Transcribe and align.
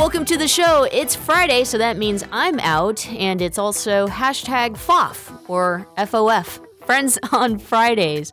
Welcome 0.00 0.24
to 0.24 0.38
the 0.38 0.48
show. 0.48 0.88
It's 0.90 1.14
Friday, 1.14 1.62
so 1.62 1.76
that 1.76 1.98
means 1.98 2.24
I'm 2.32 2.58
out, 2.60 3.06
and 3.08 3.42
it's 3.42 3.58
also 3.58 4.08
hashtag 4.08 4.78
FOF 4.78 5.30
or 5.46 5.86
FOF, 5.98 6.58
Friends 6.86 7.18
on 7.32 7.58
Fridays. 7.58 8.32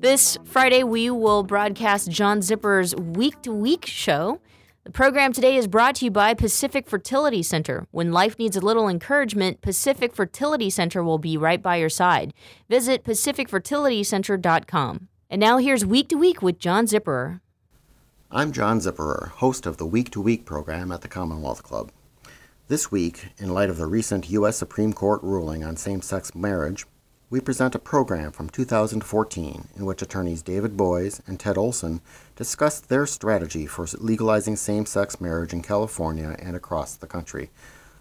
This 0.00 0.36
Friday, 0.44 0.82
we 0.82 1.08
will 1.10 1.44
broadcast 1.44 2.10
John 2.10 2.40
Zipperer's 2.40 2.92
Week 2.96 3.40
to 3.42 3.52
Week 3.52 3.86
show. 3.86 4.40
The 4.82 4.90
program 4.90 5.32
today 5.32 5.56
is 5.56 5.68
brought 5.68 5.94
to 5.96 6.06
you 6.06 6.10
by 6.10 6.34
Pacific 6.34 6.88
Fertility 6.88 7.44
Center. 7.44 7.86
When 7.92 8.10
life 8.10 8.36
needs 8.36 8.56
a 8.56 8.60
little 8.60 8.88
encouragement, 8.88 9.60
Pacific 9.60 10.12
Fertility 10.12 10.70
Center 10.70 11.04
will 11.04 11.18
be 11.18 11.36
right 11.36 11.62
by 11.62 11.76
your 11.76 11.88
side. 11.88 12.34
Visit 12.68 13.04
pacificfertilitycenter.com. 13.04 15.08
And 15.30 15.40
now 15.40 15.58
here's 15.58 15.86
Week 15.86 16.08
to 16.08 16.16
Week 16.16 16.42
with 16.42 16.58
John 16.58 16.86
Zipperer. 16.86 17.40
I'm 18.28 18.50
John 18.50 18.80
Zipperer, 18.80 19.28
host 19.28 19.66
of 19.66 19.76
the 19.76 19.86
Week 19.86 20.10
to 20.10 20.20
Week 20.20 20.44
program 20.44 20.90
at 20.90 21.02
the 21.02 21.06
Commonwealth 21.08 21.62
Club. 21.62 21.92
This 22.66 22.90
week, 22.90 23.28
in 23.38 23.54
light 23.54 23.70
of 23.70 23.76
the 23.76 23.86
recent 23.86 24.28
U.S. 24.30 24.56
Supreme 24.56 24.92
Court 24.92 25.22
ruling 25.22 25.62
on 25.62 25.76
same 25.76 26.02
sex 26.02 26.34
marriage, 26.34 26.86
we 27.30 27.38
present 27.38 27.76
a 27.76 27.78
program 27.78 28.32
from 28.32 28.48
2014 28.48 29.68
in 29.76 29.84
which 29.84 30.02
attorneys 30.02 30.42
David 30.42 30.76
Boies 30.76 31.22
and 31.28 31.38
Ted 31.38 31.56
Olson 31.56 32.00
discussed 32.34 32.88
their 32.88 33.06
strategy 33.06 33.64
for 33.64 33.86
legalizing 34.00 34.56
same 34.56 34.86
sex 34.86 35.20
marriage 35.20 35.52
in 35.52 35.62
California 35.62 36.34
and 36.40 36.56
across 36.56 36.96
the 36.96 37.06
country. 37.06 37.50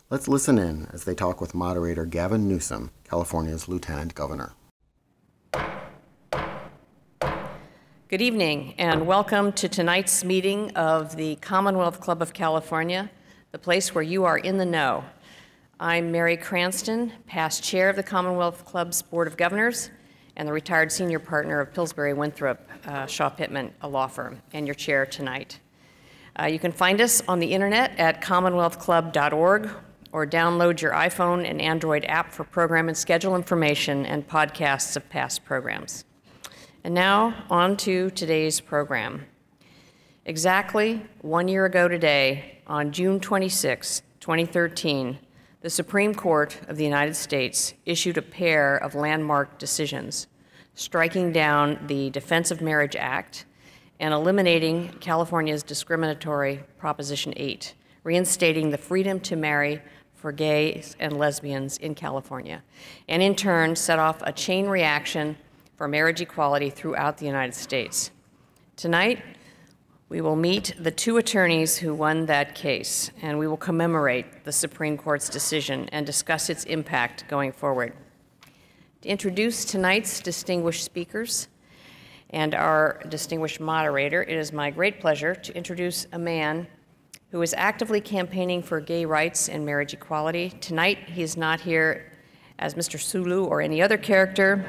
Let's 0.09 0.27
listen 0.27 0.57
in 0.57 0.87
as 0.91 1.03
they 1.03 1.13
talk 1.13 1.39
with 1.39 1.53
moderator 1.53 2.05
Gavin 2.05 2.47
Newsom, 2.47 2.89
California's 3.07 3.67
Lieutenant 3.67 4.15
Governor. 4.15 4.53
Good 8.07 8.21
evening, 8.21 8.75
and 8.77 9.07
welcome 9.07 9.51
to 9.53 9.67
tonight's 9.67 10.23
meeting 10.23 10.69
of 10.75 11.15
the 11.15 11.37
Commonwealth 11.37 11.99
Club 12.01 12.21
of 12.21 12.33
California, 12.33 13.09
the 13.51 13.57
place 13.57 13.95
where 13.95 14.03
you 14.03 14.25
are 14.25 14.37
in 14.37 14.59
the 14.59 14.65
know 14.65 15.03
I'm 15.79 16.11
Mary 16.11 16.37
Cranston, 16.37 17.13
past 17.25 17.63
chair 17.63 17.89
of 17.89 17.95
the 17.95 18.03
Commonwealth 18.03 18.63
Club's 18.63 19.01
Board 19.01 19.25
of 19.27 19.37
Governors 19.37 19.89
and 20.35 20.47
the 20.47 20.53
retired 20.53 20.91
senior 20.91 21.17
partner 21.17 21.59
of 21.59 21.73
Pillsbury 21.73 22.13
Winthrop 22.13 22.69
uh, 22.85 23.07
Shaw 23.07 23.29
Pittman, 23.29 23.73
a 23.81 23.87
law 23.87 24.05
firm, 24.05 24.39
and 24.53 24.67
your 24.67 24.75
chair 24.75 25.07
tonight. 25.07 25.59
Uh, 26.39 26.45
you 26.45 26.59
can 26.59 26.71
find 26.71 27.01
us 27.01 27.23
on 27.27 27.39
the 27.39 27.53
internet 27.53 27.97
at 27.97 28.21
commonwealthclub.org 28.21 29.69
or 30.11 30.27
download 30.27 30.79
your 30.79 30.91
iPhone 30.91 31.43
and 31.49 31.59
Android 31.59 32.05
app 32.05 32.31
for 32.31 32.43
program 32.43 32.87
and 32.87 32.95
schedule 32.95 33.35
information 33.35 34.05
and 34.05 34.27
podcasts 34.27 34.95
of 34.95 35.09
past 35.09 35.43
programs. 35.43 36.05
And 36.85 36.93
now, 36.93 37.33
on 37.49 37.77
to 37.77 38.11
today's 38.11 38.61
program. 38.61 39.25
Exactly 40.23 41.03
one 41.21 41.47
year 41.47 41.65
ago 41.65 41.87
today, 41.87 42.59
on 42.67 42.91
June 42.91 43.19
26, 43.19 44.03
2013, 44.19 45.17
the 45.61 45.69
Supreme 45.71 46.13
Court 46.13 46.61
of 46.67 46.77
the 46.77 46.83
United 46.83 47.15
States 47.15 47.73
issued 47.87 48.19
a 48.19 48.21
pair 48.21 48.77
of 48.77 48.93
landmark 48.93 49.57
decisions, 49.57 50.27
striking 50.75 51.31
down 51.31 51.79
the 51.87 52.11
Defense 52.11 52.51
of 52.51 52.61
Marriage 52.61 52.95
Act 52.95 53.45
and 53.99 54.13
eliminating 54.13 54.89
California's 54.99 55.63
discriminatory 55.63 56.65
Proposition 56.77 57.33
8, 57.35 57.73
reinstating 58.03 58.69
the 58.69 58.77
freedom 58.77 59.19
to 59.21 59.35
marry 59.35 59.81
for 60.13 60.31
gays 60.31 60.95
and 60.99 61.17
lesbians 61.17 61.77
in 61.79 61.95
California, 61.95 62.61
and 63.07 63.23
in 63.23 63.33
turn 63.35 63.75
set 63.75 63.97
off 63.97 64.21
a 64.21 64.31
chain 64.31 64.67
reaction 64.67 65.35
for 65.75 65.87
marriage 65.87 66.21
equality 66.21 66.69
throughout 66.69 67.17
the 67.17 67.25
United 67.25 67.53
States. 67.53 68.11
Tonight, 68.75 69.21
we 70.07 70.21
will 70.21 70.35
meet 70.35 70.73
the 70.79 70.91
two 70.91 71.17
attorneys 71.17 71.77
who 71.77 71.93
won 71.93 72.27
that 72.27 72.55
case, 72.55 73.09
and 73.21 73.39
we 73.39 73.47
will 73.47 73.57
commemorate 73.57 74.43
the 74.43 74.51
Supreme 74.51 74.97
Court's 74.97 75.29
decision 75.29 75.89
and 75.91 76.05
discuss 76.05 76.49
its 76.49 76.63
impact 76.65 77.27
going 77.27 77.51
forward. 77.51 77.93
To 79.01 79.09
introduce 79.09 79.65
tonight's 79.65 80.19
distinguished 80.19 80.83
speakers 80.83 81.47
and 82.29 82.53
our 82.53 83.01
distinguished 83.09 83.59
moderator, 83.59 84.23
it 84.23 84.37
is 84.37 84.53
my 84.53 84.71
great 84.71 84.99
pleasure 84.99 85.35
to 85.35 85.55
introduce 85.55 86.07
a 86.11 86.19
man 86.19 86.67
who 87.31 87.41
is 87.41 87.53
actively 87.57 87.99
campaigning 87.99 88.61
for 88.61 88.79
gay 88.79 89.05
rights 89.05 89.49
and 89.49 89.65
marriage 89.65 89.93
equality. 89.93 90.51
Tonight, 90.61 91.09
he 91.09 91.23
is 91.23 91.35
not 91.35 91.59
here 91.59 92.11
as 92.59 92.75
Mr. 92.75 92.99
Sulu 92.99 93.45
or 93.45 93.61
any 93.61 93.81
other 93.81 93.97
character, 93.97 94.63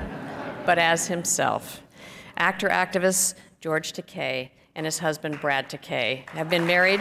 but 0.66 0.78
as 0.78 1.06
himself. 1.06 1.80
Actor 2.36 2.68
activist 2.68 3.34
George 3.60 3.92
Takei 3.92 4.50
and 4.74 4.84
his 4.84 4.98
husband, 4.98 5.40
Brad 5.40 5.70
Takei, 5.70 6.28
have 6.30 6.50
been 6.50 6.66
married. 6.66 7.00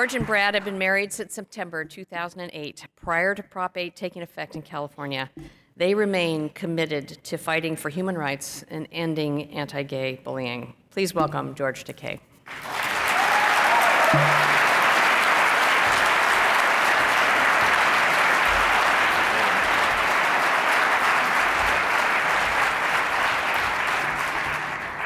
George 0.00 0.14
and 0.14 0.26
Brad 0.26 0.54
have 0.54 0.64
been 0.64 0.78
married 0.78 1.12
since 1.12 1.34
September 1.34 1.84
2008, 1.84 2.86
prior 2.96 3.34
to 3.34 3.42
Prop 3.42 3.76
8 3.76 3.94
taking 3.94 4.22
effect 4.22 4.56
in 4.56 4.62
California. 4.62 5.28
They 5.76 5.94
remain 5.94 6.48
committed 6.48 7.22
to 7.24 7.36
fighting 7.36 7.76
for 7.76 7.90
human 7.90 8.16
rights 8.16 8.64
and 8.70 8.88
ending 8.92 9.50
anti 9.50 9.82
gay 9.82 10.18
bullying. 10.24 10.72
Please 10.88 11.12
welcome 11.14 11.54
George 11.54 11.84
Takei. 11.84 12.18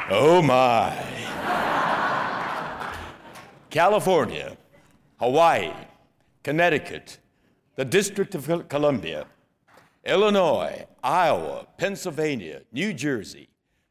Oh 0.09 0.41
my. 0.41 0.97
California, 3.71 4.57
Hawaii, 5.25 5.73
Connecticut, 6.43 7.17
the 7.77 7.85
District 7.87 8.35
of 8.35 8.69
Columbia, 8.69 9.25
Illinois, 10.05 10.85
Iowa, 11.03 11.67
Pennsylvania, 11.79 12.61
New 12.73 12.93
Jersey, 12.93 13.49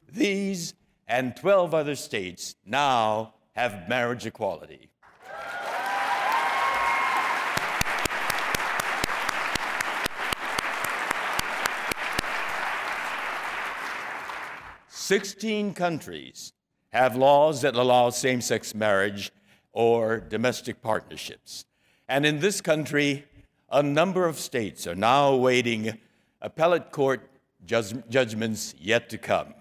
these 0.07 0.75
and 1.07 1.35
12 1.35 1.73
other 1.73 1.95
states 1.95 2.53
now 2.67 3.33
have 3.53 3.89
marriage 3.89 4.27
equality. 4.27 4.91
Sixteen 14.87 15.73
countries 15.73 16.53
have 16.89 17.15
laws 17.15 17.63
that 17.63 17.73
allow 17.73 18.11
same 18.11 18.39
sex 18.39 18.75
marriage 18.75 19.31
or 19.73 20.19
domestic 20.19 20.81
partnerships. 20.81 21.65
And 22.07 22.25
in 22.25 22.39
this 22.39 22.61
country, 22.61 23.25
a 23.69 23.83
number 23.83 24.27
of 24.27 24.39
states 24.39 24.87
are 24.87 24.95
now 24.95 25.29
awaiting 25.29 25.97
appellate 26.41 26.91
court 26.91 27.29
judgments 27.65 28.75
yet 28.79 29.09
to 29.09 29.17
come. 29.17 29.53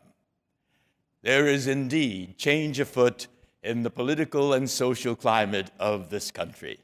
There 1.23 1.47
is 1.47 1.67
indeed 1.67 2.37
change 2.37 2.79
afoot 2.79 3.29
in 3.63 3.85
the 3.85 3.91
political 3.91 4.53
and 4.53 4.69
social 4.69 5.15
climate 5.15 5.71
of 5.79 6.11
this 6.11 6.31
country. 6.31 6.81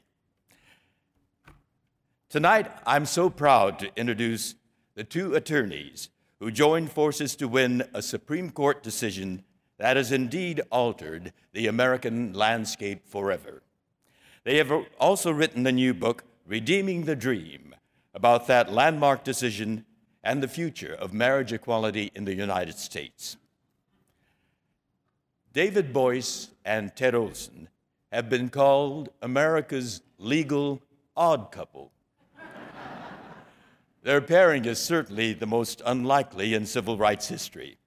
Tonight, 2.29 2.71
I'm 2.85 3.05
so 3.05 3.29
proud 3.29 3.79
to 3.79 3.91
introduce 3.95 4.55
the 4.95 5.03
two 5.03 5.35
attorneys 5.35 6.09
who 6.39 6.51
joined 6.51 6.91
forces 6.91 7.35
to 7.35 7.47
win 7.47 7.83
a 7.93 8.01
Supreme 8.01 8.49
Court 8.49 8.81
decision 8.81 9.43
that 9.79 9.97
has 9.97 10.11
indeed 10.11 10.61
altered 10.69 11.33
the 11.53 11.65
American 11.65 12.33
landscape 12.33 13.07
forever. 13.07 13.63
They 14.43 14.57
have 14.57 14.71
also 14.99 15.31
written 15.31 15.65
a 15.65 15.71
new 15.71 15.93
book, 15.93 16.25
Redeeming 16.45 17.05
the 17.05 17.15
Dream, 17.15 17.73
about 18.13 18.47
that 18.47 18.71
landmark 18.71 19.23
decision 19.23 19.85
and 20.23 20.43
the 20.43 20.47
future 20.47 20.93
of 20.93 21.13
marriage 21.13 21.53
equality 21.53 22.11
in 22.13 22.25
the 22.25 22.35
United 22.35 22.77
States. 22.77 23.37
David 25.53 25.93
Boies 25.93 26.49
and 26.63 26.95
Ted 26.95 27.15
Olson 27.15 27.69
have 28.11 28.29
been 28.29 28.49
called 28.49 29.09
America's 29.21 30.01
legal 30.17 30.81
odd 31.15 31.51
couple. 31.51 31.91
Their 34.03 34.21
pairing 34.21 34.65
is 34.65 34.79
certainly 34.79 35.33
the 35.33 35.45
most 35.45 35.81
unlikely 35.85 36.53
in 36.53 36.65
civil 36.65 36.97
rights 36.97 37.27
history. 37.27 37.78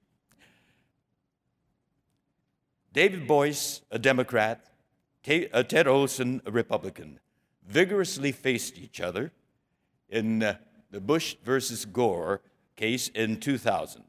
David 2.93 3.25
Boies, 3.25 3.81
a 3.89 3.97
Democrat, 3.97 4.67
uh, 5.27 5.63
Ted 5.63 5.87
Olson, 5.87 6.43
a 6.45 6.51
Republican, 6.51 7.19
vigorously 7.67 8.31
faced 8.31 8.77
each 8.77 9.01
other 9.01 9.31
in 10.09 10.43
uh, 10.43 10.57
the 10.91 11.01
Bush 11.01 11.35
versus 11.43 11.85
Gore 11.85 12.41
case 12.75 13.07
in 13.07 13.39
2000, 13.39 14.03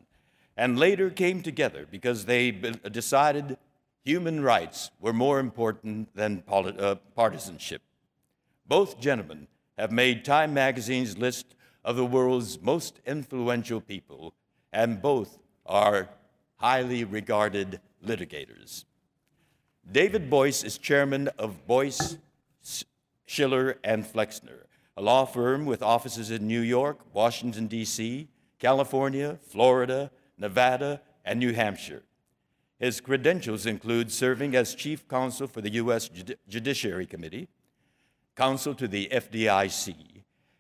and 0.58 0.78
later 0.78 1.08
came 1.08 1.40
together 1.40 1.86
because 1.90 2.26
they 2.26 2.50
decided 2.50 3.56
human 4.04 4.42
rights 4.42 4.90
were 5.00 5.14
more 5.14 5.40
important 5.40 6.14
than 6.14 6.42
uh, 6.46 6.96
partisanship. 7.16 7.80
Both 8.66 9.00
gentlemen 9.00 9.46
have 9.78 9.92
made 9.92 10.26
Time 10.26 10.52
magazine's 10.52 11.16
list 11.16 11.54
of 11.86 11.96
the 11.96 12.04
world's 12.04 12.60
most 12.60 13.00
influential 13.06 13.80
people, 13.80 14.34
and 14.74 15.00
both 15.00 15.38
are 15.64 16.10
highly 16.56 17.04
regarded 17.04 17.80
litigators. 18.06 18.84
David 19.90 20.30
Boies 20.30 20.64
is 20.64 20.78
chairman 20.78 21.28
of 21.38 21.66
Boies, 21.66 22.18
Schiller, 23.26 23.78
and 23.84 24.06
Flexner, 24.06 24.66
a 24.96 25.02
law 25.02 25.24
firm 25.24 25.66
with 25.66 25.82
offices 25.82 26.30
in 26.30 26.46
New 26.46 26.60
York, 26.60 27.00
Washington, 27.12 27.66
D.C., 27.66 28.28
California, 28.58 29.38
Florida, 29.48 30.10
Nevada, 30.38 31.02
and 31.24 31.38
New 31.38 31.52
Hampshire. 31.52 32.02
His 32.78 33.00
credentials 33.00 33.66
include 33.66 34.10
serving 34.10 34.54
as 34.56 34.74
chief 34.74 35.06
counsel 35.08 35.46
for 35.46 35.60
the 35.60 35.72
U.S. 35.72 36.10
Judiciary 36.48 37.06
Committee, 37.06 37.48
counsel 38.36 38.74
to 38.74 38.88
the 38.88 39.08
FDIC, 39.12 39.94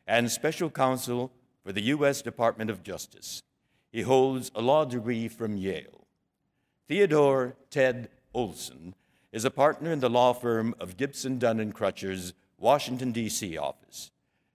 and 0.06 0.30
special 0.30 0.70
counsel 0.70 1.32
for 1.64 1.72
the 1.72 1.82
U.S. 1.82 2.22
Department 2.22 2.70
of 2.70 2.82
Justice. 2.82 3.42
He 3.90 4.02
holds 4.02 4.50
a 4.54 4.60
law 4.60 4.84
degree 4.84 5.28
from 5.28 5.56
Yale. 5.56 6.03
Theodore 6.86 7.56
Ted 7.70 8.10
Olson 8.34 8.94
is 9.32 9.46
a 9.46 9.50
partner 9.50 9.90
in 9.90 10.00
the 10.00 10.10
law 10.10 10.34
firm 10.34 10.74
of 10.78 10.98
Gibson 10.98 11.38
Dunn 11.38 11.58
and 11.58 11.74
Crutcher's 11.74 12.34
Washington, 12.58 13.10
D.C. 13.10 13.56
office. 13.56 14.10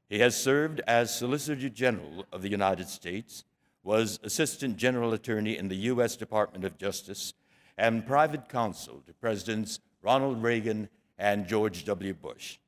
He 0.09 0.19
has 0.19 0.39
served 0.39 0.79
as 0.85 1.15
Solicitor 1.15 1.69
General 1.69 2.27
of 2.31 2.43
the 2.43 2.49
United 2.49 2.87
States, 2.87 3.45
was 3.83 4.19
Assistant 4.23 4.77
General 4.77 5.13
Attorney 5.13 5.57
in 5.57 5.69
the 5.69 5.75
U.S. 5.75 6.15
Department 6.15 6.65
of 6.65 6.77
Justice, 6.77 7.33
and 7.79 8.05
private 8.05 8.47
counsel 8.47 9.01
to 9.07 9.13
Presidents 9.13 9.79
Ronald 10.03 10.43
Reagan 10.43 10.87
and 11.17 11.47
George 11.47 11.83
W. 11.85 12.13
Bush. 12.13 12.59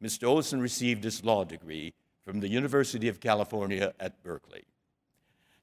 Mr. 0.00 0.28
Olson 0.28 0.60
received 0.60 1.02
his 1.02 1.24
law 1.24 1.42
degree 1.42 1.94
from 2.24 2.38
the 2.38 2.48
University 2.48 3.08
of 3.08 3.18
California 3.18 3.92
at 3.98 4.22
Berkeley. 4.22 4.64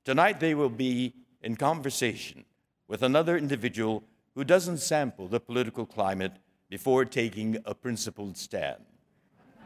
Tonight 0.03 0.41
they 0.41 0.53
will 0.53 0.69
be 0.69 1.13
in 1.41 1.55
conversation 1.55 2.43
with 2.87 3.03
another 3.03 3.37
individual 3.37 4.03
who 4.35 4.43
doesn't 4.43 4.77
sample 4.77 5.27
the 5.27 5.39
political 5.39 5.85
climate 5.85 6.33
before 6.69 7.05
taking 7.05 7.57
a 7.65 7.73
principled 7.73 8.37
stand. 8.37 8.83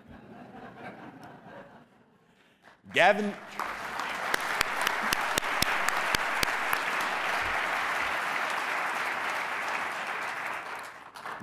Gavin. 2.94 3.33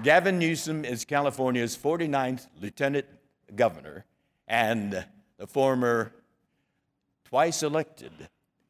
Gavin 0.03 0.39
Newsom 0.39 0.85
is 0.85 1.05
California's 1.05 1.77
49th 1.77 2.47
lieutenant 2.61 3.07
governor 3.57 4.05
and 4.47 5.05
the 5.39 5.47
former 5.47 6.13
twice 7.25 7.63
elected 7.63 8.13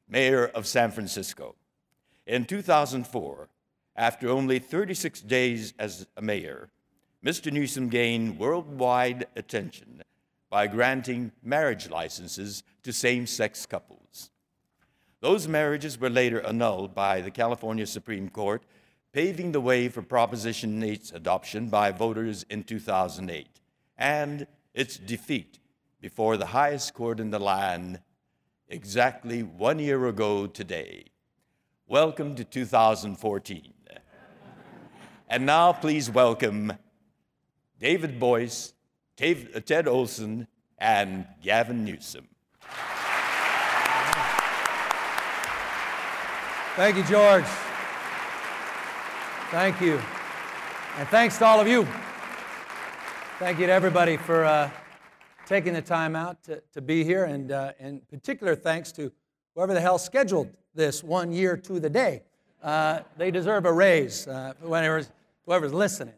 mayor 0.08 0.46
of 0.46 0.66
San 0.66 0.90
Francisco. 0.90 1.54
In 2.28 2.44
2004, 2.44 3.48
after 3.96 4.28
only 4.28 4.58
36 4.58 5.22
days 5.22 5.72
as 5.78 6.06
a 6.14 6.20
mayor, 6.20 6.68
Mr. 7.24 7.50
Newsom 7.50 7.88
gained 7.88 8.38
worldwide 8.38 9.26
attention 9.34 10.02
by 10.50 10.66
granting 10.66 11.32
marriage 11.42 11.88
licenses 11.88 12.64
to 12.82 12.92
same 12.92 13.26
sex 13.26 13.64
couples. 13.64 14.30
Those 15.20 15.48
marriages 15.48 15.98
were 15.98 16.10
later 16.10 16.42
annulled 16.42 16.94
by 16.94 17.22
the 17.22 17.30
California 17.30 17.86
Supreme 17.86 18.28
Court, 18.28 18.62
paving 19.14 19.52
the 19.52 19.60
way 19.62 19.88
for 19.88 20.02
Proposition 20.02 20.82
8's 20.82 21.12
adoption 21.12 21.70
by 21.70 21.92
voters 21.92 22.44
in 22.50 22.62
2008 22.62 23.48
and 23.96 24.46
its 24.74 24.98
defeat 24.98 25.60
before 25.98 26.36
the 26.36 26.46
highest 26.46 26.92
court 26.92 27.20
in 27.20 27.30
the 27.30 27.38
land 27.38 28.00
exactly 28.68 29.42
one 29.42 29.78
year 29.78 30.06
ago 30.06 30.46
today. 30.46 31.06
Welcome 31.88 32.34
to 32.34 32.44
2014. 32.44 33.72
and 35.28 35.46
now, 35.46 35.72
please 35.72 36.10
welcome 36.10 36.74
David 37.80 38.20
Boies, 38.20 38.74
Ted 39.16 39.88
Olson, 39.88 40.46
and 40.76 41.26
Gavin 41.42 41.84
Newsom. 41.84 42.28
Thank 46.76 46.98
you, 46.98 47.04
George. 47.04 47.44
Thank 49.50 49.80
you. 49.80 50.00
And 50.98 51.08
thanks 51.08 51.38
to 51.38 51.46
all 51.46 51.60
of 51.60 51.66
you. 51.66 51.88
Thank 53.38 53.58
you 53.58 53.66
to 53.66 53.72
everybody 53.72 54.16
for. 54.16 54.44
Uh, 54.44 54.70
taking 55.48 55.72
the 55.72 55.80
time 55.80 56.14
out 56.14 56.42
to, 56.44 56.62
to 56.74 56.82
be 56.82 57.02
here. 57.02 57.24
And 57.24 57.50
uh, 57.50 57.72
in 57.80 58.02
particular, 58.10 58.54
thanks 58.54 58.92
to 58.92 59.10
whoever 59.54 59.72
the 59.72 59.80
hell 59.80 59.98
scheduled 59.98 60.50
this 60.78 61.02
one 61.02 61.32
year 61.32 61.56
to 61.56 61.80
the 61.80 61.90
day. 61.90 62.22
Uh, 62.62 63.00
they 63.18 63.30
deserve 63.30 63.66
a 63.66 63.72
raise. 63.72 64.26
Uh, 64.26 64.54
whoever's, 64.62 65.10
whoever's 65.44 65.74
listening, 65.74 66.14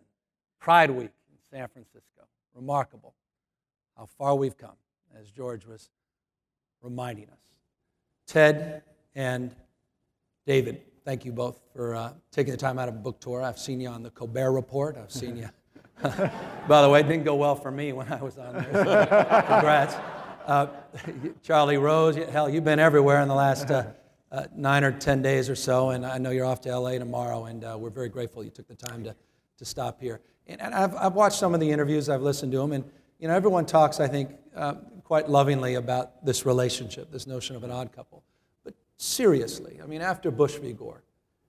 Pride 0.61 0.91
Week 0.91 1.11
in 1.31 1.39
San 1.51 1.67
Francisco. 1.67 2.23
Remarkable 2.55 3.15
how 3.97 4.07
far 4.07 4.37
we've 4.37 4.57
come, 4.57 4.77
as 5.19 5.31
George 5.31 5.67
was 5.67 5.89
reminding 6.83 7.25
us. 7.31 7.39
Ted 8.27 8.83
and 9.15 9.55
David, 10.47 10.83
thank 11.05 11.25
you 11.25 11.33
both 11.33 11.61
for 11.75 11.95
uh, 11.95 12.13
taking 12.31 12.53
the 12.53 12.59
time 12.59 12.79
out 12.79 12.89
of 12.89 12.95
a 12.95 12.99
book 12.99 13.19
tour. 13.19 13.43
I've 13.43 13.59
seen 13.59 13.81
you 13.81 13.89
on 13.89 14.03
the 14.03 14.11
Colbert 14.11 14.53
Report. 14.53 14.97
I've 14.97 15.11
seen 15.11 15.37
you 15.37 15.49
By 16.69 16.83
the 16.83 16.89
way, 16.89 17.01
it 17.01 17.09
didn't 17.09 17.25
go 17.25 17.35
well 17.35 17.55
for 17.55 17.71
me 17.71 17.93
when 17.93 18.11
I 18.11 18.23
was 18.23 18.39
on 18.39 18.55
there. 18.55 18.73
So 18.73 19.45
congrats. 19.49 19.95
Uh, 20.47 20.67
Charlie 21.43 21.77
Rose, 21.77 22.17
hell, 22.17 22.49
you've 22.49 22.65
been 22.65 22.79
everywhere 22.79 23.21
in 23.21 23.29
the 23.29 23.35
last 23.35 23.71
uh, 23.71 23.85
uh, 24.33 24.45
nine 24.55 24.85
or 24.85 24.93
10 24.93 25.23
days 25.23 25.51
or 25.51 25.57
so, 25.57 25.91
and 25.91 26.07
I 26.07 26.19
know 26.19 26.31
you're 26.31 26.47
off 26.47 26.61
to 26.63 26.79
LA 26.79 26.99
tomorrow, 26.99 27.47
and 27.47 27.65
uh, 27.65 27.77
we're 27.79 27.91
very 27.91 28.09
grateful 28.09 28.45
you 28.45 28.51
took 28.51 28.69
the 28.69 28.77
time 28.77 29.03
to, 29.05 29.15
to 29.59 29.65
stop 29.65 30.01
here. 30.01 30.21
And, 30.47 30.61
and 30.61 30.75
I've, 30.75 30.95
I've 30.95 31.15
watched 31.15 31.39
some 31.39 31.55
of 31.55 31.61
the 31.61 31.71
interviews, 31.71 32.09
I've 32.09 32.23
listened 32.23 32.53
to 32.53 32.59
them, 32.59 32.73
and 32.73 32.85
you 33.19 33.29
know, 33.29 33.35
everyone 33.35 33.67
talks, 33.67 34.01
I 34.01 34.09
think, 34.09 34.31
uh, 34.55 34.75
quite 35.05 35.29
lovingly 35.29 35.75
about 35.75 36.25
this 36.25 36.47
relationship, 36.47 37.11
this 37.11 37.27
notion 37.27 37.57
of 37.57 37.65
an 37.65 37.71
odd 37.71 37.93
couple. 37.93 38.23
But 38.65 38.75
seriously, 38.97 39.81
I 39.83 39.87
mean, 39.87 40.01
after 40.01 40.31
Bush 40.31 40.55
v. 40.55 40.73
Gore, 40.73 41.03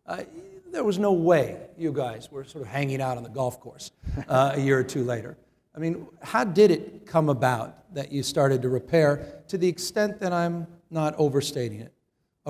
uh, 0.08 0.24
there 0.72 0.84
was 0.84 0.98
no 0.98 1.14
way 1.14 1.58
you 1.78 1.92
guys 1.92 2.32
were 2.32 2.44
sort 2.44 2.64
of 2.64 2.70
hanging 2.70 3.02
out 3.02 3.18
on 3.18 3.24
the 3.24 3.30
golf 3.30 3.60
course 3.60 3.92
uh, 4.28 4.54
a 4.56 4.60
year 4.60 4.80
or 4.80 4.84
two 4.84 5.04
later. 5.04 5.38
I 5.76 5.80
mean, 5.80 6.08
how 6.22 6.44
did 6.44 6.72
it 6.72 7.06
come 7.06 7.30
about 7.30 7.94
that 7.94 8.12
you 8.12 8.24
started 8.24 8.62
to 8.64 8.70
repair 8.70 9.44
to 9.48 9.58
the 9.58 9.68
extent 9.68 10.20
that 10.20 10.34
I'm 10.34 10.68
not 10.90 11.14
overstating 11.18 11.80
it? 11.80 11.94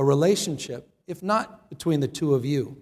A 0.01 0.03
relationship, 0.03 0.89
if 1.05 1.22
not 1.22 1.70
between 1.70 2.00
the 2.00 2.08
two 2.08 2.34
of 2.34 2.43
you, 2.43 2.75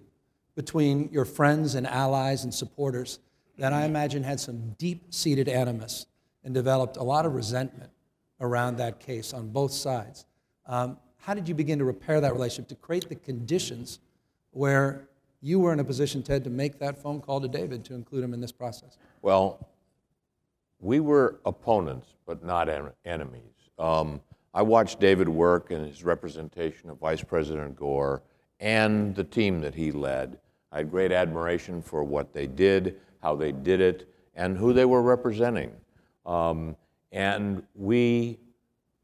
between 0.56 1.10
your 1.12 1.26
friends 1.26 1.76
and 1.76 1.86
allies 1.86 2.46
and 2.46 2.54
supporters, 2.54 3.20
that 3.58 3.74
I 3.74 3.84
imagine 3.84 4.24
had 4.24 4.40
some 4.40 4.74
deep 4.78 5.14
seated 5.14 5.50
animus 5.50 6.06
and 6.46 6.54
developed 6.54 6.96
a 6.96 7.04
lot 7.04 7.26
of 7.26 7.36
resentment 7.36 7.92
around 8.40 8.78
that 8.78 9.02
case 9.02 9.34
on 9.34 9.50
both 9.50 9.74
sides. 9.74 10.26
Um, 10.66 10.98
how 11.18 11.34
did 11.34 11.50
you 11.50 11.54
begin 11.54 11.78
to 11.80 11.84
repair 11.84 12.22
that 12.22 12.32
relationship 12.32 12.70
to 12.70 12.76
create 12.76 13.10
the 13.10 13.16
conditions 13.16 14.00
where 14.52 15.10
you 15.42 15.60
were 15.60 15.74
in 15.74 15.82
a 15.82 15.84
position, 15.84 16.24
Ted, 16.24 16.46
to 16.46 16.50
make 16.50 16.80
that 16.80 16.98
phone 16.98 17.20
call 17.20 17.42
to 17.42 17.50
David 17.50 17.84
to 17.84 17.96
include 17.96 18.24
him 18.24 18.34
in 18.34 18.40
this 18.40 18.54
process? 18.54 18.98
Well, 19.22 19.68
we 20.80 21.02
were 21.02 21.42
opponents, 21.46 22.16
but 22.26 22.46
not 22.46 22.70
en- 22.70 22.94
enemies. 23.04 23.44
Um, 23.78 24.22
I 24.54 24.62
watched 24.62 25.00
David 25.00 25.30
work 25.30 25.72
in 25.72 25.86
his 25.86 26.04
representation 26.04 26.90
of 26.90 26.98
Vice 26.98 27.24
President 27.24 27.76
Gore 27.76 28.24
and 28.60 29.16
the 29.16 29.24
team 29.24 29.62
that 29.62 29.76
he 29.76 29.92
led. 29.92 30.40
I 30.72 30.78
had 30.78 30.92
great 30.92 31.12
admiration 31.12 31.82
for 31.82 32.04
what 32.04 32.34
they 32.34 32.48
did, 32.48 33.00
how 33.22 33.36
they 33.36 33.52
did 33.52 33.82
it, 33.82 34.12
and 34.36 34.58
who 34.58 34.74
they 34.74 34.86
were 34.86 35.02
representing. 35.02 35.72
Um, 36.26 36.76
and 37.12 37.64
we 37.76 38.40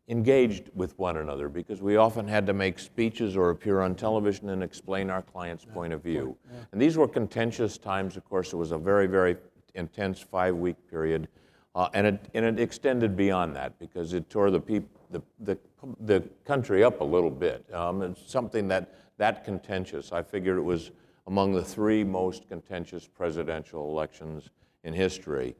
engaged 0.07 0.69
with 0.75 0.97
one 0.99 1.17
another 1.17 1.49
because 1.49 1.81
we 1.81 1.95
often 1.95 2.27
had 2.27 2.45
to 2.45 2.53
make 2.53 2.77
speeches 2.77 3.35
or 3.35 3.49
appear 3.49 3.81
on 3.81 3.95
television 3.95 4.49
and 4.49 4.61
explain 4.61 5.09
our 5.09 5.23
client's 5.23 5.65
point 5.65 5.93
of 5.93 6.03
view. 6.03 6.37
And 6.71 6.81
these 6.81 6.97
were 6.97 7.07
contentious 7.07 7.77
times, 7.77 8.15
of 8.15 8.23
course. 8.25 8.53
It 8.53 8.57
was 8.57 8.71
a 8.71 8.77
very, 8.77 9.07
very 9.07 9.35
intense 9.73 10.19
five 10.21 10.55
week 10.55 10.75
period. 10.89 11.27
Uh, 11.73 11.89
and, 11.93 12.07
it, 12.07 12.29
and 12.33 12.45
it 12.45 12.59
extended 12.59 13.17
beyond 13.17 13.55
that 13.55 13.77
because 13.79 14.13
it 14.13 14.29
tore 14.29 14.51
the, 14.51 14.59
peop- 14.59 14.94
the, 15.11 15.21
the, 15.39 15.57
the 16.01 16.21
country 16.45 16.83
up 16.83 17.01
a 17.01 17.03
little 17.03 17.29
bit. 17.29 17.65
Um, 17.73 18.01
it's 18.01 18.31
something 18.31 18.67
that, 18.69 18.95
that 19.17 19.43
contentious. 19.43 20.11
I 20.11 20.21
figured 20.21 20.57
it 20.57 20.61
was 20.61 20.91
among 21.27 21.53
the 21.53 21.63
three 21.63 22.03
most 22.03 22.47
contentious 22.47 23.07
presidential 23.07 23.89
elections 23.89 24.49
in 24.83 24.93
history. 24.93 25.55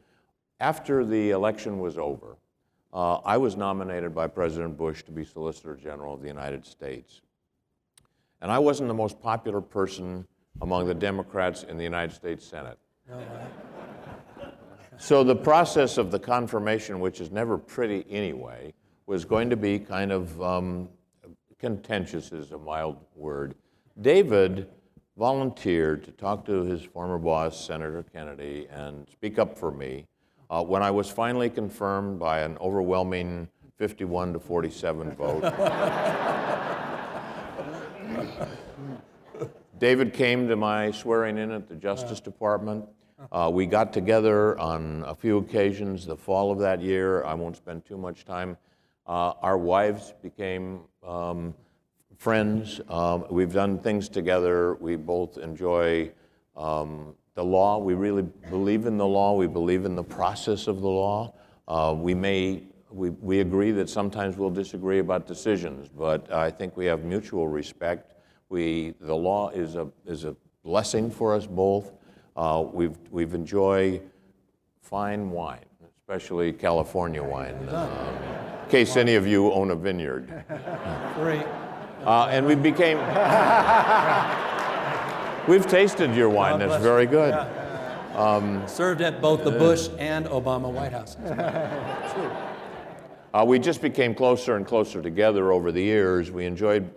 After 0.59 1.03
the 1.03 1.31
election 1.31 1.79
was 1.79 1.97
over, 1.97 2.37
uh, 2.93 3.15
I 3.25 3.37
was 3.37 3.57
nominated 3.57 4.15
by 4.15 4.27
President 4.27 4.77
Bush 4.77 5.03
to 5.03 5.11
be 5.11 5.25
Solicitor 5.25 5.75
General 5.75 6.13
of 6.13 6.21
the 6.21 6.27
United 6.27 6.65
States. 6.65 7.21
And 8.41 8.51
I 8.51 8.59
wasn't 8.59 8.87
the 8.87 8.93
most 8.93 9.19
popular 9.19 9.59
person 9.59 10.27
among 10.61 10.87
the 10.87 10.93
Democrats 10.93 11.63
in 11.63 11.77
the 11.77 11.83
United 11.83 12.13
States 12.13 12.45
Senate. 12.45 12.77
So 14.97 15.23
the 15.23 15.35
process 15.35 15.97
of 15.97 16.09
the 16.11 16.19
confirmation, 16.19 16.99
which 16.99 17.19
is 17.19 17.31
never 17.31 17.57
pretty 17.57 18.05
anyway, 18.09 18.73
was 19.07 19.25
going 19.25 19.49
to 19.49 19.55
be 19.55 19.79
kind 19.79 20.11
of 20.11 20.41
um, 20.41 20.89
contentious, 21.59 22.31
is 22.31 22.51
a 22.51 22.57
mild 22.57 22.97
word. 23.15 23.55
David 24.01 24.67
volunteered 25.17 26.03
to 26.03 26.11
talk 26.11 26.45
to 26.45 26.63
his 26.63 26.83
former 26.83 27.17
boss, 27.17 27.65
Senator 27.65 28.03
Kennedy, 28.11 28.67
and 28.71 29.07
speak 29.09 29.39
up 29.39 29.57
for 29.57 29.71
me 29.71 30.05
uh, 30.49 30.63
when 30.63 30.83
I 30.83 30.91
was 30.91 31.09
finally 31.09 31.49
confirmed 31.49 32.19
by 32.19 32.41
an 32.41 32.57
overwhelming 32.57 33.47
51 33.77 34.33
to 34.33 34.39
47 34.39 35.11
vote. 35.11 35.43
David 39.77 40.13
came 40.13 40.47
to 40.47 40.55
my 40.55 40.91
swearing 40.91 41.37
in 41.37 41.51
at 41.51 41.67
the 41.67 41.75
Justice 41.75 42.19
Department. 42.19 42.85
Uh, 43.31 43.49
we 43.53 43.65
got 43.65 43.93
together 43.93 44.57
on 44.59 45.03
a 45.05 45.15
few 45.15 45.37
occasions 45.37 46.05
the 46.05 46.15
fall 46.15 46.51
of 46.51 46.59
that 46.59 46.81
year. 46.81 47.23
I 47.23 47.33
won't 47.33 47.57
spend 47.57 47.85
too 47.85 47.97
much 47.97 48.25
time. 48.25 48.57
Uh, 49.07 49.33
our 49.41 49.57
wives 49.57 50.13
became 50.21 50.81
um, 51.05 51.53
friends. 52.17 52.81
Um, 52.89 53.25
we've 53.29 53.53
done 53.53 53.79
things 53.79 54.09
together. 54.09 54.75
We 54.75 54.95
both 54.95 55.37
enjoy 55.37 56.11
um, 56.55 57.15
the 57.35 57.43
law. 57.43 57.77
We 57.77 57.93
really 57.93 58.23
believe 58.49 58.85
in 58.85 58.97
the 58.97 59.05
law. 59.05 59.35
We 59.35 59.47
believe 59.47 59.85
in 59.85 59.95
the 59.95 60.03
process 60.03 60.67
of 60.67 60.81
the 60.81 60.87
law. 60.87 61.33
Uh, 61.67 61.95
we 61.97 62.13
may 62.13 62.63
we, 62.95 63.09
we 63.09 63.41
agree 63.41 63.71
that 63.71 63.89
sometimes 63.89 64.37
we'll 64.37 64.49
disagree 64.49 64.99
about 64.99 65.27
decisions, 65.27 65.89
but 65.89 66.31
I 66.31 66.49
think 66.49 66.77
we 66.77 66.85
have 66.85 67.03
mutual 67.03 67.47
respect. 67.47 68.13
We, 68.47 68.93
the 69.01 69.15
law 69.15 69.49
is 69.49 69.75
a, 69.75 69.89
is 70.05 70.23
a 70.23 70.35
blessing 70.63 71.11
for 71.11 71.35
us 71.35 71.45
both. 71.45 71.91
Uh, 72.37 72.63
we've, 72.71 72.97
we've 73.11 73.33
enjoyed 73.33 74.01
fine 74.81 75.29
wine, 75.29 75.65
especially 75.99 76.53
California 76.53 77.21
wine, 77.21 77.55
uh, 77.67 78.54
in 78.65 78.71
case 78.71 78.97
any 78.97 79.15
of 79.15 79.27
you 79.27 79.51
own 79.51 79.71
a 79.71 79.75
vineyard. 79.75 80.43
Three. 81.15 81.43
Uh, 82.03 82.27
and 82.29 82.45
we 82.45 82.55
became. 82.55 82.97
We've 85.47 85.67
tasted 85.67 86.15
your 86.15 86.29
wine. 86.29 86.59
That's 86.59 86.81
very 86.81 87.05
good. 87.05 87.33
Um, 88.15 88.67
Served 88.67 89.01
at 89.01 89.21
both 89.21 89.43
the 89.43 89.51
Bush 89.51 89.89
and 89.99 90.25
Obama 90.25 90.71
White 90.71 90.91
Houses. 90.91 91.17
True. 92.13 92.31
Uh, 93.35 93.43
we 93.43 93.59
just 93.59 93.81
became 93.81 94.15
closer 94.15 94.55
and 94.55 94.65
closer 94.65 95.01
together 95.01 95.51
over 95.51 95.69
the 95.69 95.81
years. 95.81 96.31
We 96.31 96.45
enjoyed 96.45 96.89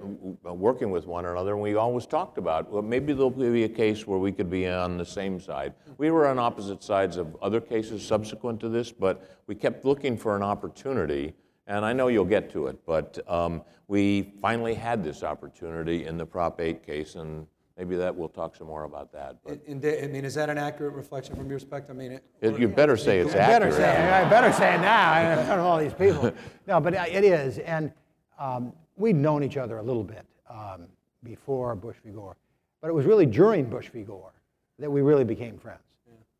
working 0.44 0.92
with 0.92 1.04
one 1.04 1.24
another, 1.24 1.54
and 1.54 1.60
we 1.60 1.74
always 1.74 2.06
talked 2.06 2.38
about 2.38 2.70
well, 2.70 2.80
maybe 2.80 3.12
there'll 3.12 3.28
be 3.28 3.64
a 3.64 3.68
case 3.68 4.06
where 4.06 4.20
we 4.20 4.30
could 4.30 4.48
be 4.48 4.68
on 4.68 4.98
the 4.98 5.04
same 5.04 5.40
side. 5.40 5.74
We 5.96 6.12
were 6.12 6.28
on 6.28 6.38
opposite 6.38 6.84
sides 6.84 7.16
of 7.16 7.36
other 7.42 7.60
cases 7.60 8.06
subsequent 8.06 8.60
to 8.60 8.68
this, 8.68 8.92
but 8.92 9.36
we 9.48 9.56
kept 9.56 9.84
looking 9.84 10.16
for 10.16 10.36
an 10.36 10.44
opportunity, 10.44 11.34
and 11.68 11.84
I 11.84 11.92
know 11.92 12.08
you'll 12.08 12.24
get 12.24 12.50
to 12.52 12.66
it, 12.66 12.78
but 12.86 13.18
um, 13.28 13.62
we 13.86 14.32
finally 14.40 14.74
had 14.74 15.04
this 15.04 15.22
opportunity 15.22 16.06
in 16.06 16.16
the 16.18 16.26
Prop 16.26 16.60
8 16.60 16.84
case, 16.84 17.14
and 17.14 17.46
maybe 17.76 17.94
that 17.96 18.14
we'll 18.14 18.28
talk 18.30 18.56
some 18.56 18.66
more 18.66 18.84
about 18.84 19.12
that. 19.12 19.36
But 19.44 19.60
In- 19.66 19.82
in- 19.84 20.04
I 20.04 20.08
mean, 20.08 20.24
is 20.24 20.34
that 20.34 20.48
an 20.50 20.58
accurate 20.58 20.94
reflection 20.94 21.36
from 21.36 21.48
your 21.48 21.58
perspective? 21.58 21.94
I 21.94 21.98
mean, 21.98 22.12
it, 22.12 22.24
it, 22.40 22.58
you 22.58 22.68
better 22.68 22.96
say 22.96 23.18
it's 23.20 23.34
I 23.34 23.38
better 23.38 23.66
accurate. 23.66 23.74
say. 23.74 24.10
I 24.10 24.28
better 24.28 24.52
say 24.52 24.74
it 24.74 24.80
now. 24.80 25.12
I 25.12 25.34
don't 25.34 25.46
know 25.46 25.66
all 25.66 25.78
these 25.78 25.94
people. 25.94 26.32
No, 26.66 26.80
but 26.80 26.92
it 26.94 27.24
is. 27.24 27.58
And 27.58 27.92
um, 28.38 28.72
we'd 28.96 29.16
known 29.16 29.42
each 29.44 29.56
other 29.56 29.78
a 29.78 29.82
little 29.82 30.04
bit 30.04 30.26
um, 30.50 30.86
before 31.22 31.74
Bush 31.74 31.96
v. 32.04 32.10
Gore. 32.10 32.36
But 32.80 32.88
it 32.88 32.92
was 32.94 33.06
really 33.06 33.24
during 33.26 33.64
Bush 33.64 33.88
v. 33.88 34.02
Gore 34.02 34.32
that 34.78 34.90
we 34.90 35.00
really 35.00 35.24
became 35.24 35.56
friends. 35.58 35.80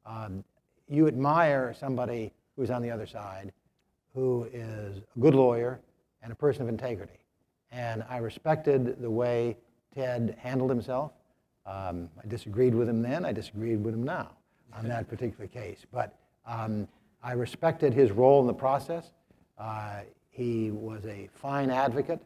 Um, 0.07 0.45
you 0.87 1.07
admire 1.07 1.75
somebody 1.79 2.33
who's 2.57 2.71
on 2.71 2.81
the 2.83 2.91
other 2.91 3.07
side 3.07 3.53
who 4.15 4.49
is 4.53 4.99
a 4.99 5.21
good 5.21 5.35
lawyer 5.35 5.81
and 6.23 6.33
a 6.33 6.35
person 6.35 6.63
of 6.63 6.69
integrity. 6.69 7.19
And 7.71 8.05
I 8.09 8.19
respected 8.19 9.01
the 9.01 9.11
way 9.11 9.57
Ted 9.95 10.37
handled 10.39 10.71
himself. 10.71 11.13
Um, 11.67 12.09
I 12.23 12.27
disagreed 12.27 12.75
with 12.75 12.89
him 12.89 13.03
then, 13.03 13.25
I 13.25 13.33
disagreed 13.33 13.83
with 13.85 13.95
him 13.95 14.05
now 14.05 14.31
on 14.73 14.89
that 14.89 15.09
particular 15.09 15.47
case. 15.47 15.85
But 15.93 16.15
um, 16.47 16.89
I 17.23 17.33
respected 17.33 17.93
his 17.93 18.11
role 18.11 18.41
in 18.41 18.47
the 18.47 18.55
process. 18.55 19.13
Uh, 19.59 20.01
he 20.31 20.71
was 20.71 21.05
a 21.05 21.29
fine 21.35 21.71
advocate 21.71 22.21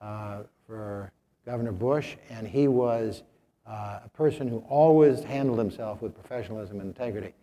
uh, 0.00 0.42
for 0.66 1.12
Governor 1.44 1.72
Bush, 1.72 2.16
and 2.30 2.46
he 2.46 2.68
was 2.68 3.22
uh, 3.66 4.00
a 4.04 4.08
person 4.14 4.48
who 4.48 4.58
always 4.68 5.22
handled 5.22 5.58
himself 5.58 6.00
with 6.00 6.14
professionalism 6.14 6.80
and 6.80 6.88
integrity. 6.88 7.34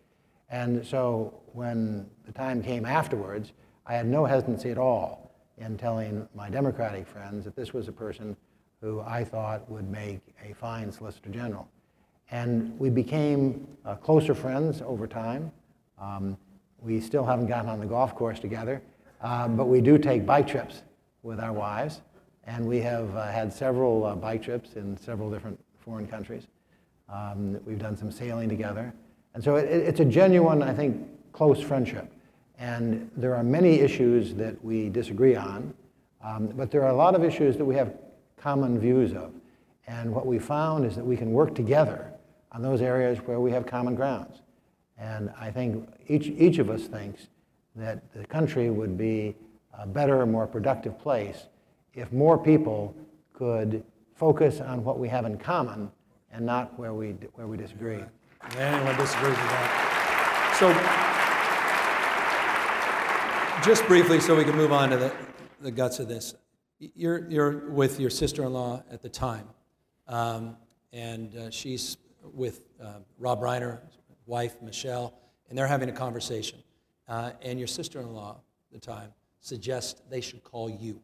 And 0.48 0.84
so 0.84 1.34
when 1.52 2.08
the 2.24 2.32
time 2.32 2.62
came 2.62 2.84
afterwards, 2.84 3.52
I 3.86 3.94
had 3.94 4.06
no 4.06 4.24
hesitancy 4.24 4.70
at 4.70 4.78
all 4.78 5.30
in 5.58 5.78
telling 5.78 6.28
my 6.34 6.50
Democratic 6.50 7.06
friends 7.06 7.44
that 7.44 7.54
this 7.54 7.72
was 7.72 7.86
a 7.86 7.92
person 7.92 8.36
who 8.80 9.00
I 9.00 9.24
thought 9.24 9.68
would 9.70 9.88
make 9.88 10.20
a 10.44 10.52
fine 10.54 10.90
Solicitor 10.90 11.30
General. 11.30 11.68
And 12.30 12.78
we 12.80 12.90
became 12.90 13.66
uh, 13.84 13.94
closer 13.94 14.34
friends 14.34 14.82
over 14.82 15.06
time. 15.06 15.52
Um, 16.00 16.36
we 16.80 17.00
still 17.00 17.24
haven't 17.24 17.46
gotten 17.46 17.70
on 17.70 17.78
the 17.78 17.86
golf 17.86 18.14
course 18.14 18.40
together, 18.40 18.82
uh, 19.22 19.48
but 19.48 19.66
we 19.66 19.80
do 19.80 19.98
take 19.98 20.26
bike 20.26 20.48
trips 20.48 20.82
with 21.22 21.38
our 21.38 21.52
wives. 21.52 22.02
And 22.44 22.66
we 22.66 22.80
have 22.80 23.14
uh, 23.16 23.26
had 23.28 23.52
several 23.52 24.04
uh, 24.04 24.14
bike 24.16 24.42
trips 24.42 24.74
in 24.74 24.96
several 24.96 25.30
different 25.30 25.58
foreign 25.78 26.06
countries. 26.06 26.48
Um, 27.08 27.60
we've 27.64 27.78
done 27.78 27.96
some 27.96 28.10
sailing 28.10 28.48
together. 28.48 28.92
And 29.34 29.42
so 29.42 29.56
it, 29.56 29.66
it's 29.66 30.00
a 30.00 30.04
genuine, 30.04 30.62
I 30.62 30.74
think, 30.74 31.08
close 31.32 31.60
friendship. 31.60 32.12
And 32.58 33.10
there 33.16 33.34
are 33.34 33.42
many 33.42 33.80
issues 33.80 34.34
that 34.34 34.62
we 34.64 34.88
disagree 34.88 35.36
on, 35.36 35.74
um, 36.24 36.48
but 36.48 36.70
there 36.70 36.82
are 36.82 36.90
a 36.90 36.96
lot 36.96 37.14
of 37.14 37.22
issues 37.22 37.56
that 37.56 37.64
we 37.64 37.74
have 37.74 37.94
common 38.36 38.78
views 38.78 39.12
of. 39.12 39.32
And 39.86 40.12
what 40.12 40.26
we 40.26 40.38
found 40.38 40.84
is 40.84 40.96
that 40.96 41.04
we 41.04 41.16
can 41.16 41.32
work 41.32 41.54
together 41.54 42.12
on 42.52 42.62
those 42.62 42.80
areas 42.80 43.18
where 43.18 43.40
we 43.40 43.52
have 43.52 43.66
common 43.66 43.94
grounds. 43.94 44.40
And 44.98 45.30
I 45.38 45.50
think 45.50 45.88
each, 46.08 46.28
each 46.28 46.58
of 46.58 46.70
us 46.70 46.84
thinks 46.84 47.28
that 47.76 48.12
the 48.14 48.26
country 48.26 48.70
would 48.70 48.96
be 48.96 49.34
a 49.78 49.86
better, 49.86 50.24
more 50.24 50.46
productive 50.46 50.98
place 50.98 51.46
if 51.94 52.10
more 52.12 52.38
people 52.38 52.94
could 53.32 53.84
focus 54.14 54.60
on 54.60 54.82
what 54.82 54.98
we 54.98 55.08
have 55.08 55.26
in 55.26 55.36
common 55.36 55.90
and 56.32 56.44
not 56.44 56.78
where 56.78 56.94
we, 56.94 57.10
where 57.34 57.46
we 57.46 57.56
disagree. 57.56 58.02
Anyone 58.56 58.96
disagrees 58.96 59.30
with 59.30 59.50
that? 59.50 60.56
So, 60.58 61.05
just 63.62 63.86
briefly, 63.86 64.20
so 64.20 64.36
we 64.36 64.44
can 64.44 64.56
move 64.56 64.72
on 64.72 64.90
to 64.90 64.96
the, 64.96 65.12
the 65.60 65.70
guts 65.70 65.98
of 65.98 66.08
this. 66.08 66.34
You're, 66.78 67.28
you're 67.30 67.70
with 67.70 67.98
your 67.98 68.10
sister 68.10 68.44
in 68.44 68.52
law 68.52 68.82
at 68.90 69.02
the 69.02 69.08
time, 69.08 69.48
um, 70.08 70.56
and 70.92 71.34
uh, 71.36 71.50
she's 71.50 71.96
with 72.22 72.62
uh, 72.82 72.98
Rob 73.18 73.40
Reiner, 73.40 73.80
wife, 74.26 74.60
Michelle, 74.62 75.14
and 75.48 75.56
they're 75.56 75.66
having 75.66 75.88
a 75.88 75.92
conversation. 75.92 76.58
Uh, 77.08 77.32
and 77.42 77.58
your 77.58 77.68
sister 77.68 78.00
in 78.00 78.12
law 78.12 78.40
at 78.68 78.80
the 78.80 78.84
time 78.84 79.12
suggests 79.40 80.02
they 80.10 80.20
should 80.20 80.42
call 80.42 80.68
you. 80.68 81.00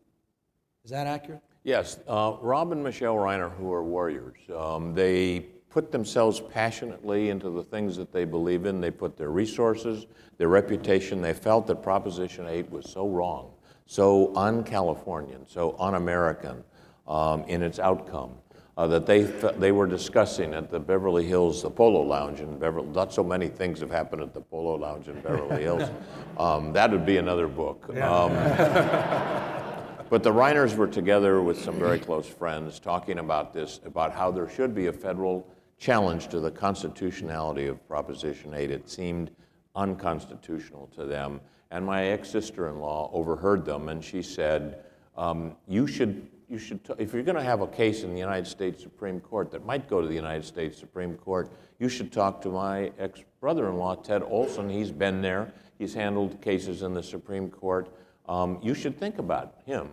Is 0.85 0.91
that 0.91 1.07
accurate? 1.07 1.41
Yes, 1.65 2.01
uh, 2.09 2.37
Rob 2.41 2.73
and 2.73 2.83
Michelle 2.83 3.15
Reiner, 3.15 3.55
who 3.57 3.73
are 3.73 3.85
warriors, 3.85 4.39
um, 4.57 4.95
they 4.95 5.47
put 5.73 5.91
themselves 5.91 6.41
passionately 6.41 7.31
into 7.31 7.51
the 7.51 7.63
things 7.63 7.97
that 7.97 8.13
they 8.13 8.25
believe 8.25 8.67
in. 8.67 8.81
They 8.81 8.91
put 8.91 9.17
their 9.17 9.31
resources, 9.31 10.07
their 10.37 10.49
reputation. 10.49 11.23
They 11.23 11.33
felt 11.33 11.67
that 11.69 11.83
Proposition 11.83 12.47
8 12.47 12.71
was 12.71 12.91
so 12.91 13.09
wrong 13.09 13.53
so 13.93 14.35
un-Californian, 14.37 15.47
so 15.47 15.77
un-American 15.79 16.65
um, 17.07 17.45
in 17.45 17.63
its 17.63 17.79
outcome. 17.79 18.31
Uh, 18.79 18.87
that 18.87 19.05
they, 19.05 19.25
th- 19.25 19.55
they 19.59 19.71
were 19.71 19.87
discussing 19.87 20.55
at 20.55 20.71
the 20.71 20.81
Beverly 20.81 21.27
Hills, 21.27 21.63
the 21.63 21.69
Polo 21.69 22.01
Lounge 22.01 22.41
in 22.41 22.59
Beverly. 22.59 22.89
Not 22.89 23.13
so 23.13 23.23
many 23.23 23.49
things 23.49 23.81
have 23.81 23.91
happened 23.91 24.23
at 24.23 24.33
the 24.33 24.41
Polo 24.41 24.77
Lounge 24.77 25.09
in 25.09 25.21
Beverly 25.21 25.63
Hills. 25.63 25.91
Um, 26.39 26.73
that 26.73 26.91
would 26.91 27.05
be 27.05 27.19
another 27.19 27.49
book. 27.49 27.87
Um, 27.91 28.33
but 30.09 30.23
the 30.23 30.33
Reiners 30.33 30.75
were 30.75 30.87
together 30.87 31.43
with 31.43 31.61
some 31.63 31.79
very 31.79 31.99
close 31.99 32.27
friends 32.27 32.81
talking 32.81 33.19
about 33.19 33.53
this, 33.53 33.79
about 33.85 34.11
how 34.15 34.31
there 34.31 34.49
should 34.49 34.75
be 34.75 34.87
a 34.87 34.93
federal 34.93 35.47
challenge 35.83 36.29
to 36.29 36.39
the 36.39 36.51
constitutionality 36.51 37.67
of 37.67 37.87
Proposition 37.89 38.55
8. 38.55 38.71
It 38.71 38.89
seemed 38.89 39.33
unconstitutional 39.75 40.87
to 40.95 41.05
them. 41.05 41.41
And 41.73 41.85
my 41.85 42.05
ex 42.05 42.31
sister 42.31 42.69
in 42.69 42.79
law 42.79 43.11
overheard 43.13 43.65
them, 43.65 43.89
and 43.89 44.05
she 44.05 44.23
said, 44.23 44.85
um, 45.17 45.57
You 45.67 45.89
should, 45.89 46.29
you 46.49 46.59
should 46.59 46.79
if 46.99 47.13
you're 47.13 47.25
going 47.25 47.37
to 47.37 47.43
have 47.43 47.63
a 47.63 47.67
case 47.67 48.05
in 48.05 48.13
the 48.13 48.21
United 48.21 48.47
States 48.47 48.81
Supreme 48.81 49.19
Court 49.19 49.51
that 49.51 49.67
might 49.67 49.89
go 49.89 50.01
to 50.01 50.07
the 50.07 50.15
United 50.15 50.45
States 50.45 50.79
Supreme 50.79 51.17
Court, 51.17 51.51
you 51.81 51.89
should 51.89 52.13
talk 52.13 52.41
to 52.43 52.51
my 52.51 52.93
ex 53.01 53.21
brother 53.41 53.69
in 53.69 53.77
law, 53.77 53.97
Ted 53.97 54.23
Olson. 54.23 54.69
He's 54.69 54.93
been 54.93 55.21
there, 55.21 55.53
he's 55.79 55.95
handled 55.95 56.41
cases 56.41 56.83
in 56.83 56.95
the 56.95 57.03
Supreme 57.03 57.51
Court. 57.51 57.89
Um, 58.29 58.61
you 58.63 58.75
should 58.75 58.97
think 59.01 59.19
about 59.19 59.57
him. 59.67 59.89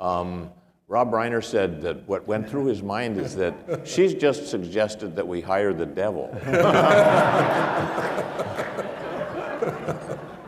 Um, 0.00 0.50
Rob 0.86 1.12
Reiner 1.12 1.42
said 1.42 1.80
that 1.82 2.06
what 2.06 2.26
went 2.26 2.48
through 2.48 2.66
his 2.66 2.82
mind 2.82 3.16
is 3.16 3.34
that 3.36 3.54
she's 3.84 4.12
just 4.12 4.48
suggested 4.48 5.16
that 5.16 5.26
we 5.26 5.40
hire 5.40 5.72
the 5.72 5.86
devil. 5.86 6.30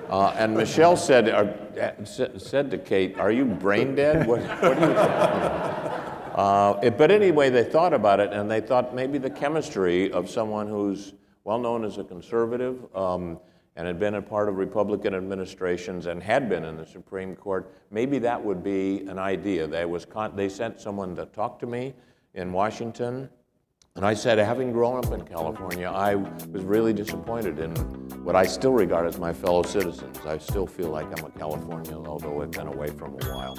Uh, 0.08 0.32
and 0.38 0.54
Michelle 0.54 0.96
said, 0.96 1.28
uh, 1.28 2.04
said 2.04 2.70
to 2.70 2.78
Kate, 2.78 3.18
Are 3.18 3.32
you 3.32 3.44
brain 3.44 3.96
dead? 3.96 4.26
What, 4.26 4.40
what 4.40 4.64
are 4.64 4.74
you 4.74 4.86
uh, 6.40 6.80
it, 6.80 6.96
But 6.96 7.10
anyway, 7.10 7.50
they 7.50 7.64
thought 7.64 7.92
about 7.92 8.20
it 8.20 8.32
and 8.32 8.48
they 8.48 8.60
thought 8.60 8.94
maybe 8.94 9.18
the 9.18 9.30
chemistry 9.30 10.12
of 10.12 10.30
someone 10.30 10.68
who's 10.68 11.14
well 11.42 11.58
known 11.58 11.84
as 11.84 11.98
a 11.98 12.04
conservative 12.04 12.86
um, 12.94 13.38
and 13.76 13.86
had 13.86 13.98
been 13.98 14.14
a 14.14 14.22
part 14.22 14.48
of 14.48 14.56
Republican 14.56 15.14
administrations 15.14 16.06
and 16.06 16.22
had 16.22 16.48
been 16.48 16.64
in 16.64 16.76
the 16.76 16.86
Supreme 16.86 17.36
Court, 17.36 17.72
maybe 17.90 18.18
that 18.18 18.42
would 18.42 18.62
be 18.62 19.00
an 19.06 19.18
idea. 19.18 19.66
They, 19.66 19.84
was 19.84 20.06
they 20.34 20.48
sent 20.48 20.80
someone 20.80 21.14
to 21.16 21.26
talk 21.26 21.58
to 21.60 21.66
me 21.66 21.94
in 22.34 22.52
Washington 22.52 23.28
and 23.96 24.04
I 24.04 24.12
said, 24.12 24.36
having 24.36 24.72
grown 24.72 25.02
up 25.02 25.10
in 25.10 25.24
California, 25.24 25.88
I 25.88 26.16
was 26.16 26.62
really 26.64 26.92
disappointed 26.92 27.58
in 27.58 27.74
what 28.24 28.36
I 28.36 28.44
still 28.44 28.72
regard 28.72 29.06
as 29.06 29.18
my 29.18 29.32
fellow 29.32 29.62
citizens. 29.62 30.18
I 30.26 30.36
still 30.36 30.66
feel 30.66 30.90
like 30.90 31.06
I'm 31.18 31.24
a 31.24 31.30
Californian, 31.30 32.06
although 32.06 32.42
I've 32.42 32.50
been 32.50 32.66
away 32.66 32.88
from 32.88 33.14
a 33.14 33.24
while. 33.34 33.56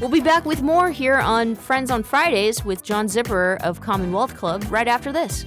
We'll 0.00 0.10
be 0.10 0.20
back 0.20 0.44
with 0.44 0.60
more 0.60 0.90
here 0.90 1.18
on 1.18 1.54
Friends 1.54 1.88
on 1.88 2.02
Fridays 2.02 2.64
with 2.64 2.82
John 2.82 3.06
Zipperer 3.06 3.62
of 3.62 3.80
Commonwealth 3.80 4.36
Club 4.36 4.64
right 4.70 4.88
after 4.88 5.12
this. 5.12 5.46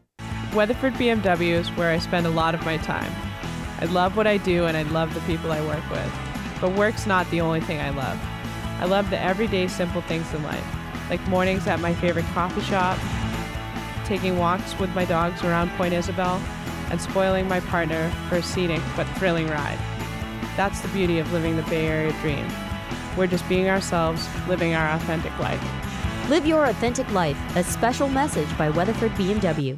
Weatherford 0.53 0.93
BMW 0.95 1.53
is 1.53 1.69
where 1.69 1.91
I 1.91 1.97
spend 1.97 2.27
a 2.27 2.29
lot 2.29 2.53
of 2.53 2.65
my 2.65 2.75
time. 2.77 3.09
I 3.79 3.85
love 3.85 4.17
what 4.17 4.27
I 4.27 4.35
do 4.35 4.65
and 4.65 4.75
I 4.75 4.83
love 4.83 5.13
the 5.13 5.21
people 5.21 5.49
I 5.49 5.65
work 5.65 5.89
with. 5.89 6.13
But 6.59 6.73
work's 6.73 7.07
not 7.07 7.29
the 7.31 7.39
only 7.39 7.61
thing 7.61 7.79
I 7.79 7.89
love. 7.91 8.19
I 8.81 8.85
love 8.85 9.09
the 9.09 9.19
everyday 9.19 9.69
simple 9.69 10.01
things 10.01 10.33
in 10.33 10.43
life, 10.43 10.65
like 11.09 11.25
mornings 11.29 11.67
at 11.67 11.79
my 11.79 11.93
favorite 11.93 12.25
coffee 12.33 12.61
shop, 12.61 12.99
taking 14.03 14.37
walks 14.37 14.77
with 14.77 14.93
my 14.93 15.05
dogs 15.05 15.41
around 15.41 15.69
Point 15.71 15.93
Isabel, 15.93 16.41
and 16.89 17.01
spoiling 17.01 17.47
my 17.47 17.61
partner 17.61 18.11
for 18.27 18.35
a 18.35 18.43
scenic 18.43 18.81
but 18.97 19.07
thrilling 19.17 19.47
ride. 19.47 19.79
That's 20.57 20.81
the 20.81 20.89
beauty 20.89 21.19
of 21.19 21.31
living 21.31 21.55
the 21.55 21.63
Bay 21.63 21.87
Area 21.87 22.11
dream. 22.21 22.45
We're 23.15 23.27
just 23.27 23.47
being 23.47 23.69
ourselves, 23.69 24.27
living 24.49 24.73
our 24.73 24.89
authentic 24.91 25.37
life. 25.39 25.63
Live 26.29 26.45
your 26.45 26.65
authentic 26.65 27.09
life, 27.13 27.37
a 27.55 27.63
special 27.63 28.09
message 28.09 28.57
by 28.57 28.69
Weatherford 28.69 29.11
BMW. 29.11 29.77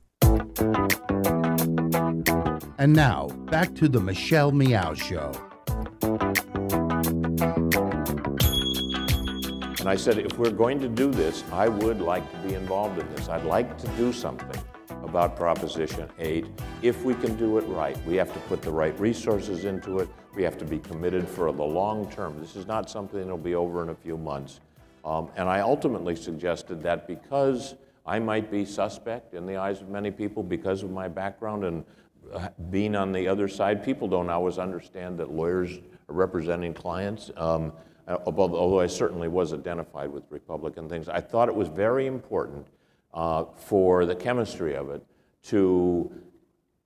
And 2.77 2.93
now, 2.93 3.27
back 3.49 3.73
to 3.75 3.87
the 3.87 3.99
Michelle 3.99 4.51
Meow 4.51 4.93
Show. 4.93 5.31
And 9.79 9.89
I 9.89 9.95
said, 9.95 10.17
if 10.17 10.37
we're 10.37 10.51
going 10.51 10.79
to 10.81 10.87
do 10.87 11.11
this, 11.11 11.43
I 11.51 11.67
would 11.67 12.01
like 12.01 12.29
to 12.31 12.37
be 12.47 12.53
involved 12.53 12.99
in 12.99 13.15
this. 13.15 13.29
I'd 13.29 13.45
like 13.45 13.77
to 13.79 13.87
do 13.97 14.11
something 14.13 14.61
about 15.03 15.35
Proposition 15.35 16.09
8 16.19 16.45
if 16.81 17.03
we 17.03 17.13
can 17.15 17.35
do 17.35 17.57
it 17.57 17.61
right. 17.61 17.97
We 18.05 18.15
have 18.15 18.31
to 18.33 18.39
put 18.41 18.61
the 18.61 18.71
right 18.71 18.97
resources 18.99 19.65
into 19.65 19.99
it. 19.99 20.09
We 20.35 20.43
have 20.43 20.57
to 20.59 20.65
be 20.65 20.79
committed 20.79 21.27
for 21.27 21.51
the 21.51 21.63
long 21.63 22.11
term. 22.11 22.39
This 22.39 22.55
is 22.55 22.67
not 22.67 22.89
something 22.89 23.19
that'll 23.19 23.37
be 23.37 23.55
over 23.55 23.83
in 23.83 23.89
a 23.89 23.95
few 23.95 24.17
months. 24.17 24.59
Um, 25.03 25.29
and 25.35 25.49
I 25.49 25.61
ultimately 25.61 26.15
suggested 26.15 26.83
that 26.83 27.07
because 27.07 27.75
I 28.05 28.19
might 28.19 28.49
be 28.49 28.65
suspect 28.65 29.33
in 29.33 29.45
the 29.45 29.57
eyes 29.57 29.81
of 29.81 29.89
many 29.89 30.11
people 30.11 30.43
because 30.43 30.83
of 30.83 30.91
my 30.91 31.07
background 31.07 31.63
and 31.63 31.85
uh, 32.33 32.49
being 32.69 32.95
on 32.95 33.11
the 33.11 33.27
other 33.27 33.47
side, 33.47 33.83
people 33.83 34.07
don't 34.07 34.29
always 34.29 34.57
understand 34.57 35.17
that 35.19 35.31
lawyers 35.31 35.77
are 36.09 36.15
representing 36.15 36.73
clients. 36.73 37.31
Um, 37.37 37.73
uh, 38.07 38.17
although 38.25 38.79
I 38.79 38.87
certainly 38.87 39.27
was 39.27 39.53
identified 39.53 40.11
with 40.11 40.23
Republican 40.29 40.89
things, 40.89 41.09
I 41.09 41.21
thought 41.21 41.49
it 41.49 41.55
was 41.55 41.67
very 41.67 42.07
important 42.07 42.67
uh, 43.13 43.45
for 43.55 44.05
the 44.05 44.15
chemistry 44.15 44.75
of 44.75 44.89
it 44.89 45.05
to 45.43 46.11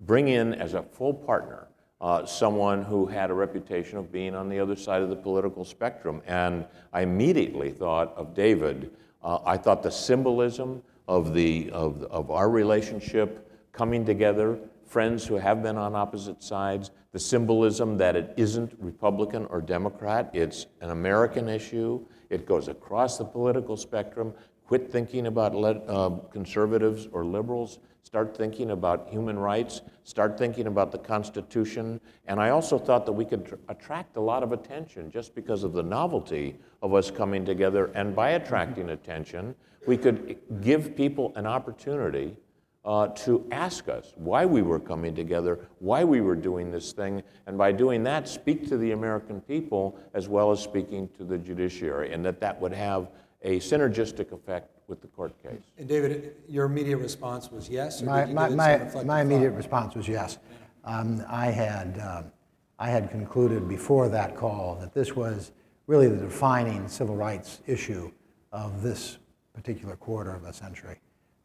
bring 0.02 0.28
in 0.28 0.54
as 0.54 0.74
a 0.74 0.84
full 0.84 1.14
partner 1.14 1.68
uh, 2.02 2.26
someone 2.26 2.84
who 2.84 3.06
had 3.06 3.32
a 3.32 3.34
reputation 3.34 3.98
of 3.98 4.12
being 4.12 4.36
on 4.36 4.50
the 4.50 4.60
other 4.60 4.76
side 4.76 5.02
of 5.02 5.10
the 5.10 5.16
political 5.16 5.64
spectrum. 5.64 6.22
And 6.28 6.66
I 6.92 7.02
immediately 7.02 7.72
thought 7.72 8.14
of 8.18 8.34
David. 8.34 8.92
Uh, 9.24 9.40
I 9.46 9.58
thought 9.58 9.82
the 9.82 9.92
symbolism 9.92 10.84
of, 11.08 11.34
the, 11.34 11.70
of, 11.72 12.04
of 12.04 12.32
our 12.32 12.50
relationship 12.50 13.52
coming 13.72 14.06
together, 14.06 14.58
friends 14.86 15.26
who 15.26 15.36
have 15.36 15.62
been 15.62 15.78
on 15.78 15.96
opposite 15.96 16.42
sides, 16.42 16.92
the 17.12 17.20
symbolism 17.20 17.98
that 17.98 18.16
it 18.16 18.34
isn't 18.38 18.74
Republican 18.80 19.46
or 19.48 19.62
Democrat, 19.62 20.30
it's 20.34 20.68
an 20.82 20.92
American 20.92 21.50
issue. 21.50 22.06
It 22.30 22.46
goes 22.46 22.68
across 22.68 23.18
the 23.18 23.26
political 23.26 23.78
spectrum. 23.78 24.34
quit 24.68 24.92
thinking 24.92 25.28
about 25.28 25.54
le- 25.54 25.80
uh, 25.86 26.10
conservatives 26.32 27.08
or 27.12 27.24
liberals, 27.24 27.80
start 28.02 28.36
thinking 28.36 28.72
about 28.72 29.08
human 29.10 29.38
rights, 29.38 29.82
start 30.04 30.38
thinking 30.38 30.68
about 30.68 30.92
the 30.92 30.98
Constitution. 30.98 32.00
And 32.28 32.40
I 32.40 32.50
also 32.50 32.78
thought 32.78 33.06
that 33.06 33.12
we 33.12 33.26
could 33.26 33.46
tr- 33.46 33.56
attract 33.70 34.18
a 34.18 34.22
lot 34.22 34.42
of 34.42 34.52
attention 34.52 35.12
just 35.12 35.36
because 35.36 35.64
of 35.64 35.74
the 35.74 35.84
novelty 35.84 36.58
of 36.82 36.94
us 36.94 37.12
coming 37.12 37.46
together. 37.46 37.92
And 37.96 38.16
by 38.16 38.32
attracting 38.32 38.90
attention, 38.90 39.56
we 39.88 39.98
could 39.98 40.38
give 40.62 40.96
people 40.96 41.34
an 41.36 41.46
opportunity 41.46 42.38
uh, 42.86 43.08
to 43.08 43.46
ask 43.52 43.90
us 43.90 44.14
why 44.16 44.46
we 44.46 44.62
were 44.62 44.80
coming 44.80 45.16
together, 45.16 45.60
why 45.80 46.04
we 46.04 46.22
were 46.22 46.36
doing 46.36 46.72
this 46.72 46.94
thing, 46.94 47.24
and 47.48 47.58
by 47.58 47.72
doing 47.72 48.04
that, 48.04 48.28
speak 48.28 48.68
to 48.68 48.78
the 48.78 48.92
American 48.92 49.42
people 49.42 49.98
as 50.14 50.30
well 50.30 50.52
as 50.52 50.60
speaking 50.60 51.10
to 51.18 51.24
the 51.24 51.38
judiciary, 51.38 52.14
and 52.14 52.24
that 52.24 52.40
that 52.40 52.60
would 52.62 52.74
have 52.74 53.10
a 53.42 53.60
synergistic 53.60 54.32
effect 54.32 54.70
with 54.88 55.02
the 55.02 55.08
court 55.08 55.34
case. 55.42 55.64
And 55.80 55.88
David, 55.88 56.36
your 56.48 56.66
immediate 56.66 56.98
response 56.98 57.52
was 57.52 57.68
yes? 57.70 58.04
Or 58.04 58.06
My, 58.06 58.26
did 58.26 58.36
my, 58.36 58.50
my, 58.50 58.50
some 58.50 58.58
reflective 58.58 59.06
my 59.08 59.16
thought? 59.16 59.22
immediate 59.22 59.52
response 59.52 59.96
was 59.96 60.08
yes. 60.08 60.38
Um, 60.84 61.26
I, 61.28 61.48
had, 61.48 62.00
um, 62.00 62.32
I 62.78 62.90
had 62.90 63.10
concluded 63.10 63.68
before 63.68 64.10
that 64.10 64.36
call 64.36 64.76
that 64.76 64.94
this 64.94 65.16
was 65.16 65.52
really 65.88 66.08
the 66.08 66.18
defining 66.18 66.88
civil 66.88 67.16
rights 67.16 67.62
issue 67.66 68.12
of 68.52 68.84
this 68.84 69.18
particular 69.56 69.96
quarter 69.96 70.32
of 70.32 70.44
a 70.44 70.54
century. 70.54 71.00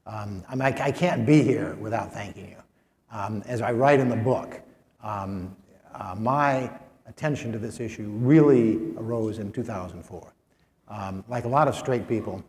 Um, 0.07 0.45
I, 0.49 0.55
mean, 0.55 0.63
I, 0.63 0.87
I 0.87 0.91
can't 0.91 1.25
be 1.25 1.43
here 1.43 1.77
without 1.81 2.13
thanking 2.13 2.49
you. 2.49 2.57
Um, 3.13 3.43
as 3.47 3.61
I 3.61 3.73
write 3.73 4.01
in 4.01 4.09
the 4.09 4.17
book, 4.17 4.61
um, 5.03 5.57
uh, 5.95 6.15
my 6.19 6.71
attention 7.07 7.53
to 7.53 7.59
this 7.59 7.81
issue 7.81 8.09
really 8.09 8.95
arose 8.97 9.39
in 9.39 9.53
2004. 9.53 10.33
Um, 10.89 11.25
like 11.29 11.45
a 11.45 11.49
lot 11.49 11.69
of 11.69 11.75
straight 11.75 12.09
people, 12.09 12.45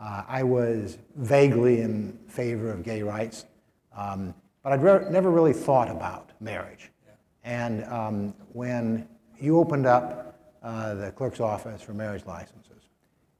uh, 0.00 0.22
I 0.28 0.42
was 0.42 0.98
vaguely 1.16 1.80
in 1.80 2.18
favor 2.28 2.70
of 2.70 2.82
gay 2.82 3.02
rights, 3.02 3.46
um, 3.96 4.34
but 4.62 4.72
I'd 4.72 4.82
re- 4.82 5.10
never 5.10 5.30
really 5.30 5.52
thought 5.52 5.90
about 5.90 6.30
marriage. 6.40 6.90
And 7.44 7.84
um, 7.84 8.34
when 8.52 9.08
you 9.40 9.58
opened 9.58 9.86
up 9.86 10.38
uh, 10.62 10.94
the 10.94 11.10
clerk's 11.12 11.40
office 11.40 11.80
for 11.80 11.94
marriage 11.94 12.24
licenses, 12.26 12.77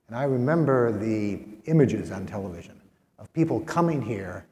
and 0.09 0.17
I 0.17 0.25
remember 0.25 0.91
the 0.91 1.41
images 1.67 2.11
on 2.11 2.27
television 2.27 2.81
of 3.19 3.33
people 3.35 3.61
coming 3.61 4.01
here 4.01 4.47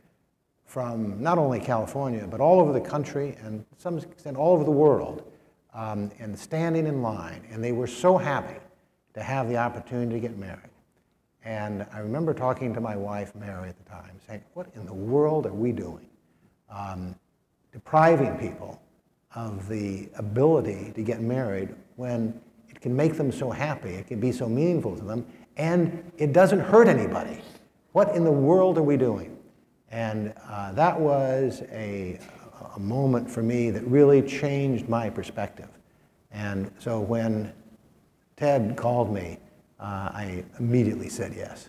from 0.66 1.22
not 1.22 1.38
only 1.38 1.58
California, 1.60 2.26
but 2.30 2.40
all 2.40 2.60
over 2.60 2.72
the 2.72 2.80
country 2.80 3.36
and 3.40 3.64
to 3.70 3.80
some 3.80 3.96
extent 3.98 4.36
all 4.36 4.52
over 4.52 4.64
the 4.64 4.70
world, 4.70 5.32
um, 5.72 6.10
and 6.18 6.38
standing 6.38 6.86
in 6.86 7.02
line. 7.02 7.42
And 7.50 7.64
they 7.64 7.72
were 7.72 7.86
so 7.86 8.18
happy 8.18 8.58
to 9.14 9.22
have 9.22 9.48
the 9.48 9.56
opportunity 9.56 10.12
to 10.12 10.20
get 10.20 10.36
married. 10.36 10.70
And 11.44 11.86
I 11.92 12.00
remember 12.00 12.34
talking 12.34 12.74
to 12.74 12.80
my 12.80 12.96
wife, 12.96 13.34
Mary, 13.34 13.68
at 13.68 13.78
the 13.78 13.88
time, 13.88 14.10
saying, 14.26 14.42
What 14.54 14.66
in 14.74 14.84
the 14.84 14.92
world 14.92 15.46
are 15.46 15.54
we 15.54 15.72
doing? 15.72 16.08
Um, 16.68 17.14
depriving 17.72 18.36
people 18.36 18.82
of 19.34 19.68
the 19.68 20.08
ability 20.16 20.92
to 20.96 21.02
get 21.02 21.20
married 21.20 21.74
when 21.94 22.38
it 22.68 22.80
can 22.80 22.94
make 22.94 23.16
them 23.16 23.30
so 23.30 23.50
happy, 23.50 23.90
it 23.90 24.08
can 24.08 24.18
be 24.18 24.32
so 24.32 24.48
meaningful 24.48 24.96
to 24.96 25.04
them, 25.04 25.24
and 25.56 26.10
it 26.18 26.32
doesn't 26.32 26.60
hurt 26.60 26.88
anybody. 26.88 27.40
What 27.92 28.14
in 28.14 28.24
the 28.24 28.30
world 28.30 28.78
are 28.78 28.82
we 28.82 28.96
doing? 28.96 29.36
And 29.90 30.34
uh, 30.48 30.72
that 30.72 30.98
was 30.98 31.62
a, 31.70 32.18
a 32.74 32.78
moment 32.78 33.30
for 33.30 33.42
me 33.42 33.70
that 33.70 33.86
really 33.86 34.20
changed 34.20 34.88
my 34.88 35.08
perspective. 35.08 35.68
And 36.30 36.70
so 36.78 37.00
when 37.00 37.52
Ted 38.36 38.76
called 38.76 39.12
me, 39.12 39.38
uh, 39.80 40.10
I 40.12 40.44
immediately 40.58 41.08
said 41.08 41.34
yes. 41.34 41.68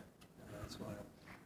That's 0.61 0.79
why. 0.79 0.91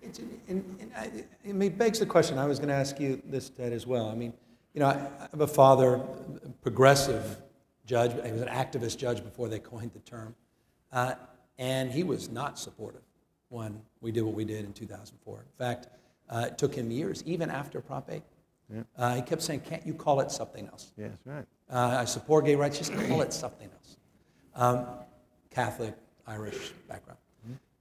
It's, 0.01 0.19
and, 0.47 0.63
and 0.80 0.91
I, 0.97 1.12
it 1.43 1.77
begs 1.77 1.99
the 1.99 2.06
question. 2.06 2.38
I 2.38 2.45
was 2.45 2.58
going 2.58 2.69
to 2.69 2.75
ask 2.75 2.99
you 2.99 3.21
this, 3.25 3.49
Ted, 3.49 3.73
as 3.73 3.86
well. 3.86 4.10
I 4.10 4.15
mean, 4.15 4.34
you 4.73 4.80
know, 4.80 4.88
I, 4.88 4.93
have 5.32 5.41
a 5.41 5.47
father, 5.47 6.01
progressive 6.62 7.38
judge. 7.86 8.13
He 8.13 8.32
was 8.32 8.41
an 8.41 8.47
activist 8.47 8.97
judge 8.97 9.23
before 9.23 9.47
they 9.47 9.60
coined 9.60 9.91
the 9.93 9.99
term, 9.99 10.34
uh, 10.91 11.15
and 11.62 11.91
he 11.91 12.04
was 12.04 12.30
not 12.30 12.58
supportive 12.58 13.04
when 13.50 13.80
we 14.02 14.12
did 14.12 14.24
what 14.24 14.34
we 14.34 14.43
did 14.43 14.65
in 14.65 14.74
2004. 14.74 15.38
In 15.38 15.45
fact, 15.58 15.88
uh, 16.28 16.45
it 16.47 16.58
took 16.58 16.74
him 16.74 16.89
years, 16.89 17.24
even 17.26 17.52
after 17.52 17.80
Prop 17.80 18.10
8. 18.12 18.24
Yeah. 18.74 18.82
Uh, 18.97 19.15
he 19.15 19.21
kept 19.21 19.41
saying, 19.41 19.62
"Can't 19.62 19.86
you 19.86 19.93
call 19.93 20.21
it 20.21 20.32
something 20.32 20.65
else?" 20.67 20.93
Yes, 20.97 21.12
right. 21.26 21.45
Uh, 21.69 21.97
I 22.00 22.06
support 22.06 22.45
gay 22.45 22.56
rights. 22.56 22.78
Just 22.78 22.93
call 22.93 23.21
it 23.21 23.32
something 23.34 23.69
else. 23.69 23.97
Um, 24.56 24.88
Catholic, 25.50 25.93
Irish 26.26 26.71
background. 26.88 27.19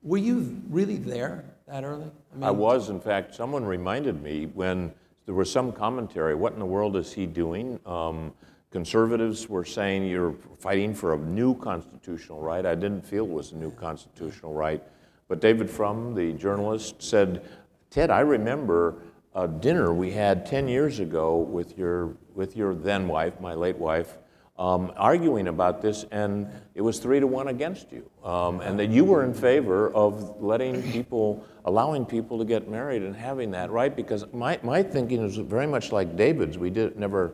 Were 0.02 0.18
you 0.18 0.60
really 0.68 0.96
there 0.96 1.44
that 1.68 1.84
early? 1.84 2.10
I, 2.40 2.48
I 2.48 2.50
was, 2.50 2.88
in 2.88 3.00
fact, 3.00 3.34
someone 3.34 3.64
reminded 3.64 4.22
me 4.22 4.46
when 4.46 4.92
there 5.26 5.34
was 5.34 5.52
some 5.52 5.72
commentary, 5.72 6.34
what 6.34 6.54
in 6.54 6.58
the 6.58 6.66
world 6.66 6.96
is 6.96 7.12
he 7.12 7.26
doing? 7.26 7.78
Um, 7.84 8.32
conservatives 8.70 9.48
were 9.48 9.64
saying 9.64 10.04
you're 10.04 10.34
fighting 10.58 10.94
for 10.94 11.14
a 11.14 11.18
new 11.18 11.54
constitutional 11.56 12.40
right. 12.40 12.64
I 12.64 12.74
didn't 12.74 13.04
feel 13.04 13.24
it 13.24 13.30
was 13.30 13.52
a 13.52 13.56
new 13.56 13.70
constitutional 13.72 14.54
right. 14.54 14.82
But 15.28 15.40
David 15.40 15.70
Frum, 15.70 16.14
the 16.14 16.32
journalist, 16.32 17.02
said, 17.02 17.48
Ted, 17.90 18.10
I 18.10 18.20
remember 18.20 18.96
a 19.34 19.46
dinner 19.46 19.92
we 19.92 20.10
had 20.10 20.46
10 20.46 20.68
years 20.68 20.98
ago 21.00 21.38
with 21.38 21.78
your, 21.78 22.16
with 22.34 22.56
your 22.56 22.74
then 22.74 23.08
wife, 23.08 23.40
my 23.40 23.54
late 23.54 23.76
wife, 23.76 24.18
um, 24.58 24.92
arguing 24.96 25.48
about 25.48 25.80
this, 25.80 26.04
and 26.10 26.46
it 26.74 26.82
was 26.82 26.98
three 26.98 27.18
to 27.18 27.26
one 27.26 27.48
against 27.48 27.90
you. 27.90 28.08
Um, 28.22 28.60
and 28.60 28.78
that 28.78 28.90
you 28.90 29.04
were 29.04 29.24
in 29.24 29.32
favor 29.32 29.90
of 29.94 30.42
letting 30.42 30.82
people, 30.92 31.44
allowing 31.64 32.04
people 32.04 32.38
to 32.38 32.44
get 32.44 32.68
married 32.68 33.02
and 33.02 33.16
having 33.16 33.50
that 33.52 33.70
right. 33.70 33.94
Because 33.94 34.26
my, 34.34 34.60
my 34.62 34.82
thinking 34.82 35.24
is 35.24 35.38
very 35.38 35.66
much 35.66 35.92
like 35.92 36.14
David's. 36.14 36.58
We 36.58 36.68
did, 36.68 36.98
never 36.98 37.32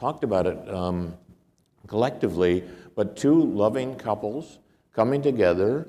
talked 0.00 0.24
about 0.24 0.46
it 0.46 0.68
um, 0.70 1.14
collectively, 1.86 2.64
but 2.96 3.16
two 3.16 3.44
loving 3.52 3.94
couples 3.94 4.58
coming 4.94 5.20
together 5.20 5.86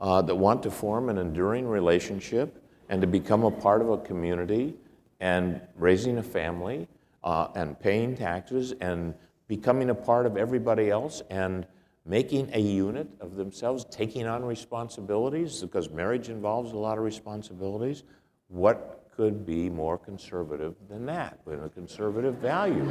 uh, 0.00 0.20
that 0.20 0.34
want 0.34 0.62
to 0.62 0.70
form 0.70 1.08
an 1.08 1.16
enduring 1.16 1.66
relationship 1.66 2.62
and 2.90 3.00
to 3.00 3.06
become 3.06 3.42
a 3.42 3.50
part 3.50 3.80
of 3.80 3.88
a 3.88 3.98
community 3.98 4.74
and 5.20 5.60
raising 5.76 6.18
a 6.18 6.22
family 6.22 6.86
uh, 7.24 7.48
and 7.54 7.80
paying 7.80 8.14
taxes 8.14 8.74
and 8.82 9.14
becoming 9.48 9.88
a 9.88 9.94
part 9.94 10.26
of 10.26 10.36
everybody 10.36 10.90
else 10.90 11.22
and 11.30 11.66
making 12.04 12.50
a 12.52 12.60
unit 12.60 13.08
of 13.20 13.34
themselves, 13.36 13.86
taking 13.86 14.26
on 14.26 14.44
responsibilities, 14.44 15.62
because 15.62 15.88
marriage 15.88 16.28
involves 16.28 16.72
a 16.72 16.76
lot 16.76 16.98
of 16.98 17.04
responsibilities. 17.04 18.02
What 18.48 18.93
could 19.16 19.46
be 19.46 19.70
more 19.70 19.96
conservative 19.96 20.74
than 20.88 21.06
that, 21.06 21.38
with 21.44 21.64
a 21.64 21.68
conservative 21.68 22.34
value? 22.36 22.88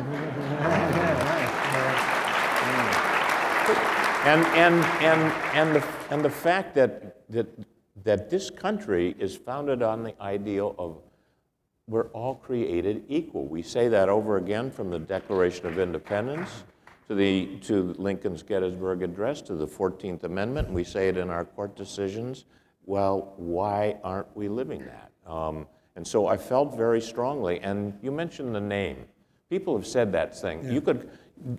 And, 4.26 4.46
and, 4.56 4.76
and, 5.04 5.22
and, 5.54 5.76
the, 5.76 5.88
and 6.10 6.24
the 6.24 6.30
fact 6.30 6.76
that, 6.76 7.30
that, 7.30 7.48
that 8.04 8.30
this 8.30 8.50
country 8.50 9.16
is 9.20 9.36
founded 9.36 9.82
on 9.82 10.04
the 10.04 10.20
ideal 10.22 10.76
of 10.80 10.98
we're 11.88 12.08
all 12.08 12.36
created 12.36 13.04
equal. 13.10 13.46
We 13.46 13.62
say 13.62 13.90
that 13.90 14.08
over 14.08 14.38
again 14.38 14.72
from 14.72 14.90
the 14.90 15.00
Declaration 15.00 15.66
of 15.66 15.78
Independence 15.78 16.64
to, 17.10 17.16
the, 17.16 17.58
to 17.64 17.94
Lincoln's 17.98 18.42
Gettysburg 18.42 19.04
Address 19.04 19.42
to 19.42 19.56
the 19.56 19.68
14th 19.68 20.24
Amendment, 20.24 20.72
we 20.72 20.86
say 20.86 21.10
it 21.10 21.18
in 21.18 21.30
our 21.30 21.44
court 21.44 21.76
decisions. 21.76 22.46
Well, 22.86 23.34
why 23.36 23.98
aren't 24.04 24.34
we 24.36 24.48
living 24.48 24.86
that? 24.86 25.12
Um, 25.30 25.68
and 25.96 26.08
so 26.08 26.28
I 26.28 26.38
felt 26.38 26.76
very 26.76 27.02
strongly, 27.02 27.60
and 27.60 27.98
you 28.02 28.12
mentioned 28.12 28.56
the 28.56 28.62
name. 28.62 28.98
People 29.50 29.78
have 29.78 29.86
said 29.86 30.12
that 30.14 30.36
thing. 30.36 30.70
You 30.72 30.82
could 30.82 31.10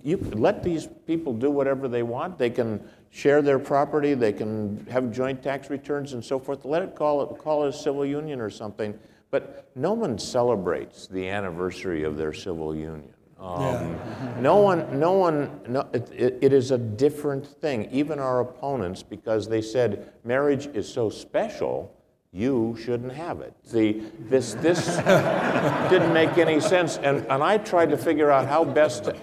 you 0.03 0.17
could 0.17 0.39
let 0.39 0.63
these 0.63 0.87
people 1.05 1.33
do 1.33 1.51
whatever 1.51 1.87
they 1.87 2.03
want. 2.03 2.37
They 2.37 2.49
can 2.49 2.83
share 3.11 3.41
their 3.41 3.59
property. 3.59 4.13
They 4.13 4.33
can 4.33 4.85
have 4.89 5.11
joint 5.11 5.43
tax 5.43 5.69
returns 5.69 6.13
and 6.13 6.23
so 6.23 6.39
forth. 6.39 6.65
Let 6.65 6.81
it 6.81 6.95
call 6.95 7.21
it 7.21 7.37
call 7.37 7.65
it 7.65 7.69
a 7.69 7.73
civil 7.73 8.05
union 8.05 8.41
or 8.41 8.49
something. 8.49 8.97
But 9.31 9.69
no 9.75 9.93
one 9.93 10.17
celebrates 10.17 11.07
the 11.07 11.27
anniversary 11.29 12.03
of 12.03 12.17
their 12.17 12.33
civil 12.33 12.75
union. 12.75 13.13
Um, 13.39 13.99
no 14.39 14.57
one, 14.57 14.97
no 14.97 15.11
one, 15.11 15.59
no, 15.67 15.87
it, 15.93 16.09
it, 16.13 16.39
it 16.41 16.53
is 16.53 16.71
a 16.71 16.77
different 16.77 17.45
thing. 17.45 17.89
Even 17.91 18.17
our 18.17 18.39
opponents, 18.39 19.03
because 19.03 19.47
they 19.49 19.61
said 19.61 20.13
marriage 20.23 20.67
is 20.67 20.91
so 20.91 21.09
special, 21.09 21.93
you 22.35 22.75
shouldn't 22.83 23.13
have 23.13 23.39
it. 23.39 23.53
This, 23.63 24.55
this 24.55 24.87
didn't 25.89 26.13
make 26.13 26.37
any 26.37 26.59
sense, 26.59 26.97
and, 26.97 27.25
and 27.29 27.41
I 27.41 27.57
tried 27.57 27.91
to 27.91 27.97
figure 27.97 28.29
out 28.29 28.45
how 28.45 28.65
best 28.65 29.05
to, 29.05 29.13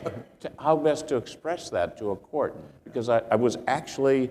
to, 0.41 0.51
how 0.59 0.77
best 0.77 1.09
to 1.09 1.17
express 1.17 1.69
that 1.71 1.99
to 1.99 2.13
a 2.13 2.17
court, 2.17 2.57
because 2.85 3.11
I, 3.11 3.19
I 3.31 3.37
was 3.37 3.59
actually 3.67 4.31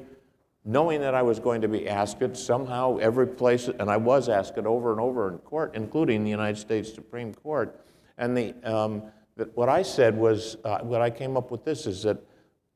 knowing 0.65 0.99
that 1.01 1.13
I 1.13 1.21
was 1.21 1.39
going 1.39 1.61
to 1.61 1.67
be 1.67 1.87
asked 1.87 2.23
it 2.23 2.35
somehow 2.35 2.97
every 2.97 3.27
place, 3.27 3.67
and 3.67 3.87
I 3.87 3.97
was 3.97 4.29
asked 4.29 4.57
it 4.57 4.65
over 4.65 4.91
and 4.91 4.99
over 4.99 5.29
in 5.29 5.37
court, 5.37 5.75
including 5.75 6.23
the 6.23 6.31
United 6.31 6.59
States 6.59 6.91
Supreme 6.91 7.35
Court. 7.35 7.79
And 8.17 8.35
the, 8.35 8.55
um, 8.63 9.03
that 9.37 9.55
what 9.55 9.69
I 9.69 9.83
said 9.83 10.17
was, 10.17 10.57
uh, 10.63 10.79
what 10.79 11.01
I 11.01 11.11
came 11.11 11.37
up 11.37 11.51
with 11.51 11.63
this 11.63 11.85
is 11.85 12.01
that 12.01 12.17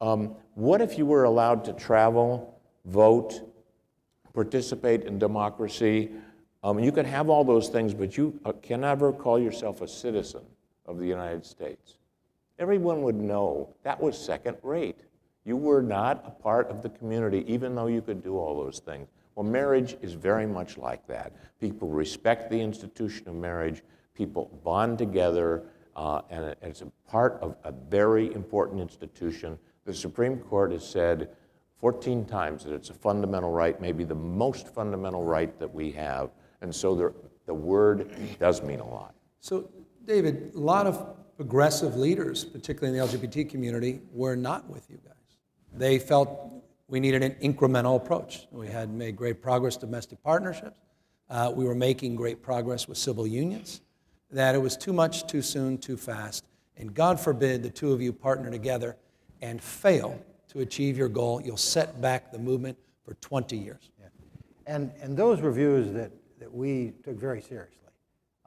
um, 0.01 0.35
what 0.53 0.81
if 0.81 0.99
you 0.99 1.07
were 1.07 1.23
allowed 1.23 1.65
to 1.65 1.73
travel, 1.73 2.61
vote, 2.85 3.41
participate 4.35 5.03
in 5.03 5.17
democracy. 5.17 6.11
Um, 6.63 6.77
you 6.79 6.91
can 6.91 7.05
have 7.05 7.29
all 7.29 7.43
those 7.43 7.69
things, 7.69 7.93
but 7.93 8.17
you 8.17 8.39
uh, 8.43 8.51
can 8.61 8.81
never 8.81 9.13
call 9.13 9.39
yourself 9.39 9.81
a 9.81 9.87
citizen 9.87 10.41
of 10.85 10.99
the 10.99 11.07
United 11.07 11.45
States. 11.45 11.97
Everyone 12.59 13.01
would 13.01 13.15
know 13.15 13.73
that 13.83 13.99
was 13.99 14.17
second 14.17 14.57
rate. 14.61 14.99
You 15.45 15.57
were 15.57 15.81
not 15.81 16.23
a 16.25 16.31
part 16.31 16.69
of 16.69 16.81
the 16.81 16.89
community, 16.89 17.45
even 17.47 17.75
though 17.75 17.87
you 17.87 18.01
could 18.01 18.23
do 18.23 18.37
all 18.37 18.63
those 18.63 18.79
things. 18.79 19.07
Well, 19.35 19.45
marriage 19.45 19.97
is 20.01 20.13
very 20.13 20.47
much 20.47 20.77
like 20.77 21.05
that. 21.07 21.33
People 21.59 21.89
respect 21.89 22.49
the 22.49 22.59
institution 22.59 23.27
of 23.27 23.35
marriage, 23.35 23.83
people 24.13 24.49
bond 24.63 24.97
together, 24.97 25.63
uh, 25.95 26.21
and 26.29 26.55
it's 26.61 26.81
a 26.81 26.91
part 27.07 27.37
of 27.41 27.55
a 27.63 27.71
very 27.71 28.33
important 28.33 28.81
institution. 28.81 29.57
The 29.85 29.93
Supreme 29.93 30.39
Court 30.39 30.71
has 30.71 30.87
said 30.87 31.29
14 31.79 32.25
times 32.25 32.63
that 32.63 32.73
it's 32.73 32.89
a 32.89 32.93
fundamental 32.93 33.51
right, 33.51 33.79
maybe 33.79 34.03
the 34.03 34.15
most 34.15 34.67
fundamental 34.67 35.23
right 35.23 35.57
that 35.59 35.73
we 35.73 35.91
have. 35.91 36.31
And 36.61 36.73
so 36.73 36.95
the, 36.95 37.13
the 37.45 37.53
word 37.53 38.09
does 38.39 38.61
mean 38.61 38.79
a 38.79 38.87
lot. 38.87 39.13
So, 39.39 39.69
David, 40.05 40.51
a 40.55 40.59
lot 40.59 40.87
of 40.87 41.15
progressive 41.35 41.95
leaders, 41.95 42.45
particularly 42.45 42.97
in 42.97 43.05
the 43.05 43.17
LGBT 43.17 43.49
community, 43.49 44.01
were 44.11 44.35
not 44.35 44.69
with 44.69 44.89
you 44.89 44.99
guys. 45.03 45.13
They 45.73 45.99
felt 45.99 46.51
we 46.87 46.99
needed 46.99 47.23
an 47.23 47.35
incremental 47.41 47.97
approach. 47.97 48.47
We 48.51 48.67
had 48.67 48.89
made 48.89 49.15
great 49.15 49.41
progress 49.41 49.75
domestic 49.77 50.21
partnerships. 50.23 50.79
Uh, 51.29 51.51
we 51.53 51.65
were 51.65 51.75
making 51.75 52.15
great 52.15 52.41
progress 52.41 52.87
with 52.87 52.97
civil 52.97 53.25
unions. 53.25 53.81
That 54.31 54.55
it 54.55 54.59
was 54.59 54.77
too 54.77 54.93
much, 54.93 55.27
too 55.27 55.41
soon, 55.41 55.77
too 55.77 55.97
fast. 55.97 56.45
And 56.77 56.93
God 56.93 57.19
forbid 57.19 57.63
the 57.63 57.69
two 57.69 57.91
of 57.91 58.01
you 58.01 58.13
partner 58.13 58.51
together 58.51 58.95
and 59.41 59.61
fail 59.61 60.19
to 60.55 60.61
achieve 60.61 60.97
your 60.97 61.09
goal. 61.09 61.41
You'll 61.43 61.57
set 61.57 61.99
back 61.99 62.31
the 62.31 62.39
movement 62.39 62.77
for 63.03 63.13
20 63.15 63.57
years. 63.57 63.91
Yeah. 63.99 64.07
And, 64.65 64.91
and 65.01 65.17
those 65.17 65.41
reviews 65.41 65.91
that, 65.93 66.11
that 66.39 66.51
we 66.51 66.93
took 67.03 67.17
very 67.17 67.41
seriously, 67.41 67.75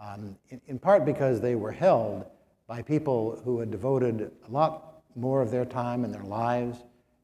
um, 0.03 0.35
in, 0.49 0.61
in 0.67 0.79
part 0.79 1.05
because 1.05 1.41
they 1.41 1.55
were 1.55 1.71
held 1.71 2.25
by 2.67 2.81
people 2.81 3.41
who 3.45 3.61
had 3.61 3.71
devoted 3.71 4.33
a 4.47 4.51
lot 4.51 5.03
more 5.17 5.43
of 5.43 5.51
their 5.51 5.67
time 5.67 6.05
and 6.05 6.15
their 6.15 6.25
lives 6.25 6.79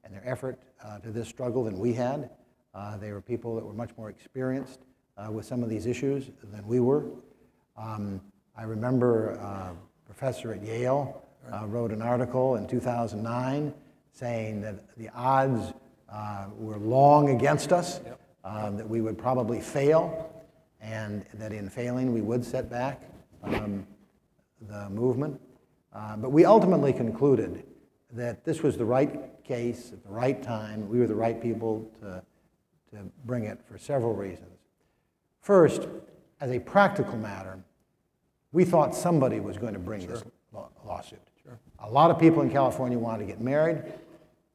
and 0.04 0.12
their 0.12 0.26
effort 0.28 0.58
uh, 0.84 0.98
to 0.98 1.10
this 1.10 1.28
struggle 1.28 1.64
than 1.64 1.78
we 1.78 1.94
had. 1.94 2.28
Uh, 2.74 2.98
they 2.98 3.10
were 3.12 3.22
people 3.22 3.54
that 3.54 3.64
were 3.64 3.72
much 3.72 3.90
more 3.96 4.10
experienced 4.10 4.80
uh, 5.16 5.30
with 5.30 5.46
some 5.46 5.62
of 5.62 5.70
these 5.70 5.86
issues 5.86 6.30
than 6.52 6.66
we 6.66 6.80
were. 6.80 7.06
Um, 7.76 8.20
I 8.56 8.64
remember 8.64 9.30
a 9.30 9.74
professor 10.04 10.52
at 10.52 10.62
Yale 10.62 11.22
uh, 11.50 11.66
wrote 11.66 11.90
an 11.90 12.02
article 12.02 12.56
in 12.56 12.66
2009 12.66 13.72
saying 14.14 14.60
that 14.60 14.96
the 14.96 15.08
odds 15.10 15.72
uh, 16.08 16.46
were 16.56 16.78
long 16.78 17.30
against 17.30 17.72
us, 17.72 18.00
um, 18.44 18.76
that 18.76 18.88
we 18.88 19.00
would 19.00 19.18
probably 19.18 19.60
fail, 19.60 20.30
and 20.80 21.26
that 21.34 21.52
in 21.52 21.68
failing 21.68 22.12
we 22.14 22.20
would 22.20 22.44
set 22.44 22.70
back 22.70 23.02
um, 23.42 23.86
the 24.68 24.88
movement. 24.90 25.40
Uh, 25.92 26.16
but 26.16 26.30
we 26.30 26.44
ultimately 26.44 26.92
concluded 26.92 27.64
that 28.12 28.44
this 28.44 28.62
was 28.62 28.76
the 28.76 28.84
right 28.84 29.44
case 29.44 29.90
at 29.92 30.02
the 30.04 30.08
right 30.08 30.42
time. 30.42 30.88
We 30.88 30.98
were 31.00 31.06
the 31.06 31.14
right 31.14 31.40
people 31.40 31.90
to, 32.00 32.22
to 32.92 33.02
bring 33.24 33.44
it 33.44 33.60
for 33.68 33.78
several 33.78 34.14
reasons. 34.14 34.58
First, 35.40 35.88
as 36.40 36.52
a 36.52 36.60
practical 36.60 37.16
matter, 37.16 37.58
we 38.52 38.64
thought 38.64 38.94
somebody 38.94 39.40
was 39.40 39.58
going 39.58 39.74
to 39.74 39.80
bring 39.80 40.02
sure. 40.02 40.10
this 40.10 40.24
lawsuit. 40.84 41.20
Sure. 41.42 41.58
A 41.80 41.90
lot 41.90 42.10
of 42.10 42.18
people 42.18 42.42
in 42.42 42.50
California 42.50 42.98
wanted 42.98 43.26
to 43.26 43.26
get 43.26 43.40
married. 43.40 43.82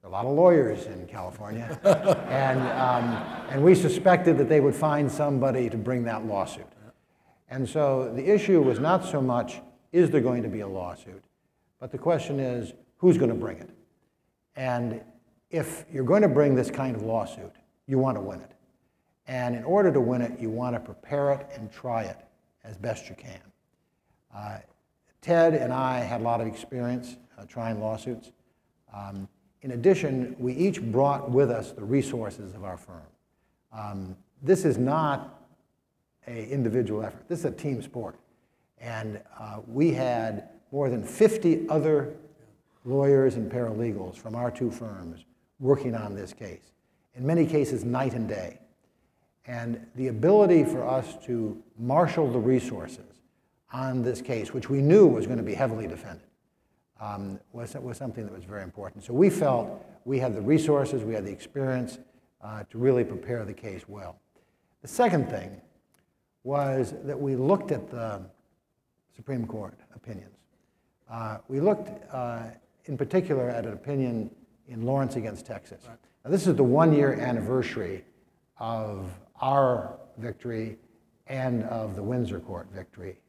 A 0.04 0.10
lot 0.10 0.26
of 0.26 0.32
lawyers 0.32 0.86
in 0.86 1.06
California. 1.08 1.80
and, 2.30 2.60
um, 2.60 3.06
and 3.50 3.64
we 3.64 3.76
suspected 3.76 4.38
that 4.38 4.50
they 4.50 4.60
would 4.60 4.76
find 4.76 5.12
somebody 5.12 5.70
to 5.70 5.78
bring 5.78 6.04
that 6.04 6.26
lawsuit. 6.26 6.66
And 7.50 7.68
so 7.68 8.12
the 8.16 8.24
issue 8.24 8.62
was 8.62 8.80
not 8.80 9.06
so 9.06 9.22
much, 9.22 9.62
is 9.92 10.10
there 10.10 10.22
going 10.22 10.44
to 10.44 10.50
be 10.50 10.62
a 10.62 10.68
lawsuit? 10.68 11.24
But 11.80 11.92
the 11.92 11.98
question 11.98 12.40
is, 12.40 12.74
who's 12.98 13.18
going 13.18 13.30
to 13.30 13.36
bring 13.36 13.58
it? 13.58 13.70
And 14.56 15.02
if 15.50 15.86
you're 15.92 16.04
going 16.04 16.22
to 16.22 16.30
bring 16.30 16.56
this 16.56 16.70
kind 16.70 16.96
of 16.96 17.02
lawsuit, 17.02 17.56
you 17.88 17.98
want 17.98 18.18
to 18.18 18.22
win 18.22 18.42
it. 18.42 18.52
And 19.28 19.56
in 19.56 19.64
order 19.64 19.92
to 19.92 20.02
win 20.02 20.22
it, 20.22 20.40
you 20.40 20.50
want 20.50 20.76
to 20.76 20.80
prepare 20.80 21.34
it 21.34 21.48
and 21.56 21.72
try 21.72 22.04
it 22.04 22.18
as 22.64 22.78
best 22.78 23.10
you 23.10 23.16
can. 23.16 23.42
Uh, 24.36 24.60
Ted 25.22 25.54
and 25.54 25.74
I 25.74 26.00
had 26.00 26.22
a 26.22 26.24
lot 26.24 26.40
of 26.40 26.48
experience 26.48 27.18
uh, 27.38 27.46
trying 27.46 27.80
lawsuits. 27.80 28.32
Um, 28.94 29.28
in 29.62 29.72
addition, 29.72 30.36
we 30.40 30.54
each 30.54 30.82
brought 30.82 31.30
with 31.30 31.52
us 31.52 31.72
the 31.72 31.84
resources 31.84 32.54
of 32.54 32.64
our 32.64 32.78
firm. 32.78 33.02
Um, 33.74 34.16
this 34.42 34.66
is 34.66 34.78
not 34.78 35.42
an 36.28 36.38
individual 36.38 37.04
effort. 37.04 37.28
This 37.28 37.40
is 37.40 37.46
a 37.46 37.52
team 37.52 37.82
sport. 37.82 38.16
And 38.80 39.22
uh, 39.38 39.60
we 39.68 39.92
had 39.92 40.50
more 40.72 40.90
than 40.90 41.04
50 41.04 41.68
other 41.70 42.16
lawyers 42.86 43.36
and 43.36 43.52
paralegals 43.52 44.16
from 44.16 44.36
our 44.36 44.50
two 44.50 44.72
firms 44.72 45.26
working 45.60 45.96
on 45.96 46.16
this 46.16 46.32
case, 46.32 46.72
in 47.16 47.26
many 47.26 47.46
cases, 47.46 47.84
night 47.84 48.14
and 48.14 48.28
day. 48.30 48.60
And 49.46 49.86
the 49.96 50.08
ability 50.08 50.64
for 50.64 50.88
us 50.88 51.18
to 51.26 51.62
marshal 51.78 52.32
the 52.32 52.40
resources 52.40 53.22
on 53.74 54.04
this 54.04 54.22
case, 54.22 54.54
which 54.54 54.70
we 54.70 54.82
knew 54.82 55.08
was 55.08 55.26
going 55.26 55.38
to 55.38 55.44
be 55.44 55.54
heavily 55.54 55.88
defended, 55.88 56.29
um, 57.00 57.40
was, 57.54 57.74
was 57.76 57.98
something 57.98 58.26
that 58.26 58.34
was 58.34 58.44
very 58.44 58.64
important. 58.64 59.04
So 59.04 59.14
we 59.14 59.30
felt 59.30 59.86
we 60.06 60.20
had 60.20 60.36
the 60.36 60.42
resources, 60.42 61.04
we 61.04 61.14
had 61.14 61.26
the 61.26 61.32
experience 61.32 62.00
uh, 62.42 62.64
to 62.70 62.78
really 62.78 63.04
prepare 63.04 63.46
the 63.46 63.54
case 63.54 63.88
well. 63.88 64.20
The 64.82 64.88
second 64.88 65.30
thing 65.30 65.62
was 66.44 66.94
that 67.04 67.20
we 67.20 67.36
looked 67.36 67.72
at 67.72 67.90
the 67.90 68.22
Supreme 69.16 69.46
Court 69.46 69.78
opinions. 69.96 70.36
Uh, 71.10 71.38
we 71.48 71.60
looked 71.60 71.90
uh, 72.14 72.44
in 72.86 72.98
particular 72.98 73.50
at 73.50 73.66
an 73.66 73.74
opinion 73.74 74.30
in 74.68 74.86
Lawrence 74.86 75.16
against 75.16 75.46
Texas. 75.46 75.84
Right. 75.88 75.98
Now, 76.24 76.32
this 76.32 76.48
is 76.48 76.56
the 76.56 76.64
one 76.64 76.94
year 76.94 77.14
anniversary 77.14 78.04
of 78.58 79.10
our 79.42 79.98
victory 80.18 80.78
and 81.28 81.64
of 81.66 81.96
the 81.96 82.04
Windsor 82.04 82.40
Court 82.40 82.68
victory. 82.74 83.20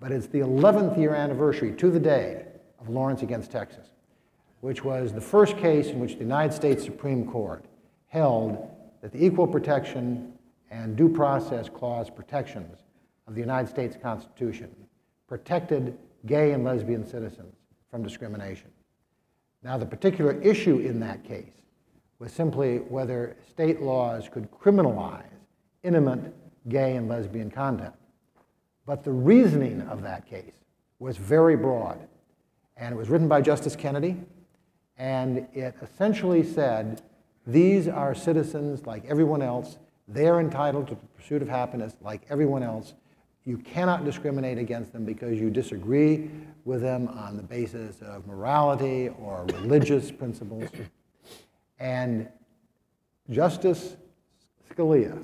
But 0.00 0.12
it's 0.12 0.26
the 0.26 0.40
11th 0.40 0.98
year 0.98 1.14
anniversary 1.14 1.72
to 1.72 1.90
the 1.90 2.00
day 2.00 2.46
of 2.80 2.88
Lawrence 2.88 3.22
against 3.22 3.50
Texas, 3.50 3.88
which 4.60 4.84
was 4.84 5.12
the 5.12 5.20
first 5.20 5.56
case 5.56 5.88
in 5.88 6.00
which 6.00 6.14
the 6.14 6.20
United 6.20 6.52
States 6.52 6.84
Supreme 6.84 7.26
Court 7.26 7.64
held 8.08 8.68
that 9.02 9.12
the 9.12 9.24
equal 9.24 9.46
protection 9.46 10.32
and 10.70 10.96
due 10.96 11.08
process 11.08 11.68
clause 11.68 12.10
protections 12.10 12.78
of 13.26 13.34
the 13.34 13.40
United 13.40 13.68
States 13.68 13.96
Constitution 14.00 14.74
protected 15.28 15.96
gay 16.26 16.52
and 16.52 16.64
lesbian 16.64 17.06
citizens 17.06 17.54
from 17.90 18.02
discrimination. 18.02 18.70
Now, 19.62 19.76
the 19.78 19.86
particular 19.86 20.40
issue 20.40 20.78
in 20.78 21.00
that 21.00 21.24
case 21.24 21.52
was 22.18 22.32
simply 22.32 22.78
whether 22.78 23.36
state 23.48 23.80
laws 23.80 24.28
could 24.28 24.50
criminalize 24.50 25.24
intimate 25.82 26.34
gay 26.68 26.96
and 26.96 27.08
lesbian 27.08 27.50
contact. 27.50 27.96
But 28.86 29.04
the 29.04 29.12
reasoning 29.12 29.82
of 29.82 30.02
that 30.02 30.26
case 30.26 30.64
was 30.98 31.16
very 31.16 31.56
broad. 31.56 31.98
And 32.80 32.94
it 32.94 32.96
was 32.96 33.10
written 33.10 33.28
by 33.28 33.42
Justice 33.42 33.76
Kennedy, 33.76 34.16
and 34.96 35.46
it 35.52 35.76
essentially 35.82 36.42
said 36.42 37.02
these 37.46 37.86
are 37.86 38.14
citizens 38.14 38.86
like 38.86 39.04
everyone 39.04 39.42
else. 39.42 39.76
They're 40.08 40.40
entitled 40.40 40.88
to 40.88 40.94
the 40.94 41.06
pursuit 41.14 41.42
of 41.42 41.48
happiness 41.48 41.94
like 42.00 42.22
everyone 42.30 42.62
else. 42.62 42.94
You 43.44 43.58
cannot 43.58 44.06
discriminate 44.06 44.56
against 44.56 44.94
them 44.94 45.04
because 45.04 45.38
you 45.38 45.50
disagree 45.50 46.30
with 46.64 46.80
them 46.80 47.08
on 47.08 47.36
the 47.36 47.42
basis 47.42 48.00
of 48.00 48.26
morality 48.26 49.10
or 49.10 49.44
religious 49.52 50.10
principles. 50.18 50.70
And 51.78 52.28
Justice 53.28 53.96
Scalia, 54.70 55.22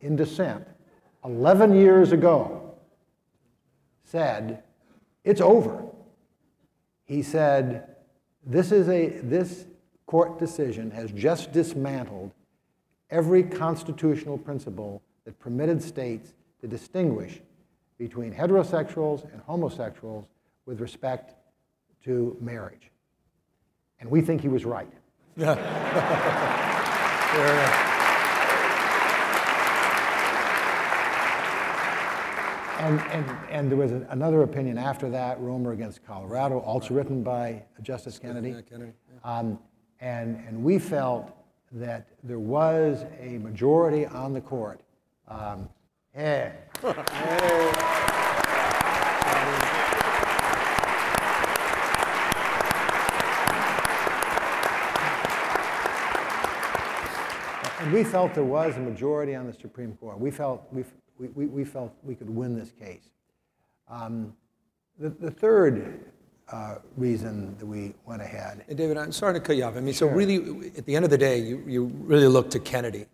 in 0.00 0.16
dissent, 0.16 0.66
11 1.22 1.76
years 1.76 2.12
ago, 2.12 2.76
said, 4.04 4.62
It's 5.22 5.40
over. 5.42 5.91
He 7.12 7.22
said, 7.22 7.88
This 8.42 8.72
is 8.72 8.88
a 8.88 9.08
this 9.08 9.66
court 10.06 10.38
decision 10.38 10.90
has 10.92 11.12
just 11.12 11.52
dismantled 11.52 12.32
every 13.10 13.42
constitutional 13.42 14.38
principle 14.38 15.02
that 15.26 15.38
permitted 15.38 15.82
states 15.82 16.32
to 16.62 16.66
distinguish 16.66 17.42
between 17.98 18.32
heterosexuals 18.32 19.30
and 19.30 19.42
homosexuals 19.42 20.24
with 20.64 20.80
respect 20.80 21.34
to 22.04 22.34
marriage. 22.40 22.90
And 24.00 24.10
we 24.10 24.22
think 24.22 24.40
he 24.40 24.48
was 24.48 24.64
right. 24.64 24.90
and, 32.82 33.00
and, 33.12 33.26
and 33.48 33.70
there 33.70 33.78
was 33.78 33.92
another 33.92 34.42
opinion 34.42 34.76
after 34.76 35.08
that, 35.10 35.40
Romer 35.40 35.70
against 35.72 36.04
Colorado, 36.04 36.58
also 36.58 36.94
written 36.94 37.22
by 37.22 37.62
Justice 37.80 38.18
Kennedy. 38.18 38.56
Um, 39.22 39.58
and, 40.00 40.42
and 40.48 40.64
we 40.64 40.80
felt 40.80 41.30
that 41.70 42.08
there 42.24 42.40
was 42.40 43.04
a 43.20 43.38
majority 43.38 44.04
on 44.04 44.32
the 44.32 44.40
court. 44.40 44.80
Um, 45.28 45.68
yeah. 46.14 46.52
And 57.80 57.92
we 57.92 58.04
felt 58.04 58.34
there 58.34 58.44
was 58.44 58.76
a 58.76 58.80
majority 58.80 59.34
on 59.34 59.46
the 59.46 59.52
Supreme 59.52 59.96
Court. 59.96 60.18
We 60.18 60.30
felt 60.30 60.66
we, 60.72 60.84
we, 61.18 61.46
we 61.46 61.64
felt 61.64 61.94
we 62.02 62.14
could 62.14 62.30
win 62.30 62.58
this 62.58 62.72
case. 62.72 63.10
Um, 63.88 64.34
the, 64.98 65.10
the 65.10 65.30
third 65.30 66.00
uh, 66.48 66.76
reason 66.96 67.56
that 67.58 67.66
we 67.66 67.94
went 68.04 68.22
ahead. 68.22 68.64
Hey, 68.68 68.74
David, 68.74 68.96
I'm 68.96 69.12
sorry 69.12 69.34
to 69.34 69.40
cut 69.40 69.56
you 69.56 69.64
off. 69.64 69.76
I 69.76 69.80
mean, 69.80 69.94
so 69.94 70.06
really, 70.06 70.72
at 70.76 70.84
the 70.86 70.94
end 70.94 71.04
of 71.04 71.10
the 71.10 71.18
day, 71.18 71.38
you, 71.38 71.62
you 71.66 71.84
really 71.84 72.28
look 72.28 72.50
to 72.50 72.58
Kennedy 72.58 73.06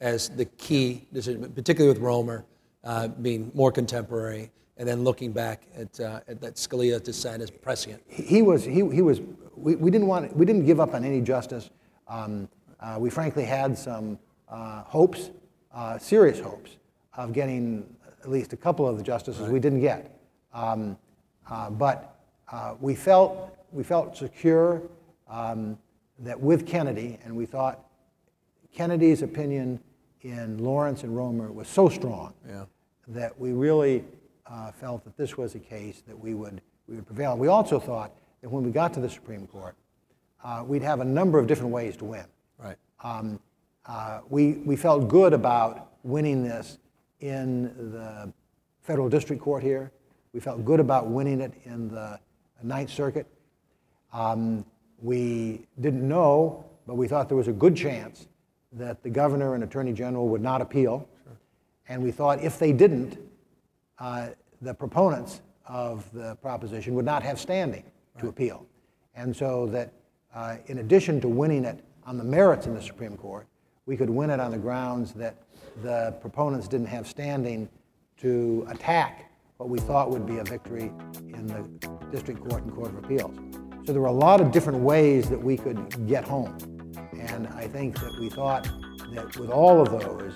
as 0.00 0.30
the 0.30 0.44
key 0.44 1.06
decision, 1.12 1.50
particularly 1.52 1.92
with 1.92 2.02
Romer 2.02 2.44
uh, 2.84 3.08
being 3.08 3.50
more 3.54 3.70
contemporary, 3.70 4.50
and 4.76 4.88
then 4.88 5.04
looking 5.04 5.32
back 5.32 5.64
at, 5.76 6.00
uh, 6.00 6.20
at 6.26 6.40
that 6.40 6.54
Scalia 6.54 7.02
dissent 7.02 7.42
as 7.42 7.50
prescient. 7.50 8.02
He, 8.08 8.22
he 8.22 8.42
was, 8.42 8.64
he, 8.64 8.76
he 8.88 9.02
was 9.02 9.20
we, 9.54 9.76
we, 9.76 9.90
didn't 9.90 10.06
want, 10.06 10.34
we 10.34 10.46
didn't 10.46 10.64
give 10.64 10.80
up 10.80 10.94
on 10.94 11.04
any 11.04 11.20
justice. 11.20 11.70
Um, 12.08 12.48
uh, 12.80 12.96
we 12.98 13.10
frankly 13.10 13.44
had 13.44 13.76
some 13.76 14.18
uh, 14.48 14.82
hopes, 14.84 15.30
uh, 15.74 15.98
serious 15.98 16.40
hopes, 16.40 16.76
of 17.16 17.32
getting 17.32 17.86
at 18.22 18.30
least 18.30 18.52
a 18.52 18.56
couple 18.56 18.86
of 18.86 18.96
the 18.96 19.02
justices 19.02 19.42
Right. 19.42 19.52
we 19.52 19.60
didn't 19.60 19.80
get. 19.80 20.18
Um, 20.52 20.96
uh, 21.48 21.70
but 21.70 22.16
uh, 22.50 22.74
we 22.80 22.94
felt 22.94 23.56
we 23.72 23.84
felt 23.84 24.16
secure 24.16 24.82
um, 25.28 25.78
that 26.18 26.38
with 26.40 26.66
Kennedy, 26.66 27.18
and 27.24 27.36
we 27.36 27.46
thought 27.46 27.84
Kennedy's 28.74 29.22
opinion 29.22 29.80
in 30.22 30.58
Lawrence 30.58 31.02
and 31.04 31.16
Romer 31.16 31.50
was 31.52 31.68
so 31.68 31.88
strong 31.88 32.34
Yeah. 32.48 32.64
that 33.08 33.38
we 33.38 33.52
really 33.52 34.04
uh, 34.46 34.72
felt 34.72 35.04
that 35.04 35.16
this 35.16 35.36
was 35.36 35.54
a 35.54 35.58
case 35.60 36.02
that 36.06 36.18
we 36.18 36.34
would 36.34 36.60
we 36.88 36.96
would 36.96 37.06
prevail. 37.06 37.36
We 37.36 37.46
also 37.48 37.78
thought 37.78 38.12
that 38.42 38.48
when 38.50 38.64
we 38.64 38.70
got 38.72 38.92
to 38.94 39.00
the 39.00 39.08
Supreme 39.08 39.46
Court, 39.46 39.76
uh, 40.42 40.64
we'd 40.66 40.82
have 40.82 41.00
a 41.00 41.04
number 41.04 41.38
of 41.38 41.46
different 41.46 41.70
ways 41.72 41.96
to 41.98 42.04
win. 42.04 42.24
Right. 42.58 42.76
Um, 43.04 43.38
uh, 43.86 44.20
we, 44.28 44.54
we 44.64 44.74
felt 44.76 45.06
good 45.08 45.32
about 45.32 45.92
winning 46.02 46.42
this 46.42 46.78
in 47.20 47.64
the 47.92 48.32
federal 48.82 49.08
district 49.08 49.42
court 49.42 49.62
here. 49.62 49.92
We 50.32 50.40
felt 50.40 50.64
good 50.64 50.80
about 50.80 51.08
winning 51.08 51.40
it 51.40 51.52
in 51.64 51.88
the 51.88 52.18
Ninth 52.62 52.90
Circuit. 52.90 53.26
Um, 54.12 54.64
we 55.00 55.66
didn't 55.80 56.06
know, 56.06 56.64
but 56.86 56.96
we 56.96 57.08
thought 57.08 57.28
there 57.28 57.36
was 57.36 57.48
a 57.48 57.52
good 57.52 57.76
chance 57.76 58.28
that 58.72 59.02
the 59.02 59.10
governor 59.10 59.54
and 59.54 59.64
attorney 59.64 59.92
general 59.92 60.28
would 60.28 60.42
not 60.42 60.60
appeal. 60.60 61.08
And 61.88 62.02
we 62.02 62.12
thought 62.12 62.42
if 62.42 62.58
they 62.58 62.72
didn't, 62.72 63.18
uh, 63.98 64.28
the 64.62 64.74
proponents 64.74 65.40
of 65.66 66.10
the 66.12 66.36
proposition 66.36 66.94
would 66.94 67.04
not 67.04 67.22
have 67.22 67.40
standing 67.40 67.84
to 68.18 68.28
appeal. 68.28 68.66
And 69.14 69.34
so 69.34 69.66
that 69.66 69.92
uh, 70.34 70.56
in 70.66 70.78
addition 70.78 71.20
to 71.22 71.28
winning 71.28 71.64
it 71.64 71.84
on 72.06 72.16
the 72.16 72.24
merits 72.24 72.66
in 72.66 72.74
the 72.74 72.82
Supreme 72.82 73.16
Court, 73.16 73.46
we 73.86 73.96
could 73.96 74.10
win 74.10 74.30
it 74.30 74.38
on 74.38 74.52
the 74.52 74.58
grounds 74.58 75.12
that 75.14 75.36
the 75.82 76.14
proponents 76.20 76.68
didn't 76.68 76.86
have 76.86 77.06
standing 77.06 77.68
to 78.18 78.66
attack 78.68 79.30
what 79.56 79.68
we 79.68 79.78
thought 79.78 80.10
would 80.10 80.26
be 80.26 80.38
a 80.38 80.44
victory 80.44 80.92
in 81.34 81.46
the 81.46 81.62
district 82.10 82.40
court 82.48 82.62
and 82.62 82.72
court 82.72 82.88
of 82.88 83.04
appeals. 83.04 83.34
So 83.84 83.92
there 83.92 84.00
were 84.00 84.08
a 84.08 84.12
lot 84.12 84.40
of 84.40 84.52
different 84.52 84.78
ways 84.80 85.28
that 85.30 85.42
we 85.42 85.56
could 85.56 86.06
get 86.06 86.24
home. 86.24 86.56
And 87.18 87.46
I 87.48 87.66
think 87.66 87.98
that 88.00 88.16
we 88.20 88.30
thought 88.30 88.68
that 89.12 89.36
with 89.36 89.50
all 89.50 89.80
of 89.80 89.90
those, 89.90 90.34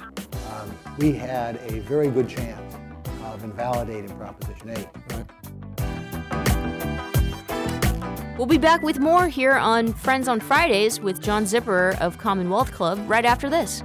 um, 0.51 0.79
we 0.99 1.13
had 1.13 1.57
a 1.71 1.81
very 1.81 2.09
good 2.09 2.29
chance 2.29 2.75
of 3.25 3.45
invalidating 3.45 4.15
Proposition 4.17 4.71
8. 4.71 4.89
We'll 8.37 8.47
be 8.47 8.59
back 8.59 8.83
with 8.83 8.99
more 8.99 9.29
here 9.29 9.55
on 9.55 9.93
Friends 9.95 10.27
on 10.27 10.41
Fridays 10.41 11.01
with 11.01 11.23
John 11.23 11.45
Zipperer 11.45 11.99
of 12.01 12.19
Commonwealth 12.19 12.73
Club 12.73 12.99
right 13.09 13.25
after 13.25 13.49
this. 13.49 13.85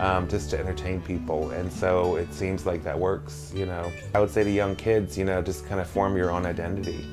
um, 0.00 0.28
just 0.28 0.50
to 0.50 0.58
entertain 0.58 1.00
people. 1.00 1.50
And 1.50 1.72
so 1.72 2.16
it 2.16 2.32
seems 2.32 2.66
like 2.66 2.82
that 2.84 2.98
works, 2.98 3.52
you 3.54 3.66
know. 3.66 3.92
I 4.14 4.20
would 4.20 4.30
say 4.30 4.44
to 4.44 4.50
young 4.50 4.76
kids, 4.76 5.18
you 5.18 5.24
know, 5.24 5.42
just 5.42 5.66
kind 5.66 5.80
of 5.80 5.88
form 5.88 6.16
your 6.16 6.30
own 6.30 6.46
identity. 6.46 7.06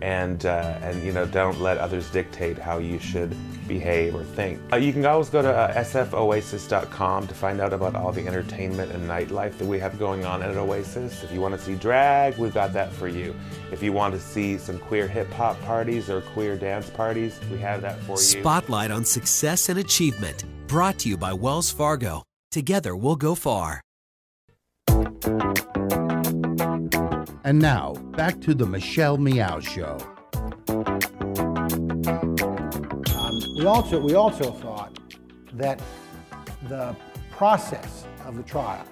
And, 0.00 0.46
uh, 0.46 0.78
and 0.80 1.02
you 1.02 1.12
know, 1.12 1.26
don't 1.26 1.60
let 1.60 1.78
others 1.78 2.08
dictate 2.10 2.56
how 2.56 2.78
you 2.78 3.00
should 3.00 3.34
behave 3.66 4.14
or 4.14 4.22
think. 4.24 4.60
Uh, 4.72 4.76
you 4.76 4.92
can 4.92 5.04
always 5.04 5.28
go 5.28 5.42
to 5.42 5.48
uh, 5.48 5.74
sfoasis.com 5.74 7.26
to 7.26 7.34
find 7.34 7.60
out 7.60 7.72
about 7.72 7.96
all 7.96 8.12
the 8.12 8.26
entertainment 8.26 8.92
and 8.92 9.08
nightlife 9.08 9.58
that 9.58 9.66
we 9.66 9.78
have 9.78 9.98
going 9.98 10.24
on 10.24 10.42
at 10.42 10.56
Oasis. 10.56 11.22
If 11.22 11.32
you 11.32 11.40
want 11.40 11.54
to 11.54 11.60
see 11.60 11.74
drag, 11.74 12.38
we've 12.38 12.54
got 12.54 12.72
that 12.72 12.92
for 12.92 13.08
you. 13.08 13.34
If 13.70 13.82
you 13.82 13.92
want 13.92 14.14
to 14.14 14.20
see 14.20 14.56
some 14.56 14.78
queer 14.78 15.06
hip 15.06 15.30
hop 15.32 15.60
parties 15.62 16.08
or 16.08 16.20
queer 16.22 16.56
dance 16.56 16.88
parties, 16.90 17.38
we 17.50 17.58
have 17.58 17.82
that 17.82 18.00
for 18.00 18.12
you. 18.12 18.18
Spotlight 18.18 18.90
on 18.90 19.04
Success 19.04 19.68
and 19.68 19.78
Achievement, 19.78 20.44
brought 20.68 20.98
to 20.98 21.08
you 21.08 21.16
by 21.16 21.32
Wells 21.32 21.70
Fargo. 21.70 22.22
Together 22.50 22.94
we'll 22.94 23.16
go 23.16 23.34
far. 23.34 23.80
And 27.42 27.58
now, 27.58 27.94
back 28.14 28.40
to 28.42 28.52
the 28.52 28.66
Michelle 28.66 29.16
Meow 29.16 29.60
Show. 29.60 29.96
Um, 33.16 33.40
we 33.56 33.64
also 33.64 33.98
we 33.98 34.14
also 34.14 34.52
thought 34.52 34.98
that 35.54 35.80
the 36.68 36.94
process 37.30 38.04
of 38.26 38.36
the 38.36 38.42
trial 38.42 38.86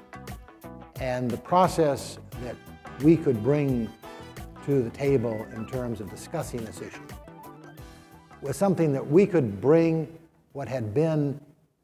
and 1.00 1.30
the 1.30 1.36
process 1.36 2.18
that 2.42 2.56
we 3.02 3.18
could 3.18 3.42
bring 3.42 3.90
to 4.64 4.82
the 4.82 4.90
table 4.90 5.46
in 5.54 5.66
terms 5.66 6.00
of 6.00 6.08
discussing 6.08 6.64
this 6.64 6.80
issue 6.80 7.06
was 8.40 8.56
something 8.56 8.92
that 8.94 9.06
we 9.06 9.26
could 9.26 9.60
bring 9.60 10.08
what 10.54 10.68
had 10.68 10.94
been 10.94 11.38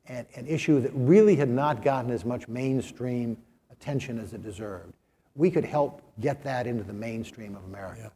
an, 0.07 0.27
an, 0.35 0.47
issue 0.47 0.81
that 0.81 0.91
really 0.95 1.37
had 1.37 1.49
not 1.49 1.83
gotten 1.83 2.11
as 2.11 2.25
much 2.25 2.49
mainstream 2.49 3.37
attention 3.71 4.19
as 4.19 4.33
it 4.33 4.43
deserved. 4.43 4.93
We 5.35 5.51
could 5.51 5.65
help 5.65 6.03
get 6.21 6.43
that 6.45 6.67
into 6.67 6.83
the 6.83 6.93
mainstream 6.93 7.57
of 7.57 7.65
America. 7.65 8.13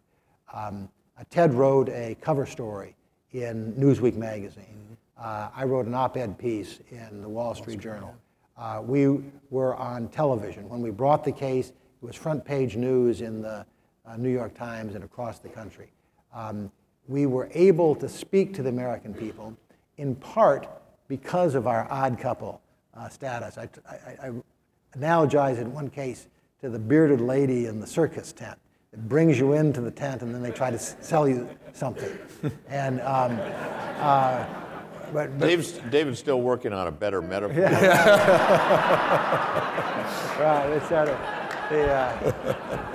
Yeah. 0.52 0.66
Um, 0.66 0.88
uh, 1.18 1.24
Ted 1.30 1.54
wrote 1.54 1.88
a 1.88 2.16
cover 2.20 2.46
story 2.46 2.94
in 3.32 3.72
Newsweek 3.74 4.16
magazine. 4.16 4.64
Mm-hmm. 4.64 4.94
Uh, 5.18 5.48
I 5.54 5.64
wrote 5.64 5.86
an 5.86 5.94
op-ed 5.94 6.38
piece 6.38 6.80
in 6.90 7.22
the 7.22 7.28
Wall 7.28 7.54
Street, 7.54 7.66
Wall 7.66 7.80
Street 7.80 7.80
Journal. 7.80 8.14
Uh, 8.56 8.82
we 8.84 9.22
were 9.50 9.74
on 9.76 10.08
television. 10.08 10.68
When 10.68 10.80
we 10.80 10.90
brought 10.90 11.24
the 11.24 11.32
case, 11.32 11.68
it 11.68 11.74
was 12.04 12.16
front 12.16 12.44
page 12.44 12.76
news 12.76 13.20
in 13.20 13.42
the 13.42 13.66
uh, 14.06 14.16
New 14.16 14.30
York 14.30 14.54
Times 14.54 14.94
and 14.94 15.04
across 15.04 15.38
the 15.38 15.48
country. 15.48 15.90
Um, 16.34 16.70
we 17.08 17.26
were 17.26 17.48
able 17.52 17.94
to 17.96 18.08
speak 18.08 18.54
to 18.54 18.62
the 18.62 18.68
American 18.68 19.14
people 19.14 19.56
in 19.96 20.14
part 20.16 20.68
because 21.08 21.54
of 21.54 21.66
our 21.66 21.86
odd 21.90 22.18
couple 22.18 22.60
uh, 22.94 23.08
status. 23.08 23.58
I, 23.58 23.68
I, 23.88 24.28
I, 24.28 24.30
analogize 24.96 25.58
in 25.58 25.72
one 25.72 25.90
case 25.90 26.28
to 26.60 26.70
the 26.70 26.78
bearded 26.78 27.20
lady 27.20 27.66
in 27.66 27.80
the 27.80 27.86
circus 27.86 28.32
tent. 28.32 28.58
It 28.92 29.08
brings 29.08 29.38
you 29.38 29.52
into 29.52 29.82
the 29.82 29.90
tent 29.90 30.22
and 30.22 30.34
then 30.34 30.42
they 30.42 30.50
try 30.50 30.70
to 30.70 30.78
sell 30.78 31.28
you 31.28 31.48
something. 31.74 32.16
and 32.68 33.00
um, 33.02 33.38
uh, 34.00 34.46
but, 35.12 35.38
but 35.38 35.46
Dave's, 35.46 35.72
David's 35.90 36.18
still 36.18 36.40
working 36.40 36.72
on 36.72 36.86
a 36.86 36.90
better 36.90 37.22
metaphor. 37.22 37.60
Yeah. 37.60 37.70
right, 40.40 40.70
it's 40.70 40.88
sort 40.88 41.08
of, 41.08 41.18
the, 41.70 41.92
uh, 41.92 42.32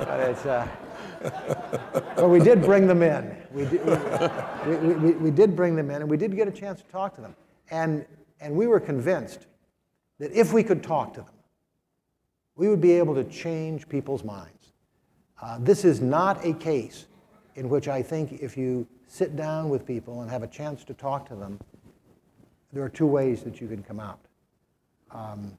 but 0.05 0.19
it's, 0.19 0.45
uh, 0.45 0.67
but 2.15 2.29
we 2.29 2.39
did 2.39 2.61
bring 2.61 2.87
them 2.87 3.03
in. 3.03 3.35
We 3.53 3.65
did, 3.65 3.85
we, 4.65 4.75
we, 4.75 4.93
we, 4.95 5.11
we, 5.11 5.31
did 5.31 5.55
bring 5.55 5.75
them 5.75 5.89
in, 5.91 6.01
and 6.01 6.09
we 6.09 6.17
did 6.17 6.35
get 6.35 6.47
a 6.47 6.51
chance 6.51 6.81
to 6.81 6.87
talk 6.87 7.15
to 7.15 7.21
them. 7.21 7.35
And, 7.71 8.05
and 8.39 8.53
we 8.53 8.67
were 8.67 8.79
convinced 8.79 9.47
that 10.19 10.31
if 10.33 10.53
we 10.53 10.63
could 10.63 10.83
talk 10.83 11.13
to 11.15 11.21
them, 11.21 11.33
we 12.55 12.67
would 12.67 12.81
be 12.81 12.91
able 12.91 13.15
to 13.15 13.23
change 13.23 13.89
people's 13.89 14.23
minds. 14.23 14.73
Uh, 15.41 15.57
this 15.59 15.83
is 15.83 16.01
not 16.01 16.45
a 16.45 16.53
case 16.53 17.07
in 17.55 17.69
which 17.69 17.87
I 17.87 18.03
think 18.03 18.33
if 18.33 18.55
you 18.55 18.87
sit 19.07 19.35
down 19.35 19.69
with 19.69 19.85
people 19.85 20.21
and 20.21 20.29
have 20.29 20.43
a 20.43 20.47
chance 20.47 20.83
to 20.83 20.93
talk 20.93 21.27
to 21.29 21.35
them, 21.35 21.59
there 22.71 22.83
are 22.83 22.89
two 22.89 23.07
ways 23.07 23.41
that 23.43 23.59
you 23.59 23.67
can 23.67 23.81
come 23.81 23.99
out. 23.99 24.19
Um, 25.11 25.57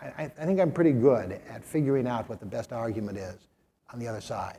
I, 0.00 0.24
I, 0.24 0.28
think 0.28 0.60
I'm 0.60 0.72
pretty 0.72 0.92
good 0.92 1.32
at 1.32 1.62
figuring 1.62 2.06
out 2.06 2.28
what 2.28 2.40
the 2.40 2.46
best 2.46 2.72
argument 2.72 3.18
is 3.18 3.36
on 3.92 3.98
the 3.98 4.08
other 4.08 4.22
side. 4.22 4.58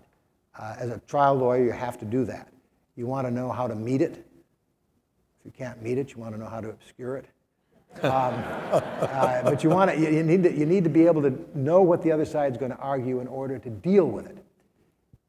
Uh, 0.60 0.76
as 0.78 0.92
a 0.92 1.00
trial 1.08 1.36
lawyer, 1.36 1.64
you 1.64 1.72
have 1.72 1.98
to 2.00 2.06
do 2.06 2.26
that. 2.26 2.50
You 2.96 3.08
want 3.08 3.26
to 3.26 3.32
know 3.32 3.52
how 3.52 3.68
to 3.68 3.74
meet 3.74 4.02
it. 4.02 4.28
If 5.42 5.46
you 5.46 5.52
can't 5.58 5.82
meet 5.82 5.98
it, 5.98 6.12
you 6.12 6.18
want 6.18 6.36
to 6.36 6.40
know 6.40 6.48
how 6.48 6.62
to 6.62 6.70
obscure 6.70 7.18
it. 7.18 7.26
Um, 8.04 8.04
uh, 8.12 9.42
but 9.44 9.64
you, 9.64 9.72
want 9.72 9.90
to, 9.90 10.00
you, 10.00 10.22
need 10.24 10.44
to, 10.44 10.56
you 10.56 10.68
need 10.68 10.84
to 10.84 10.90
be 10.90 11.08
able 11.08 11.24
to 11.24 11.34
know 11.56 11.82
what 11.82 12.04
the 12.04 12.12
other 12.12 12.26
side 12.26 12.52
is 12.52 12.58
going 12.58 12.72
to 12.72 12.78
argue 12.78 13.20
in 13.22 13.28
order 13.28 13.58
to 13.58 13.70
deal 13.70 14.06
with 14.06 14.28
it. 14.28 14.38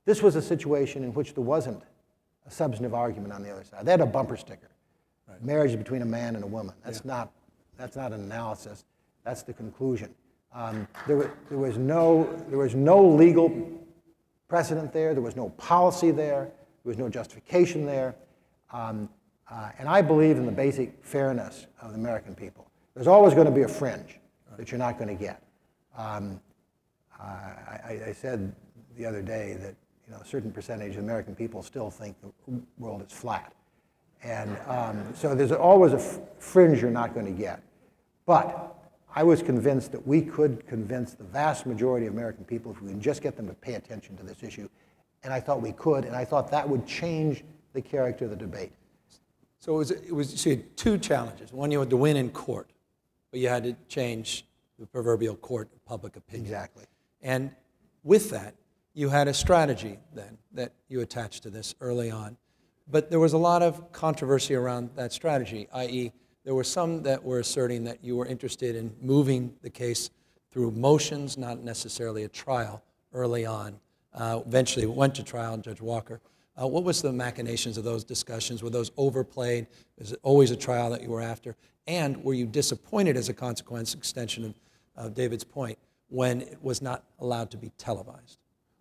This 0.04 0.22
was 0.22 0.36
a 0.36 0.42
situation 0.42 1.02
in 1.02 1.14
which 1.14 1.34
there 1.34 1.42
wasn't 1.42 1.82
a 2.46 2.50
substantive 2.50 2.92
argument 2.92 3.32
on 3.32 3.42
the 3.42 3.50
other 3.50 3.64
side. 3.64 3.86
They 3.86 3.90
had 3.90 4.02
a 4.02 4.06
bumper 4.06 4.36
sticker. 4.36 4.68
Right. 5.26 5.42
Marriage 5.42 5.70
is 5.70 5.76
between 5.76 6.02
a 6.02 6.06
man 6.06 6.34
and 6.34 6.44
a 6.44 6.46
woman. 6.46 6.74
That's, 6.84 7.00
yeah. 7.04 7.12
not, 7.12 7.32
that's 7.78 7.96
not 7.96 8.12
an 8.12 8.20
analysis. 8.20 8.84
That's 9.24 9.42
the 9.42 9.54
conclusion. 9.54 10.14
Um, 10.54 10.86
there, 11.06 11.16
was, 11.16 11.28
there, 11.48 11.58
was 11.58 11.78
no, 11.78 12.38
there 12.48 12.58
was 12.58 12.74
no 12.74 13.02
legal 13.02 13.50
precedent 14.48 14.92
there. 14.92 15.14
There 15.14 15.22
was 15.22 15.36
no 15.36 15.48
policy 15.50 16.10
there. 16.10 16.44
There 16.84 16.90
was 16.90 16.98
no 16.98 17.08
justification 17.08 17.86
there. 17.86 18.14
Um, 18.72 19.08
uh, 19.52 19.70
and 19.78 19.88
I 19.88 20.00
believe 20.00 20.38
in 20.38 20.46
the 20.46 20.52
basic 20.52 21.04
fairness 21.04 21.66
of 21.82 21.90
the 21.90 21.98
American 21.98 22.34
people. 22.34 22.66
There's 22.94 23.06
always 23.06 23.34
going 23.34 23.46
to 23.46 23.52
be 23.52 23.62
a 23.62 23.68
fringe 23.68 24.18
that 24.56 24.70
you're 24.70 24.78
not 24.78 24.98
going 24.98 25.08
to 25.08 25.22
get. 25.22 25.42
Um, 25.96 26.40
I, 27.20 28.00
I, 28.08 28.12
said 28.12 28.52
the 28.96 29.04
other 29.06 29.22
day 29.22 29.56
that 29.60 29.74
you 30.06 30.12
know, 30.12 30.20
a 30.20 30.24
certain 30.24 30.50
percentage 30.50 30.96
of 30.96 31.02
American 31.02 31.34
people 31.34 31.62
still 31.62 31.90
think 31.90 32.16
the 32.20 32.60
world 32.78 33.04
is 33.06 33.12
flat. 33.12 33.52
And 34.24 34.56
um, 34.66 35.04
so 35.14 35.34
there's 35.34 35.52
always 35.52 35.92
a 35.92 35.98
fringe 36.38 36.80
you're 36.80 36.90
not 36.90 37.14
going 37.14 37.26
to 37.26 37.32
get. 37.32 37.62
But 38.24 38.74
I 39.14 39.22
was 39.22 39.42
convinced 39.42 39.92
that 39.92 40.06
we 40.06 40.22
could 40.22 40.66
convince 40.66 41.12
the 41.12 41.24
vast 41.24 41.66
majority 41.66 42.06
of 42.06 42.14
American 42.14 42.44
people 42.44 42.72
if 42.72 42.80
we 42.80 42.90
can 42.90 43.00
just 43.00 43.20
get 43.20 43.36
them 43.36 43.46
to 43.48 43.54
pay 43.54 43.74
attention 43.74 44.16
to 44.16 44.22
this 44.22 44.42
issue. 44.42 44.68
And 45.22 45.32
I 45.32 45.40
thought 45.40 45.60
we 45.60 45.72
could, 45.72 46.04
and 46.04 46.16
I 46.16 46.24
thought 46.24 46.50
that 46.50 46.68
would 46.68 46.86
change 46.86 47.44
the 47.74 47.82
character 47.82 48.24
of 48.24 48.30
the 48.30 48.36
debate. 48.36 48.72
So 49.62 49.76
it 49.76 49.78
was, 49.78 49.90
it 49.92 50.12
was 50.12 50.40
so 50.40 50.50
you 50.50 50.56
had 50.56 50.76
two 50.76 50.98
challenges. 50.98 51.52
One, 51.52 51.70
you 51.70 51.78
had 51.78 51.90
to 51.90 51.96
win 51.96 52.16
in 52.16 52.30
court, 52.30 52.68
but 53.30 53.38
you 53.38 53.48
had 53.48 53.62
to 53.62 53.76
change 53.86 54.44
the 54.76 54.86
proverbial 54.86 55.36
court 55.36 55.68
of 55.72 55.84
public 55.84 56.16
opinion. 56.16 56.46
Exactly. 56.46 56.84
And 57.22 57.52
with 58.02 58.30
that, 58.30 58.56
you 58.92 59.08
had 59.08 59.28
a 59.28 59.34
strategy 59.34 60.00
then 60.12 60.36
that 60.52 60.72
you 60.88 61.00
attached 61.00 61.44
to 61.44 61.50
this 61.50 61.76
early 61.80 62.10
on. 62.10 62.36
But 62.90 63.08
there 63.08 63.20
was 63.20 63.34
a 63.34 63.38
lot 63.38 63.62
of 63.62 63.92
controversy 63.92 64.56
around 64.56 64.90
that 64.96 65.12
strategy, 65.12 65.68
i.e., 65.74 66.10
there 66.44 66.56
were 66.56 66.64
some 66.64 67.04
that 67.04 67.22
were 67.22 67.38
asserting 67.38 67.84
that 67.84 68.02
you 68.02 68.16
were 68.16 68.26
interested 68.26 68.74
in 68.74 68.92
moving 69.00 69.54
the 69.62 69.70
case 69.70 70.10
through 70.50 70.72
motions, 70.72 71.38
not 71.38 71.60
necessarily 71.60 72.24
a 72.24 72.28
trial 72.28 72.82
early 73.12 73.46
on. 73.46 73.78
Uh, 74.12 74.40
eventually, 74.44 74.84
it 74.84 74.90
went 74.90 75.14
to 75.14 75.22
trial, 75.22 75.56
Judge 75.56 75.80
Walker. 75.80 76.20
Uh, 76.60 76.66
what 76.66 76.84
was 76.84 77.00
the 77.00 77.12
machinations 77.12 77.78
of 77.78 77.84
those 77.84 78.04
discussions? 78.04 78.62
Were 78.62 78.70
those 78.70 78.90
overplayed? 78.96 79.66
Is 79.98 80.12
it 80.12 80.20
always 80.22 80.50
a 80.50 80.56
trial 80.56 80.90
that 80.90 81.02
you 81.02 81.08
were 81.08 81.22
after? 81.22 81.56
And 81.86 82.22
were 82.22 82.34
you 82.34 82.46
disappointed 82.46 83.16
as 83.16 83.28
a 83.28 83.34
consequence, 83.34 83.94
extension 83.94 84.44
of, 84.44 84.54
of 84.96 85.14
David's 85.14 85.44
point, 85.44 85.78
when 86.08 86.42
it 86.42 86.58
was 86.62 86.82
not 86.82 87.04
allowed 87.20 87.50
to 87.52 87.56
be 87.56 87.70
televised? 87.78 88.38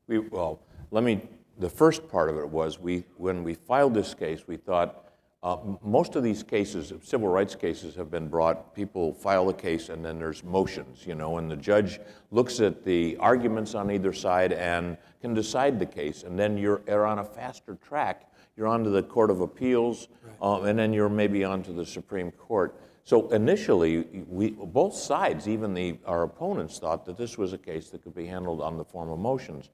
We, 0.07 0.19
well, 0.19 0.59
let 0.91 1.03
me, 1.03 1.21
the 1.59 1.69
first 1.69 2.07
part 2.09 2.29
of 2.29 2.37
it 2.37 2.49
was 2.49 2.77
we, 2.77 3.05
when 3.17 3.43
we 3.43 3.53
filed 3.53 3.93
this 3.93 4.13
case, 4.13 4.47
we 4.47 4.57
thought 4.57 5.00
uh, 5.43 5.57
most 5.81 6.15
of 6.15 6.21
these 6.21 6.43
cases, 6.43 6.93
civil 7.01 7.27
rights 7.27 7.55
cases, 7.55 7.95
have 7.95 8.11
been 8.11 8.27
brought. 8.27 8.75
People 8.75 9.11
file 9.11 9.49
a 9.49 9.53
case, 9.53 9.89
and 9.89 10.05
then 10.05 10.19
there's 10.19 10.43
motions, 10.43 11.07
you 11.07 11.15
know, 11.15 11.37
and 11.39 11.49
the 11.49 11.55
judge 11.55 11.99
looks 12.29 12.59
at 12.59 12.83
the 12.83 13.17
arguments 13.17 13.73
on 13.73 13.89
either 13.89 14.13
side 14.13 14.53
and 14.53 14.97
can 15.19 15.33
decide 15.33 15.79
the 15.79 15.85
case. 15.85 16.23
And 16.23 16.37
then 16.37 16.59
you're, 16.59 16.81
you're 16.87 17.07
on 17.07 17.19
a 17.19 17.25
faster 17.25 17.75
track. 17.87 18.31
You're 18.55 18.67
on 18.67 18.83
to 18.83 18.91
the 18.91 19.01
Court 19.01 19.31
of 19.31 19.41
Appeals, 19.41 20.09
right. 20.23 20.35
um, 20.41 20.65
and 20.65 20.77
then 20.77 20.93
you're 20.93 21.09
maybe 21.09 21.43
on 21.43 21.63
to 21.63 21.73
the 21.73 21.85
Supreme 21.85 22.29
Court. 22.31 22.79
So 23.03 23.27
initially, 23.29 24.25
we, 24.27 24.51
both 24.51 24.93
sides, 24.93 25.47
even 25.47 25.73
the, 25.73 25.97
our 26.05 26.21
opponents, 26.21 26.77
thought 26.77 27.03
that 27.05 27.17
this 27.17 27.39
was 27.39 27.53
a 27.53 27.57
case 27.57 27.89
that 27.89 28.03
could 28.03 28.13
be 28.13 28.27
handled 28.27 28.61
on 28.61 28.77
the 28.77 28.85
form 28.85 29.09
of 29.09 29.17
motions. 29.17 29.69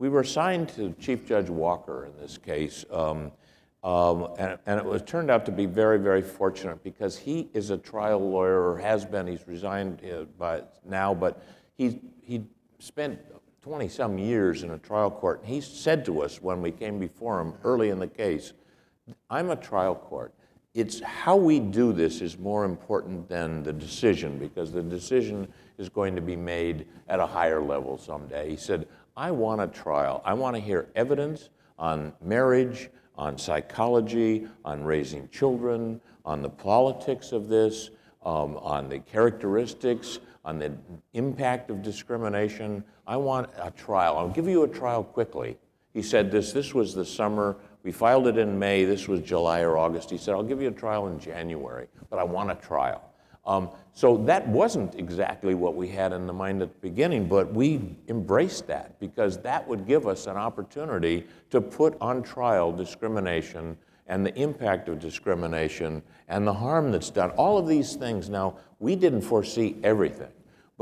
We 0.00 0.08
were 0.08 0.20
assigned 0.20 0.70
to 0.70 0.92
Chief 0.98 1.24
Judge 1.24 1.48
Walker 1.48 2.06
in 2.06 2.20
this 2.20 2.38
case. 2.38 2.84
Um, 2.90 3.30
um, 3.84 4.28
and, 4.38 4.58
and, 4.66 4.78
it 4.78 4.84
was 4.84 5.02
turned 5.02 5.28
out 5.28 5.44
to 5.46 5.50
be 5.50 5.66
very, 5.66 5.98
very 5.98 6.22
fortunate 6.22 6.84
because 6.84 7.18
he 7.18 7.48
is 7.52 7.70
a 7.70 7.76
trial 7.76 8.20
lawyer, 8.20 8.70
or 8.70 8.78
has 8.78 9.04
been. 9.04 9.26
He's 9.26 9.48
resigned 9.48 10.00
uh, 10.04 10.24
by 10.38 10.62
now, 10.84 11.12
but 11.14 11.42
he 11.74 12.00
he 12.22 12.44
spent 12.78 13.18
20 13.62 13.88
some 13.88 14.18
years 14.18 14.62
in 14.62 14.70
a 14.70 14.78
trial 14.78 15.10
court. 15.10 15.40
And 15.40 15.48
he 15.48 15.60
said 15.60 16.04
to 16.04 16.22
us 16.22 16.40
when 16.40 16.62
we 16.62 16.70
came 16.70 17.00
before 17.00 17.40
him 17.40 17.54
early 17.64 17.88
in 17.88 17.98
the 17.98 18.06
case, 18.06 18.52
"I'm 19.28 19.50
a 19.50 19.56
trial 19.56 19.96
court. 19.96 20.32
It's 20.74 21.00
how 21.00 21.36
we 21.36 21.58
do 21.58 21.92
this 21.92 22.20
is 22.20 22.38
more 22.38 22.64
important 22.64 23.28
than 23.28 23.64
the 23.64 23.72
decision 23.72 24.38
because 24.38 24.70
the 24.70 24.82
decision 24.82 25.48
is 25.76 25.88
going 25.88 26.14
to 26.14 26.22
be 26.22 26.36
made 26.36 26.86
at 27.08 27.18
a 27.18 27.26
higher 27.26 27.60
level 27.60 27.98
someday." 27.98 28.48
He 28.48 28.56
said, 28.56 28.86
"I 29.16 29.32
want 29.32 29.60
a 29.60 29.66
trial. 29.66 30.22
I 30.24 30.34
want 30.34 30.54
to 30.54 30.62
hear 30.62 30.86
evidence 30.94 31.50
on 31.80 32.12
marriage." 32.22 32.88
On 33.16 33.38
psychology, 33.38 34.46
on 34.64 34.82
raising 34.82 35.28
children, 35.28 36.00
on 36.24 36.42
the 36.42 36.48
politics 36.48 37.32
of 37.32 37.48
this, 37.48 37.90
um, 38.24 38.56
on 38.58 38.88
the 38.88 38.98
characteristics, 39.00 40.18
on 40.44 40.58
the 40.58 40.72
impact 41.12 41.70
of 41.70 41.82
discrimination. 41.82 42.82
I 43.06 43.16
want 43.16 43.50
a 43.60 43.70
trial. 43.70 44.16
I'll 44.16 44.28
give 44.28 44.48
you 44.48 44.62
a 44.62 44.68
trial 44.68 45.04
quickly. 45.04 45.58
He 45.92 46.02
said 46.02 46.30
this. 46.30 46.52
This 46.52 46.74
was 46.74 46.94
the 46.94 47.04
summer. 47.04 47.56
We 47.82 47.92
filed 47.92 48.26
it 48.28 48.38
in 48.38 48.58
May. 48.58 48.84
This 48.84 49.08
was 49.08 49.20
July 49.20 49.60
or 49.60 49.76
August. 49.76 50.10
He 50.10 50.16
said, 50.16 50.34
I'll 50.34 50.42
give 50.42 50.62
you 50.62 50.68
a 50.68 50.72
trial 50.72 51.08
in 51.08 51.18
January, 51.18 51.88
but 52.10 52.18
I 52.18 52.24
want 52.24 52.50
a 52.50 52.54
trial. 52.54 53.11
Um, 53.44 53.70
so 53.92 54.16
that 54.18 54.46
wasn't 54.46 54.94
exactly 54.94 55.54
what 55.54 55.74
we 55.74 55.88
had 55.88 56.12
in 56.12 56.26
the 56.26 56.32
mind 56.32 56.62
at 56.62 56.72
the 56.72 56.88
beginning, 56.88 57.26
but 57.26 57.52
we 57.52 57.96
embraced 58.08 58.66
that 58.68 58.98
because 59.00 59.38
that 59.38 59.66
would 59.66 59.86
give 59.86 60.06
us 60.06 60.26
an 60.26 60.36
opportunity 60.36 61.26
to 61.50 61.60
put 61.60 61.96
on 62.00 62.22
trial 62.22 62.72
discrimination 62.72 63.76
and 64.06 64.24
the 64.24 64.34
impact 64.34 64.88
of 64.88 64.98
discrimination 64.98 66.02
and 66.28 66.46
the 66.46 66.52
harm 66.52 66.92
that's 66.92 67.10
done. 67.10 67.30
All 67.30 67.58
of 67.58 67.66
these 67.66 67.94
things. 67.94 68.28
Now, 68.28 68.56
we 68.78 68.96
didn't 68.96 69.22
foresee 69.22 69.76
everything. 69.82 70.32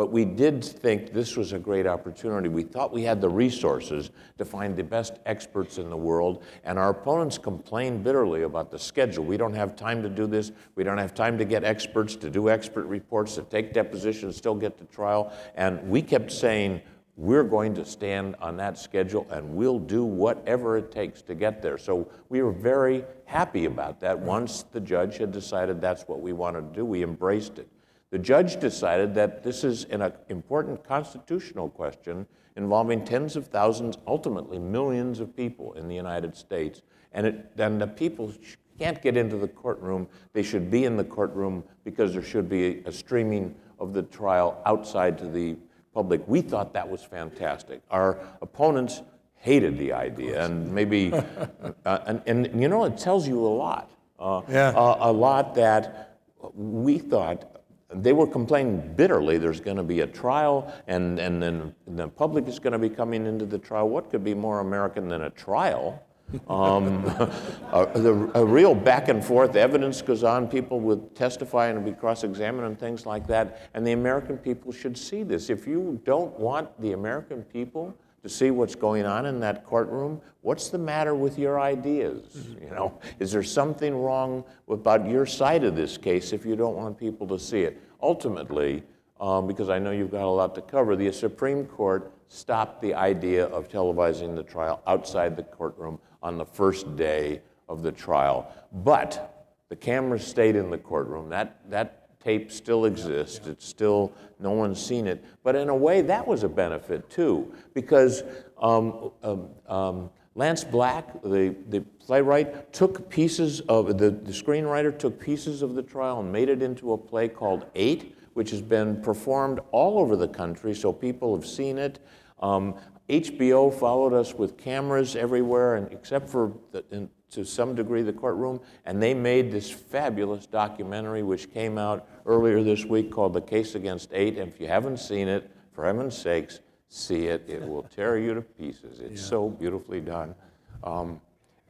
But 0.01 0.12
we 0.12 0.24
did 0.24 0.64
think 0.64 1.12
this 1.12 1.36
was 1.36 1.53
a 1.53 1.59
great 1.59 1.86
opportunity. 1.86 2.48
We 2.48 2.62
thought 2.62 2.90
we 2.90 3.03
had 3.03 3.20
the 3.20 3.28
resources 3.28 4.12
to 4.38 4.46
find 4.46 4.74
the 4.74 4.82
best 4.82 5.18
experts 5.26 5.76
in 5.76 5.90
the 5.90 5.96
world, 5.98 6.42
and 6.64 6.78
our 6.78 6.88
opponents 6.88 7.36
complained 7.36 8.03
bitterly 8.03 8.44
about 8.44 8.70
the 8.70 8.78
schedule. 8.78 9.26
We 9.26 9.36
don't 9.36 9.53
have 9.53 9.76
time 9.76 10.03
to 10.03 10.09
do 10.09 10.26
this. 10.26 10.53
We 10.74 10.84
don't 10.84 10.96
have 10.96 11.12
time 11.12 11.36
to 11.36 11.44
get 11.44 11.64
experts, 11.64 12.16
to 12.16 12.30
do 12.30 12.48
expert 12.48 12.86
reports, 12.86 13.34
to 13.34 13.42
take 13.42 13.74
depositions, 13.74 14.38
still 14.38 14.55
get 14.55 14.78
to 14.78 14.84
trial. 14.84 15.34
And 15.55 15.86
we 15.90 16.01
kept 16.01 16.32
saying, 16.32 16.80
we're 17.18 17.44
going 17.44 17.74
to 17.74 17.84
stand 17.84 18.36
on 18.40 18.57
that 18.57 18.78
schedule 18.78 19.26
and 19.28 19.55
we'll 19.55 19.78
do 19.78 20.03
whatever 20.03 20.78
it 20.78 20.90
takes 20.90 21.20
to 21.20 21.34
get 21.34 21.61
there. 21.61 21.76
So 21.76 22.09
we 22.30 22.40
were 22.40 22.53
very 22.53 23.05
happy 23.26 23.66
about 23.66 24.01
that. 24.01 24.18
Once 24.18 24.62
the 24.72 24.80
judge 24.80 25.18
had 25.18 25.30
decided 25.30 25.78
that's 25.78 26.09
what 26.09 26.22
we 26.22 26.32
wanted 26.32 26.72
to 26.72 26.74
do, 26.74 26.86
we 26.86 27.03
embraced 27.03 27.59
it. 27.59 27.68
The 28.11 28.18
judge 28.18 28.58
decided 28.58 29.14
that 29.14 29.42
this 29.42 29.62
is 29.62 29.84
an 29.84 30.12
important 30.28 30.82
constitutional 30.84 31.68
question 31.68 32.26
involving 32.56 33.04
tens 33.04 33.36
of 33.36 33.46
thousands, 33.46 33.96
ultimately 34.06 34.58
millions 34.58 35.20
of 35.20 35.34
people 35.36 35.72
in 35.74 35.86
the 35.88 35.94
United 35.94 36.36
States. 36.36 36.82
And 37.12 37.26
it, 37.26 37.56
then 37.56 37.78
the 37.78 37.86
people 37.86 38.32
can't 38.78 39.00
get 39.00 39.16
into 39.16 39.36
the 39.36 39.48
courtroom. 39.48 40.08
They 40.32 40.42
should 40.42 40.70
be 40.70 40.84
in 40.84 40.96
the 40.96 41.04
courtroom 41.04 41.62
because 41.84 42.12
there 42.12 42.22
should 42.22 42.48
be 42.48 42.82
a 42.84 42.92
streaming 42.92 43.54
of 43.78 43.92
the 43.92 44.02
trial 44.02 44.61
outside 44.66 45.16
to 45.18 45.28
the 45.28 45.56
public. 45.94 46.22
We 46.26 46.40
thought 46.40 46.72
that 46.74 46.88
was 46.88 47.02
fantastic. 47.02 47.80
Our 47.90 48.18
opponents 48.42 49.02
hated 49.36 49.78
the 49.78 49.92
idea, 49.92 50.44
and 50.44 50.70
maybe, 50.72 51.12
uh, 51.84 51.98
and, 52.06 52.22
and, 52.26 52.61
you 52.61 52.68
know, 52.68 52.84
it 52.84 52.98
tells 52.98 53.26
you 53.26 53.40
a 53.40 53.48
lot. 53.48 53.90
Uh, 54.18 54.42
yeah. 54.50 54.68
uh, 54.76 54.98
a 55.00 55.12
lot 55.12 55.54
that 55.54 56.18
we 56.54 56.98
thought 56.98 57.59
they 57.93 58.12
were 58.12 58.26
complaining 58.26 58.95
bitterly 58.97 59.38
there's 59.38 59.61
going 59.61 59.76
to 59.76 59.82
be 59.82 60.01
a 60.01 60.07
trial 60.07 60.72
and, 60.86 61.18
and 61.18 61.43
then 61.43 61.74
the 61.86 62.09
public 62.09 62.47
is 62.47 62.59
going 62.59 62.72
to 62.72 62.78
be 62.78 62.88
coming 62.88 63.26
into 63.26 63.47
the 63.47 63.59
trial. 63.59 63.88
What 63.88 64.11
could 64.11 64.22
be 64.22 64.34
more 64.34 64.61
American 64.61 65.09
than 65.09 65.22
a 65.22 65.30
trial? 65.30 66.03
Um, 66.49 67.05
a, 67.72 68.30
a, 68.34 68.45
real 68.45 68.74
back 68.74 69.09
and 69.09 69.24
forth 69.24 69.57
evidence 69.57 70.01
goes 70.01 70.22
on. 70.22 70.47
People 70.47 70.78
would 70.80 71.14
testify 71.16 71.68
and 71.68 71.84
be 71.84 71.91
cross 71.91 72.22
examined 72.22 72.66
and 72.66 72.78
things 72.78 73.05
like 73.05 73.26
that. 73.26 73.70
And 73.74 73.84
the 73.84 73.93
American 73.93 74.38
people 74.38 74.70
should 74.70 74.97
see 74.97 75.24
this. 75.24 75.51
If 75.51 75.66
you 75.66 76.01
don't 76.05 76.38
want 76.38 76.80
the 76.80 76.93
American 76.93 77.43
people 77.43 77.97
to 78.22 78.28
see 78.28 78.50
what's 78.50 78.74
going 78.74 79.06
on 79.06 79.26
in 79.26 79.40
that 79.40 79.64
courtroom. 79.64 80.20
What's 80.42 80.68
the 80.68 80.78
matter 80.78 81.14
with 81.14 81.38
your 81.38 81.60
ideas? 81.60 82.22
Mm-hmm. 82.36 82.64
You 82.64 82.70
know, 82.70 82.98
is 83.18 83.32
there 83.32 83.42
something 83.42 83.94
wrong 83.94 84.44
about 84.68 85.08
your 85.08 85.26
side 85.26 85.64
of 85.64 85.76
this 85.76 85.96
case 85.96 86.32
if 86.32 86.44
you 86.44 86.56
don't 86.56 86.76
want 86.76 86.98
people 86.98 87.26
to 87.28 87.38
see 87.38 87.62
it? 87.62 87.80
Ultimately, 88.02 88.82
um, 89.20 89.46
because 89.46 89.68
I 89.68 89.78
know 89.78 89.90
you've 89.90 90.10
got 90.10 90.24
a 90.24 90.26
lot 90.26 90.54
to 90.54 90.62
cover, 90.62 90.96
the 90.96 91.12
Supreme 91.12 91.66
Court 91.66 92.12
stopped 92.28 92.80
the 92.80 92.94
idea 92.94 93.46
of 93.46 93.68
televising 93.68 94.34
the 94.34 94.42
trial 94.42 94.82
outside 94.86 95.36
the 95.36 95.42
courtroom 95.42 95.98
on 96.22 96.38
the 96.38 96.44
first 96.44 96.96
day 96.96 97.42
of 97.68 97.82
the 97.82 97.92
trial. 97.92 98.52
But 98.72 99.48
the 99.68 99.76
cameras 99.76 100.26
stayed 100.26 100.56
in 100.56 100.70
the 100.70 100.78
courtroom. 100.78 101.28
That, 101.28 101.58
that 101.70 101.99
tape 102.22 102.52
still 102.52 102.84
exists. 102.84 103.46
It's 103.46 103.66
still, 103.66 104.12
no 104.38 104.52
one's 104.52 104.84
seen 104.84 105.06
it. 105.06 105.24
But 105.42 105.56
in 105.56 105.68
a 105.68 105.74
way, 105.76 106.02
that 106.02 106.26
was 106.26 106.42
a 106.42 106.48
benefit 106.48 107.08
too, 107.10 107.52
because 107.74 108.22
um, 108.60 109.12
um, 109.22 109.48
um, 109.66 110.10
Lance 110.34 110.64
Black, 110.64 111.22
the, 111.22 111.56
the 111.68 111.80
playwright, 111.98 112.72
took 112.72 113.08
pieces 113.10 113.60
of, 113.62 113.98
the, 113.98 114.10
the 114.10 114.32
screenwriter 114.32 114.96
took 114.96 115.18
pieces 115.18 115.62
of 115.62 115.74
the 115.74 115.82
trial 115.82 116.20
and 116.20 116.30
made 116.30 116.48
it 116.48 116.62
into 116.62 116.92
a 116.92 116.98
play 116.98 117.28
called 117.28 117.66
Eight, 117.74 118.16
which 118.34 118.50
has 118.50 118.62
been 118.62 119.02
performed 119.02 119.60
all 119.72 119.98
over 119.98 120.16
the 120.16 120.28
country, 120.28 120.74
so 120.74 120.92
people 120.92 121.34
have 121.34 121.46
seen 121.46 121.78
it. 121.78 121.98
Um, 122.40 122.76
HBO 123.08 123.76
followed 123.76 124.12
us 124.12 124.34
with 124.34 124.56
cameras 124.56 125.16
everywhere, 125.16 125.74
and 125.74 125.92
except 125.92 126.28
for 126.28 126.52
the, 126.70 126.84
in, 126.92 127.10
to 127.30 127.44
some 127.44 127.74
degree 127.74 128.02
the 128.02 128.12
courtroom, 128.12 128.60
and 128.84 129.02
they 129.02 129.14
made 129.14 129.50
this 129.50 129.70
fabulous 129.70 130.46
documentary 130.46 131.22
which 131.22 131.52
came 131.52 131.78
out 131.78 132.08
earlier 132.26 132.62
this 132.62 132.84
week 132.84 133.10
called 133.10 133.32
The 133.32 133.40
Case 133.40 133.74
Against 133.74 134.10
Eight. 134.12 134.38
And 134.38 134.52
if 134.52 134.60
you 134.60 134.66
haven't 134.66 134.98
seen 134.98 135.28
it, 135.28 135.50
for 135.72 135.84
heaven's 135.84 136.16
sakes, 136.16 136.60
see 136.88 137.26
it. 137.26 137.44
It 137.48 137.66
will 137.66 137.84
tear 137.84 138.18
you 138.18 138.34
to 138.34 138.42
pieces. 138.42 139.00
It's 139.00 139.22
yeah. 139.22 139.28
so 139.28 139.48
beautifully 139.48 140.00
done. 140.00 140.34
Um, 140.82 141.20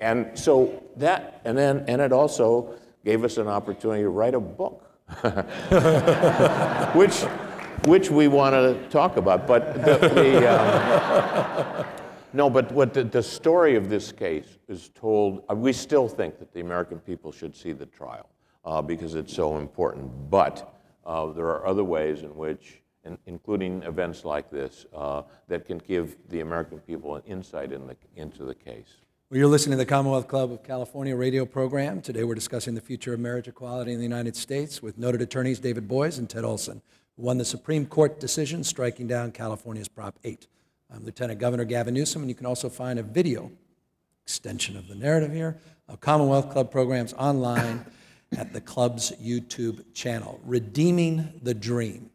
and 0.00 0.38
so 0.38 0.82
that, 0.96 1.40
and 1.44 1.56
then, 1.56 1.84
and 1.86 2.00
it 2.00 2.12
also 2.12 2.74
gave 3.04 3.24
us 3.24 3.36
an 3.36 3.48
opportunity 3.48 4.02
to 4.02 4.08
write 4.08 4.34
a 4.34 4.40
book, 4.40 4.86
which, 6.94 7.16
which 7.86 8.10
we 8.10 8.28
want 8.28 8.54
to 8.54 8.88
talk 8.88 9.16
about. 9.16 9.46
But 9.46 9.74
the, 9.74 9.98
the 10.08 10.50
um, 10.50 11.86
no, 12.32 12.48
but 12.48 12.70
what 12.72 12.94
the, 12.94 13.04
the, 13.04 13.22
story 13.22 13.74
of 13.74 13.88
this 13.88 14.12
case 14.12 14.58
is 14.68 14.90
told, 14.94 15.44
uh, 15.50 15.54
we 15.54 15.72
still 15.72 16.08
think 16.08 16.38
that 16.38 16.52
the 16.52 16.60
American 16.60 16.98
people 16.98 17.32
should 17.32 17.56
see 17.56 17.72
the 17.72 17.86
trial 17.86 18.28
uh, 18.64 18.82
because 18.82 19.14
it's 19.14 19.34
so 19.34 19.58
important. 19.58 20.10
But 20.30 20.74
uh, 21.04 21.32
there 21.32 21.46
are 21.46 21.66
other 21.66 21.84
ways 21.84 22.22
in 22.22 22.34
which, 22.36 22.82
in, 23.04 23.18
including 23.26 23.82
events 23.82 24.24
like 24.24 24.50
this, 24.50 24.86
uh, 24.94 25.22
that 25.48 25.66
can 25.66 25.78
give 25.78 26.16
the 26.28 26.40
American 26.40 26.78
people 26.80 27.16
an 27.16 27.22
insight 27.26 27.72
in 27.72 27.86
the, 27.86 27.96
into 28.16 28.44
the 28.44 28.54
case. 28.54 28.96
Well, 29.30 29.38
you're 29.38 29.48
listening 29.48 29.78
to 29.78 29.84
the 29.84 29.86
Commonwealth 29.86 30.26
Club 30.26 30.50
of 30.50 30.64
California 30.64 31.14
radio 31.14 31.46
program. 31.46 32.00
Today 32.00 32.24
we're 32.24 32.34
discussing 32.34 32.74
the 32.74 32.80
future 32.80 33.14
of 33.14 33.20
marriage 33.20 33.46
equality 33.46 33.92
in 33.92 33.98
the 33.98 34.04
United 34.04 34.34
States 34.34 34.82
with 34.82 34.98
noted 34.98 35.22
attorneys 35.22 35.60
David 35.60 35.86
Boies 35.86 36.18
and 36.18 36.28
Ted 36.28 36.44
Olson, 36.44 36.82
who 37.16 37.22
won 37.22 37.38
the 37.38 37.44
Supreme 37.44 37.86
Court 37.86 38.18
decision 38.18 38.64
striking 38.64 39.06
down 39.06 39.30
California's 39.30 39.86
Prop 39.86 40.18
8. 40.24 40.48
I'm 40.92 41.04
Lieutenant 41.04 41.38
Governor 41.38 41.64
Gavin 41.64 41.94
Newsom, 41.94 42.22
and 42.22 42.28
you 42.28 42.34
can 42.34 42.46
also 42.46 42.68
find 42.68 42.98
a 42.98 43.04
video 43.04 43.52
extension 44.24 44.76
of 44.76 44.88
the 44.88 44.96
narrative 44.96 45.32
here 45.32 45.58
of 45.88 46.00
Commonwealth 46.00 46.50
Club 46.50 46.72
programs 46.72 47.12
online 47.12 47.86
at 48.36 48.52
the 48.52 48.60
club's 48.60 49.12
YouTube 49.22 49.84
channel, 49.94 50.40
Redeeming 50.44 51.40
the 51.42 51.54
Dream. 51.54 52.10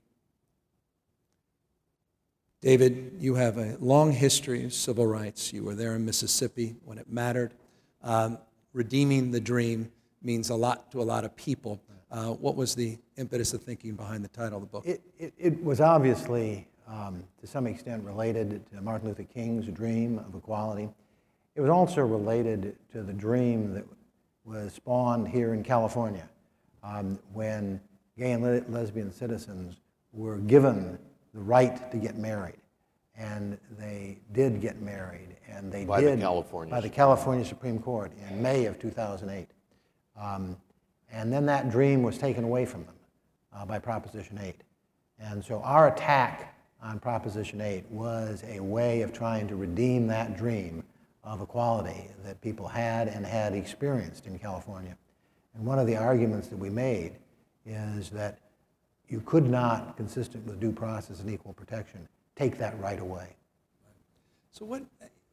David, 2.61 3.17
you 3.19 3.35
have 3.35 3.57
a 3.57 3.77
long 3.79 4.11
history 4.11 4.63
of 4.63 4.73
civil 4.73 5.05
rights. 5.05 5.53
You 5.53 5.63
were 5.63 5.75
there 5.75 5.95
in 5.95 6.05
Mississippi 6.05 6.75
when 6.83 6.97
it 6.97 7.07
mattered. 7.07 7.53
Um, 8.01 8.39
redeeming 8.73 9.31
the 9.31 9.39
dream 9.39 9.91
means 10.23 10.49
a 10.49 10.55
lot 10.55 10.91
to 10.91 11.01
a 11.01 11.03
lot 11.03 11.25
of 11.25 11.35
people. 11.35 11.79
Uh, 12.09 12.31
what 12.31 12.55
was 12.55 12.73
the 12.73 12.97
impetus 13.17 13.53
of 13.53 13.61
thinking 13.61 13.95
behind 13.95 14.23
the 14.23 14.29
title 14.29 14.57
of 14.57 14.61
the 14.61 14.67
book? 14.67 14.85
It, 14.85 15.01
it, 15.19 15.33
it 15.37 15.63
was 15.63 15.79
obviously 15.79 16.67
um, 16.87 17.23
to 17.39 17.47
some 17.47 17.67
extent 17.67 18.03
related 18.03 18.65
to 18.71 18.81
Martin 18.81 19.09
Luther 19.09 19.23
King's 19.23 19.67
dream 19.67 20.19
of 20.19 20.33
equality. 20.33 20.89
It 21.55 21.61
was 21.61 21.69
also 21.69 22.01
related 22.01 22.75
to 22.91 23.03
the 23.03 23.13
dream 23.13 23.73
that 23.73 23.85
was 24.45 24.73
spawned 24.73 25.27
here 25.27 25.53
in 25.53 25.63
California 25.63 26.29
um, 26.83 27.19
when 27.33 27.81
gay 28.17 28.31
and 28.31 28.43
le- 28.43 28.63
lesbian 28.69 29.11
citizens 29.11 29.77
were 30.13 30.37
given 30.37 30.97
the 31.33 31.41
right 31.41 31.91
to 31.91 31.97
get 31.97 32.17
married. 32.17 32.55
And 33.17 33.57
they 33.79 34.17
did 34.33 34.59
get 34.59 34.81
married, 34.81 35.37
and 35.47 35.71
they 35.71 35.85
by 35.85 36.01
did 36.01 36.19
the 36.19 36.21
California 36.21 36.69
by 36.69 36.81
the 36.81 36.89
California 36.89 37.45
Supreme 37.45 37.79
Court 37.79 38.11
in 38.29 38.41
May 38.41 38.65
of 38.65 38.77
2008. 38.77 39.47
Um, 40.19 40.57
and 41.09 41.31
then 41.31 41.45
that 41.45 41.69
dream 41.69 42.03
was 42.03 42.17
taken 42.17 42.43
away 42.43 42.65
from 42.65 42.83
them 42.83 42.95
uh, 43.53 43.65
by 43.65 43.79
Proposition 43.79 44.37
8. 44.41 44.55
And 45.17 45.43
so 45.43 45.61
our 45.61 45.87
attack 45.87 46.57
on 46.83 46.99
Proposition 46.99 47.61
8 47.61 47.89
was 47.89 48.43
a 48.49 48.59
way 48.59 49.01
of 49.01 49.13
trying 49.13 49.47
to 49.47 49.55
redeem 49.55 50.07
that 50.07 50.35
dream 50.35 50.83
of 51.25 51.41
equality 51.41 52.09
that 52.23 52.39
people 52.41 52.67
had 52.67 53.07
and 53.07 53.25
had 53.25 53.53
experienced 53.53 54.27
in 54.27 54.37
California. 54.37 54.95
And 55.55 55.65
one 55.65 55.79
of 55.79 55.87
the 55.87 55.97
arguments 55.97 56.47
that 56.49 56.57
we 56.57 56.69
made 56.69 57.13
is 57.65 58.09
that 58.11 58.39
you 59.07 59.21
could 59.21 59.49
not, 59.49 59.97
consistent 59.97 60.45
with 60.45 60.59
due 60.59 60.71
process 60.71 61.19
and 61.19 61.29
equal 61.29 61.53
protection, 61.53 62.07
take 62.35 62.57
that 62.57 62.79
right 62.79 62.99
away. 62.99 63.35
So, 64.51 64.65
what, 64.65 64.83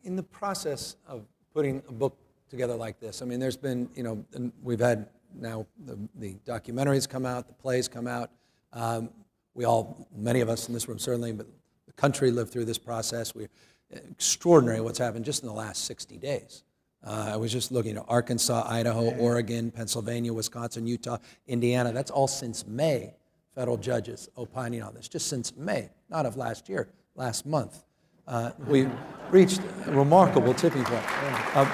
in 0.05 0.17
the 0.17 0.23
process 0.23 0.97
of 1.07 1.25
putting 1.55 1.83
a 1.89 1.93
book 1.93 2.17
together 2.51 2.75
like 2.75 2.99
this, 3.01 3.23
I 3.23 3.25
mean, 3.25 3.39
there's 3.39 3.57
been, 3.57 3.89
you 3.95 4.03
know, 4.03 4.25
we've 4.63 4.81
had 4.81 5.09
now 5.35 5.67
the, 5.87 5.99
the 6.17 6.35
documentaries 6.47 7.09
come 7.09 7.25
out, 7.25 7.47
the 7.47 7.55
plays 7.55 7.89
come 7.89 8.07
out. 8.07 8.31
Um, 8.73 9.11
we 9.55 9.65
all, 9.65 10.09
many 10.15 10.41
of 10.41 10.49
us 10.49 10.69
in 10.69 10.75
this 10.75 10.89
room 10.89 10.99
certainly, 10.99 11.33
but 11.33 11.47
the 11.87 11.93
country 11.93 12.31
lived 12.31 12.53
through 12.53 12.65
this 12.65 12.79
process. 12.79 13.35
We, 13.35 13.49
extraordinary 13.93 14.81
what's 14.81 14.99
happened 14.99 15.25
just 15.25 15.43
in 15.43 15.49
the 15.49 15.55
last 15.55 15.85
60 15.85 16.19
days. 16.19 16.65
Uh, 17.05 17.31
I 17.33 17.37
was 17.37 17.51
just 17.53 17.73
looking 17.73 17.97
at 17.97 18.05
Arkansas, 18.09 18.65
Idaho, 18.67 19.11
Oregon, 19.17 19.71
Pennsylvania, 19.71 20.33
Wisconsin, 20.33 20.87
Utah, 20.87 21.19
Indiana. 21.47 21.93
That's 21.93 22.11
all 22.11 22.29
since 22.29 22.67
May. 22.67 23.15
Federal 23.55 23.77
judges 23.77 24.29
opining 24.37 24.83
on 24.83 24.95
this, 24.95 25.09
just 25.09 25.27
since 25.27 25.55
May, 25.57 25.91
not 26.09 26.25
of 26.25 26.37
last 26.37 26.71
year, 26.71 26.89
last 27.17 27.45
month. 27.45 27.85
Uh, 28.27 28.53
we 28.67 28.89
reached 29.31 29.61
a 29.87 29.93
remarkable 29.93 30.55
tipping 30.55 30.85
point. 30.85 31.57
Um, 31.57 31.71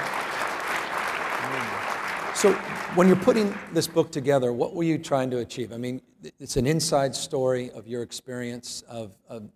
So, 2.39 2.53
when 2.95 3.09
you're 3.09 3.17
putting 3.17 3.53
this 3.73 3.89
book 3.89 4.13
together, 4.13 4.53
what 4.53 4.73
were 4.73 4.85
you 4.85 4.97
trying 4.97 5.29
to 5.31 5.39
achieve? 5.39 5.73
I 5.73 5.77
mean, 5.77 6.01
it's 6.39 6.57
an 6.57 6.69
inside 6.69 7.17
story 7.17 7.69
of 7.73 7.89
your 7.89 8.03
experience, 8.03 8.85
of, 8.89 9.11
of 9.29 9.51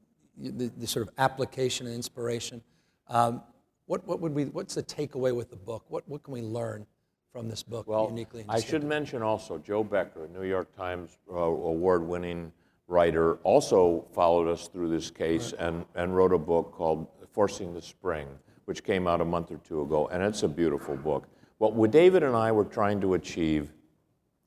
the, 0.51 0.73
the, 0.77 0.87
sort 0.87 1.07
of 1.07 1.15
application 1.19 1.87
and 1.87 1.95
inspiration. 1.95 2.63
Um, 3.09 3.43
what, 3.87 4.07
what 4.07 4.21
would 4.21 4.35
we, 4.35 4.45
what's 4.47 4.75
the 4.75 4.83
takeaway 4.83 5.35
with 5.35 5.51
the 5.51 5.57
book? 5.57 5.85
What, 5.89 6.09
what 6.09 6.23
can 6.23 6.35
we 6.35 6.43
learn 6.43 6.87
from 7.33 7.49
this 7.49 7.63
book 7.63 7.87
well, 7.87 8.07
uniquely? 8.09 8.45
I 8.49 8.61
should 8.61 8.85
mention 8.85 9.23
also 9.23 9.59
Jo 9.59 9.83
Becker, 9.85 10.29
New 10.33 10.45
York 10.45 10.75
Times 10.77 11.19
uh, 11.31 11.37
award 11.37 12.03
winning 12.03 12.53
writer, 12.89 13.35
also 13.43 14.07
followed 14.13 14.49
us 14.49 14.69
through 14.69 14.89
this 14.89 15.11
case 15.11 15.53
right. 15.53 15.69
and, 15.69 15.85
and 15.95 16.17
wrote 16.17 16.33
a 16.33 16.39
book 16.39 16.73
called 16.73 17.07
Forcing 17.33 17.73
the 17.75 17.83
Spring, 17.83 18.29
which 18.67 18.85
came 18.85 19.07
out 19.07 19.21
a 19.21 19.25
month 19.25 19.51
or 19.51 19.59
two 19.59 19.83
ago, 19.83 20.09
and 20.09 20.23
it's 20.23 20.43
a 20.43 20.49
beautiful 20.49 20.97
book. 20.97 21.27
What 21.59 21.93
David 21.93 22.25
and 22.25 22.35
I 22.35 22.51
were 22.51 22.65
trying 22.65 23.01
to 23.03 23.15
achieve 23.15 23.73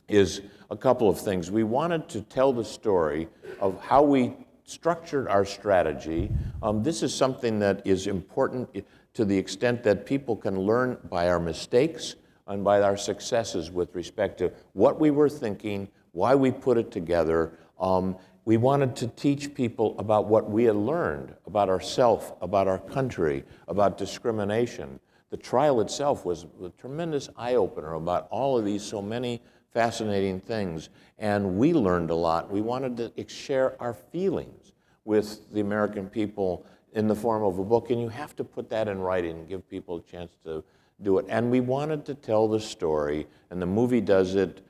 is 0.10 0.42
a 0.70 0.76
couple 0.76 1.10
of 1.10 1.20
things. 1.20 1.50
We 1.50 1.64
wanted 1.64 2.10
to 2.10 2.22
tell 2.22 2.54
the 2.54 2.66
story 2.66 3.28
of 3.60 3.80
how 3.82 4.04
we 4.04 4.34
structured 4.66 5.28
our 5.28 5.46
strategy. 5.46 6.30
Um, 6.62 6.84
this 6.84 7.04
is 7.04 7.14
something 7.14 7.60
that 7.60 7.86
is 7.86 8.08
important 8.08 8.70
to 9.14 9.26
the 9.26 9.38
extent 9.38 9.84
that 9.84 10.06
people 10.06 10.36
can 10.36 10.60
learn 10.60 10.98
by 11.10 11.30
our 11.30 11.40
mistakes 11.40 12.16
and 12.48 12.64
by 12.64 12.82
our 12.82 12.98
successes 12.98 13.72
with 13.72 13.96
respect 13.96 14.38
to 14.40 14.52
what 14.74 15.00
we 15.00 15.12
were 15.12 15.30
thinking, 15.30 15.88
why 16.12 16.36
we 16.36 16.52
put 16.52 16.78
it 16.78 16.92
together. 16.92 17.58
Um, 17.80 18.18
we 18.46 18.58
wanted 18.58 18.96
to 18.98 19.08
teach 19.08 19.54
people 19.56 19.96
about 19.98 20.28
what 20.28 20.50
we 20.50 20.66
had 20.66 20.76
learned 20.76 21.34
about 21.48 21.70
ourselves, 21.70 22.32
about 22.42 22.68
our 22.68 22.78
country, 22.80 23.44
about 23.68 23.98
discrimination. 23.98 25.00
The 25.32 25.38
trial 25.38 25.82
itself 25.82 26.26
was 26.26 26.46
a 26.64 26.70
tremendous 26.70 27.30
eye 27.36 27.56
opener 27.56 27.94
about 27.94 28.28
all 28.30 28.58
of 28.58 28.66
these 28.66 28.84
so 28.84 29.02
many 29.02 29.42
fascinating 29.76 30.40
things. 30.40 30.90
And 31.20 31.58
we 31.58 31.74
learned 31.74 32.10
a 32.10 32.16
lot. 32.16 32.50
We 32.50 32.62
wanted 32.62 32.96
to 32.98 33.28
share 33.28 33.80
our 33.82 33.94
feelings 33.94 34.72
with 35.04 35.52
the 35.54 35.60
American 35.60 36.08
people 36.08 36.66
in 36.94 37.10
the 37.10 37.16
form 37.16 37.44
of 37.44 37.60
a 37.60 37.64
book, 37.64 37.90
and 37.90 38.00
you 38.00 38.08
have 38.08 38.38
to 38.38 38.44
put 38.46 38.70
that 38.70 38.88
in 38.88 39.00
writing 39.00 39.32
and 39.32 39.50
give 39.50 39.70
people 39.70 39.98
a 39.98 40.02
chance 40.02 40.32
to 40.46 40.64
do 41.02 41.18
it. 41.18 41.26
And 41.28 41.52
we 41.52 41.60
wanted 41.60 42.06
to 42.06 42.16
tell 42.16 42.48
the 42.48 42.60
story, 42.60 43.28
and 43.50 43.62
the 43.62 43.66
movie 43.66 44.00
does 44.00 44.36
it 44.36 44.66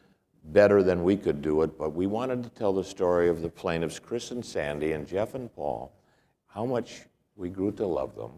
better 0.45 0.81
than 0.81 1.03
we 1.03 1.15
could 1.15 1.39
do 1.39 1.61
it, 1.61 1.77
but 1.77 1.93
we 1.93 2.07
wanted 2.07 2.41
to 2.43 2.49
tell 2.49 2.73
the 2.73 2.83
story 2.83 3.29
of 3.29 3.43
the 3.43 3.49
plaintiffs, 3.49 3.99
Chris 3.99 4.31
and 4.31 4.43
Sandy, 4.43 4.93
and 4.93 5.07
Jeff 5.07 5.35
and 5.35 5.53
Paul, 5.55 5.93
how 6.47 6.65
much 6.65 7.01
we 7.35 7.49
grew 7.49 7.71
to 7.73 7.85
love 7.85 8.15
them, 8.15 8.31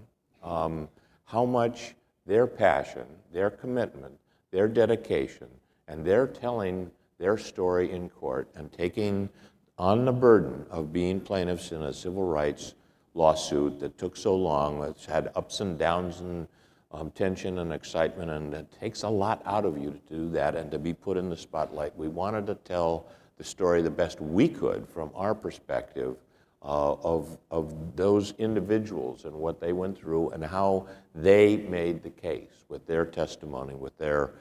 um, 0.43 0.89
how 1.23 1.45
much 1.45 1.95
their 2.25 2.45
passion, 2.45 3.05
their 3.31 3.49
commitment, 3.49 4.19
their 4.51 4.67
dedication, 4.67 5.47
and 5.87 6.05
they're 6.05 6.27
telling 6.27 6.91
their 7.17 7.37
story 7.37 7.91
in 7.91 8.09
court 8.09 8.49
and 8.55 8.71
taking 8.71 9.29
on 9.77 10.05
the 10.05 10.11
burden 10.11 10.65
of 10.69 10.91
being 10.91 11.19
plaintiffs 11.19 11.71
in 11.71 11.83
a 11.83 11.93
civil 11.93 12.23
rights 12.23 12.73
lawsuit 13.13 13.79
that 13.79 13.97
took 13.97 14.15
so 14.15 14.35
long, 14.35 14.83
it's 14.83 15.05
had 15.05 15.31
ups 15.35 15.59
and 15.59 15.77
downs 15.77 16.21
and 16.21 16.47
um, 16.91 17.11
tension 17.11 17.59
and 17.59 17.73
excitement, 17.73 18.31
and 18.31 18.53
it 18.53 18.71
takes 18.79 19.03
a 19.03 19.09
lot 19.09 19.41
out 19.45 19.65
of 19.65 19.77
you 19.77 19.91
to 19.91 20.15
do 20.15 20.29
that 20.29 20.55
and 20.55 20.71
to 20.71 20.79
be 20.79 20.93
put 20.93 21.17
in 21.17 21.29
the 21.29 21.37
spotlight. 21.37 21.95
We 21.97 22.07
wanted 22.07 22.47
to 22.47 22.55
tell 22.55 23.07
the 23.37 23.43
story 23.43 23.81
the 23.81 23.91
best 23.91 24.21
we 24.21 24.47
could 24.47 24.87
from 24.87 25.11
our 25.13 25.35
perspective 25.35 26.15
uh, 26.63 26.93
of, 26.93 27.37
of 27.51 27.95
those 27.95 28.33
individuals 28.39 29.25
and 29.25 29.33
what 29.33 29.59
they 29.59 29.73
went 29.73 29.97
through 29.97 30.29
and 30.31 30.43
how 30.43 30.87
they 31.13 31.57
made 31.57 32.01
the 32.03 32.09
case 32.09 32.65
with 32.69 32.85
their 32.87 33.05
testimony, 33.05 33.75
with 33.75 33.97
their, 33.97 34.31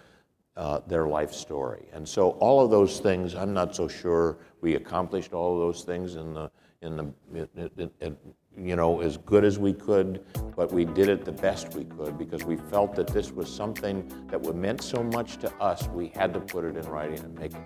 uh, 0.57 0.81
their 0.87 1.07
life 1.07 1.33
story. 1.33 1.87
And 1.93 2.09
so 2.09 2.31
all 2.33 2.65
of 2.65 2.71
those 2.71 2.99
things, 3.01 3.35
I'm 3.35 3.53
not 3.53 3.77
so 3.77 3.89
sure 3.89 4.39
we 4.61 4.75
accomplished 4.75 5.33
all 5.33 5.55
of 5.55 5.61
those 5.61 5.85
things 5.85 6.17
in 6.17 6.33
the, 6.35 6.51
in 6.83 6.97
the, 6.97 7.13
in, 7.57 7.91
in, 8.01 8.17
you 8.57 8.75
know, 8.75 9.03
as 9.03 9.19
good 9.19 9.45
as 9.45 9.59
we 9.59 9.75
could, 9.75 10.25
but 10.57 10.73
we 10.73 10.87
did 10.87 11.09
it 11.09 11.25
the 11.25 11.33
best 11.33 11.75
we 11.75 11.85
could 11.85 12.17
because 12.17 12.45
we 12.45 12.57
felt 12.57 12.95
that 12.95 13.07
this 13.09 13.31
was 13.31 13.55
something 13.55 14.11
that 14.29 14.43
meant 14.55 14.83
so 14.83 15.03
much 15.03 15.37
to 15.39 15.53
us, 15.57 15.89
we 15.89 16.09
had 16.09 16.33
to 16.33 16.41
put 16.41 16.65
it 16.65 16.77
in 16.77 16.87
writing 16.87 17.19
and 17.21 17.39
make 17.39 17.53
it. 17.53 17.61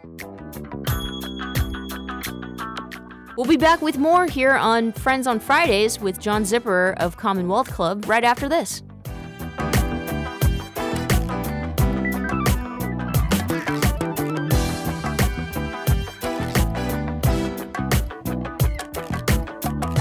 We'll 3.37 3.47
be 3.47 3.57
back 3.57 3.81
with 3.81 3.97
more 3.97 4.27
here 4.27 4.55
on 4.55 4.93
Friends 4.93 5.27
on 5.27 5.39
Fridays 5.39 6.01
with 6.01 6.19
John 6.19 6.43
Zipperer 6.43 6.95
of 6.99 7.17
Commonwealth 7.17 7.71
Club 7.71 8.07
right 8.09 8.25
after 8.25 8.49
this. 8.49 8.83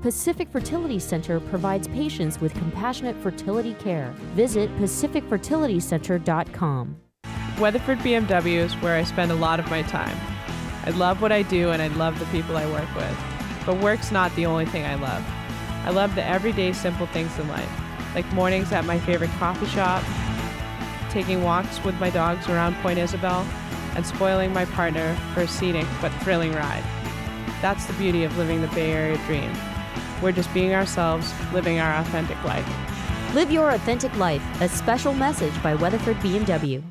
Pacific 0.00 0.48
Fertility 0.50 1.00
Center 1.00 1.40
provides 1.40 1.88
patients 1.88 2.40
with 2.40 2.54
compassionate 2.54 3.16
fertility 3.16 3.74
care. 3.74 4.14
Visit 4.36 4.70
pacificfertilitycenter.com. 4.78 6.96
Weatherford 7.58 7.98
BMW 7.98 8.58
is 8.58 8.74
where 8.74 8.94
I 8.94 9.02
spend 9.02 9.32
a 9.32 9.34
lot 9.34 9.58
of 9.58 9.68
my 9.68 9.82
time. 9.82 10.16
I 10.86 10.90
love 10.90 11.20
what 11.20 11.32
I 11.32 11.42
do 11.42 11.70
and 11.70 11.82
I 11.82 11.88
love 11.88 12.16
the 12.20 12.26
people 12.26 12.56
I 12.56 12.70
work 12.70 12.94
with. 12.94 13.18
But 13.66 13.78
work's 13.78 14.12
not 14.12 14.32
the 14.36 14.46
only 14.46 14.66
thing 14.66 14.86
I 14.86 14.94
love. 14.94 15.24
I 15.84 15.90
love 15.90 16.14
the 16.14 16.24
everyday 16.24 16.72
simple 16.72 17.08
things 17.08 17.36
in 17.36 17.48
life, 17.48 17.68
like 18.14 18.32
mornings 18.32 18.70
at 18.70 18.84
my 18.84 19.00
favorite 19.00 19.32
coffee 19.32 19.66
shop, 19.66 20.04
taking 21.10 21.42
walks 21.42 21.82
with 21.82 21.98
my 21.98 22.10
dogs 22.10 22.48
around 22.48 22.76
Point 22.76 23.00
Isabel, 23.00 23.44
and 23.96 24.06
spoiling 24.06 24.52
my 24.52 24.66
partner 24.66 25.16
for 25.34 25.40
a 25.40 25.48
scenic 25.48 25.88
but 26.00 26.12
thrilling 26.22 26.52
ride. 26.52 26.84
That's 27.60 27.86
the 27.86 27.94
beauty 27.94 28.22
of 28.22 28.38
living 28.38 28.60
the 28.60 28.68
Bay 28.68 28.92
Area 28.92 29.18
dream. 29.26 29.50
We're 30.22 30.32
just 30.32 30.52
being 30.52 30.74
ourselves, 30.74 31.32
living 31.52 31.78
our 31.78 31.94
authentic 32.00 32.42
life. 32.44 32.66
Live 33.34 33.50
your 33.50 33.70
authentic 33.70 34.16
life. 34.16 34.42
A 34.60 34.68
special 34.68 35.12
message 35.14 35.62
by 35.62 35.74
Weatherford 35.74 36.16
BMW. 36.16 36.82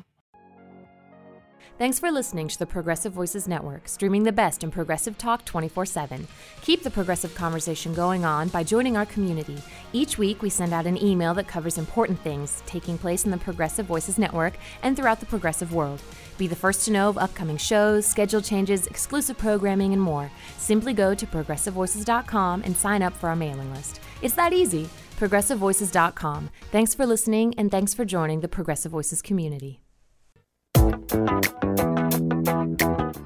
Thanks 1.78 2.00
for 2.00 2.10
listening 2.10 2.48
to 2.48 2.58
the 2.58 2.66
Progressive 2.66 3.12
Voices 3.12 3.46
Network, 3.46 3.86
streaming 3.86 4.24
the 4.24 4.32
best 4.32 4.64
in 4.64 4.70
progressive 4.72 5.16
talk 5.16 5.44
24 5.44 5.86
7. 5.86 6.26
Keep 6.62 6.82
the 6.82 6.90
progressive 6.90 7.32
conversation 7.36 7.94
going 7.94 8.24
on 8.24 8.48
by 8.48 8.64
joining 8.64 8.96
our 8.96 9.06
community. 9.06 9.58
Each 9.92 10.18
week, 10.18 10.42
we 10.42 10.50
send 10.50 10.72
out 10.72 10.86
an 10.86 11.00
email 11.00 11.34
that 11.34 11.46
covers 11.46 11.78
important 11.78 12.18
things 12.18 12.64
taking 12.66 12.98
place 12.98 13.24
in 13.24 13.30
the 13.30 13.38
Progressive 13.38 13.86
Voices 13.86 14.18
Network 14.18 14.54
and 14.82 14.96
throughout 14.96 15.20
the 15.20 15.26
progressive 15.26 15.72
world. 15.72 16.02
Be 16.38 16.46
the 16.46 16.56
first 16.56 16.84
to 16.84 16.92
know 16.92 17.08
of 17.08 17.18
upcoming 17.18 17.56
shows, 17.56 18.06
schedule 18.06 18.40
changes, 18.40 18.86
exclusive 18.86 19.36
programming, 19.36 19.92
and 19.92 20.00
more. 20.00 20.30
Simply 20.56 20.94
go 20.94 21.14
to 21.14 21.26
progressivevoices.com 21.26 22.62
and 22.64 22.76
sign 22.76 23.02
up 23.02 23.12
for 23.12 23.28
our 23.28 23.36
mailing 23.36 23.74
list. 23.74 24.00
It's 24.22 24.34
that 24.34 24.52
easy. 24.52 24.88
ProgressiveVoices.com. 25.18 26.50
Thanks 26.70 26.94
for 26.94 27.04
listening, 27.04 27.54
and 27.58 27.72
thanks 27.72 27.92
for 27.92 28.04
joining 28.04 28.40
the 28.40 28.46
Progressive 28.46 28.92
Voices 28.92 29.20
community. 29.20 29.80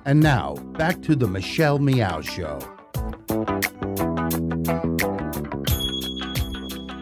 And 0.06 0.20
now, 0.20 0.54
back 0.78 1.02
to 1.02 1.14
the 1.14 1.28
Michelle 1.28 1.78
Meow 1.78 2.22
Show. 2.22 2.58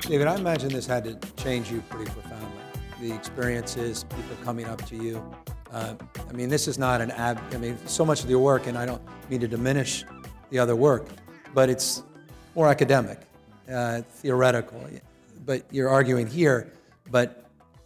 David, 0.03 0.27
I 0.27 0.35
imagine 0.35 0.71
this 0.71 0.87
had 0.87 1.05
to 1.05 1.17
change 1.41 1.71
you 1.71 1.83
pretty 1.89 2.11
profoundly. 2.11 2.49
The 3.01 3.15
experiences, 3.15 4.03
people 4.03 4.37
coming 4.43 4.67
up 4.67 4.85
to 4.87 4.97
you. 4.97 5.23
Uh, 5.73 5.95
I 6.29 6.33
mean, 6.33 6.49
this 6.49 6.67
is 6.67 6.79
not 6.79 7.01
an 7.01 7.11
ab. 7.13 7.41
I 7.53 7.57
mean, 7.57 7.79
so 7.87 8.05
much 8.05 8.25
of 8.25 8.31
your 8.31 8.41
work, 8.41 8.67
and 8.67 8.77
I 8.77 8.87
don't 8.87 9.03
mean 9.29 9.41
to 9.41 9.49
diminish 9.49 10.05
the 10.51 10.59
other 10.59 10.75
work, 10.75 11.07
but 11.55 11.69
it's 11.69 12.03
more 12.55 12.69
academic, 12.69 13.21
uh, 13.73 14.03
theoretical. 14.03 14.85
But 15.47 15.65
you're 15.71 15.89
arguing 15.89 16.27
here. 16.27 16.73
But 17.11 17.45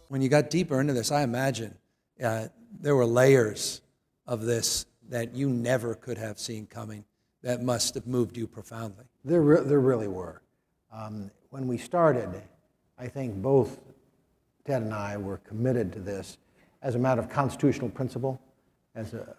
when 0.09 0.21
you 0.21 0.29
got 0.29 0.49
deeper 0.49 0.79
into 0.81 0.93
this, 0.93 1.11
I 1.11 1.21
imagine 1.21 1.75
uh, 2.23 2.47
there 2.79 2.95
were 2.95 3.05
layers 3.05 3.81
of 4.27 4.41
this 4.41 4.85
that 5.09 5.35
you 5.35 5.49
never 5.49 5.93
could 5.93 6.17
have 6.17 6.39
seen 6.39 6.65
coming 6.65 7.05
that 7.43 7.61
must 7.61 7.93
have 7.93 8.07
moved 8.07 8.35
you 8.35 8.47
profoundly. 8.47 9.05
There, 9.23 9.41
re- 9.41 9.63
there 9.63 9.79
really 9.79 10.07
were. 10.07 10.41
Um, 10.91 11.29
when 11.51 11.67
we 11.67 11.77
started, 11.77 12.29
I 12.97 13.07
think 13.07 13.35
both 13.35 13.79
Ted 14.65 14.81
and 14.81 14.93
I 14.93 15.17
were 15.17 15.37
committed 15.37 15.93
to 15.93 15.99
this 15.99 16.37
as 16.85 16.93
a 16.93 16.99
matter 16.99 17.19
of 17.19 17.27
constitutional 17.27 17.89
principle, 17.89 18.39
as 18.93 19.15
a 19.15 19.35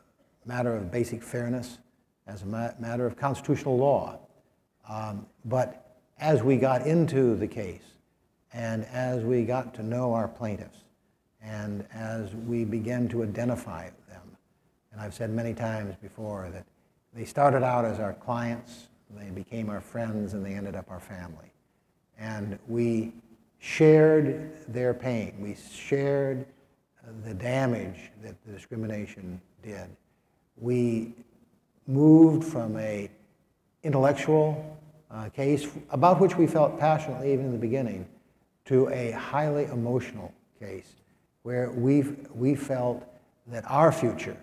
matter 0.47 0.74
of 0.74 0.90
basic 0.90 1.22
fairness, 1.22 1.78
as 2.26 2.42
a 2.42 2.47
ma- 2.47 2.72
matter 2.80 3.07
of 3.07 3.16
constitutional 3.16 3.78
law. 3.78 4.18
Um, 4.88 5.24
but 5.44 5.97
as 6.18 6.42
we 6.42 6.57
got 6.57 6.84
into 6.88 7.36
the 7.36 7.47
case, 7.47 7.84
and 8.53 8.84
as 8.86 9.22
we 9.22 9.44
got 9.44 9.74
to 9.74 9.84
know 9.84 10.12
our 10.12 10.26
plaintiffs, 10.26 10.80
and 11.40 11.86
as 11.94 12.34
we 12.34 12.64
began 12.64 13.07
to 13.11 13.22
identify 13.22 13.90
them, 14.09 14.36
and 14.90 15.01
I've 15.01 15.14
said 15.14 15.30
many 15.30 15.55
times 15.55 15.94
before 16.03 16.51
that 16.53 16.66
they 17.14 17.24
started 17.24 17.62
out 17.62 17.84
as 17.84 18.01
our 18.01 18.14
clients, 18.14 18.88
they 19.11 19.30
became 19.30 19.70
our 19.70 19.80
friends, 19.80 20.34
and 20.34 20.44
they 20.44 20.55
ended 20.55 20.74
up 20.74 20.90
our 20.90 20.99
family. 20.99 21.53
And 22.18 22.59
we 22.66 23.12
shared 23.61 24.51
their 24.66 24.92
pain. 24.92 25.36
We 25.38 25.55
shared 25.55 26.44
the 27.24 27.34
damage 27.34 28.11
that 28.22 28.34
the 28.44 28.52
discrimination 28.52 29.40
did. 29.62 29.88
We 30.57 31.14
moved 31.86 32.44
from 32.44 32.76
a 32.78 33.11
intellectual 33.82 34.78
uh, 35.11 35.28
case 35.28 35.68
about 35.90 36.20
which 36.20 36.36
we 36.36 36.46
felt 36.46 36.78
passionately 36.78 37.32
even 37.32 37.46
in 37.46 37.52
the 37.52 37.59
beginning 37.59 38.07
to 38.64 38.88
a 38.88 39.12
highly 39.12 39.64
emotional 39.66 40.32
case 40.59 40.94
where 41.42 41.70
we 41.70 42.02
we 42.34 42.57
felt 42.57 43.04
that 43.46 43.64
our 43.68 43.92
future 43.92 44.36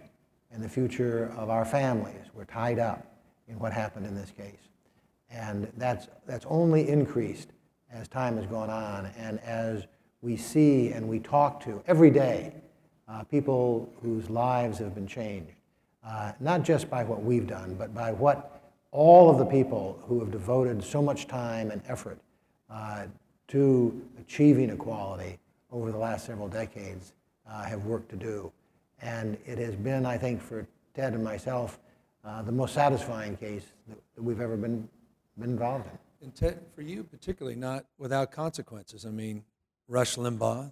and 0.53 0.64
the 0.64 0.70
future 0.70 1.34
of 1.36 1.49
our 1.49 1.66
families 1.66 2.28
were 2.34 2.45
tied 2.45 2.80
up 2.80 3.05
in 3.47 3.59
what 3.59 3.74
happened 3.74 4.05
in 4.05 4.16
this 4.16 4.32
case. 4.32 4.70
And 5.30 5.72
that's, 5.78 6.07
that's 6.28 6.45
only 6.47 6.88
increased 6.88 7.49
as 7.91 8.07
time 8.07 8.38
has 8.38 8.45
gone 8.45 8.70
on 8.70 9.09
and 9.18 9.39
as 9.39 9.88
we 10.24 10.38
see 10.38 10.93
and 10.93 11.07
we 11.07 11.19
talk 11.19 11.61
to 11.65 11.84
every 11.86 12.09
day 12.09 12.53
uh, 13.09 13.24
people 13.24 13.89
whose 14.01 14.30
lives 14.30 14.80
have 14.80 14.95
been 14.95 15.05
changed, 15.05 15.51
uh, 16.07 16.32
not 16.39 16.63
just 16.63 16.89
by 16.89 17.03
what 17.03 17.21
we've 17.21 17.45
done, 17.45 17.76
but 17.76 17.93
by 17.93 18.11
what 18.11 18.61
all 18.91 19.30
of 19.30 19.38
the 19.38 19.45
people 19.45 20.01
who 20.07 20.19
have 20.19 20.32
devoted 20.32 20.82
so 20.82 21.01
much 21.01 21.28
time 21.28 21.71
and 21.71 21.82
effort 21.88 22.17
uh, 22.69 23.03
to 23.49 24.01
achieving 24.19 24.69
equality 24.69 25.38
over 25.71 25.91
the 25.91 25.97
last 25.97 26.26
several 26.26 26.47
decades 26.47 27.11
uh, 27.49 27.63
have 27.63 27.84
worked 27.86 28.09
to 28.09 28.15
do. 28.15 28.51
And 29.01 29.38
it 29.45 29.57
has 29.57 29.76
been, 29.76 30.05
I 30.05 30.17
think, 30.17 30.41
for 30.41 30.65
Ted 30.93 31.13
and 31.13 31.24
myself, 31.24 31.80
uh, 32.24 32.41
the 32.43 32.51
most 32.51 32.74
satisfying 32.74 33.36
case 33.36 33.65
that, 33.89 33.97
that 34.15 34.24
we've 34.24 34.39
ever 34.39 34.55
been, 34.55 34.88
been 35.38 35.49
involved 35.49 35.86
in. 35.88 35.97
And 36.28 36.36
Ted, 36.36 36.61
for 36.74 36.82
you 36.82 37.03
particularly, 37.03 37.57
not 37.57 37.86
without 37.97 38.32
consequences. 38.32 39.05
I 39.05 39.09
mean, 39.09 39.43
Rush 39.88 40.15
Limbaugh. 40.15 40.71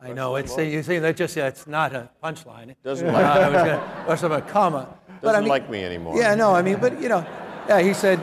I 0.00 0.12
know 0.12 0.34
it's 0.34 0.56
you 0.56 0.82
see 0.82 0.98
that 0.98 1.16
just 1.16 1.36
yeah, 1.36 1.46
it's 1.46 1.66
not 1.66 1.94
a 1.94 2.10
punchline. 2.22 2.74
Doesn't 2.82 3.08
Uh, 3.08 3.12
like 3.12 3.24
I 3.24 3.48
me. 3.48 3.54
was 3.54 3.62
gonna, 3.62 4.04
Rush 4.08 4.20
Limbaugh, 4.20 4.48
comma. 4.48 4.98
But 5.20 5.28
I 5.28 5.32
Doesn't 5.32 5.44
mean- 5.44 5.48
like 5.50 5.70
me 5.70 5.84
anymore. 5.84 6.16
Yeah, 6.18 6.34
no, 6.34 6.52
I 6.52 6.62
mean, 6.62 6.78
but 6.80 7.00
you 7.00 7.08
know, 7.08 7.24
yeah, 7.68 7.80
he 7.80 7.94
said 7.94 8.18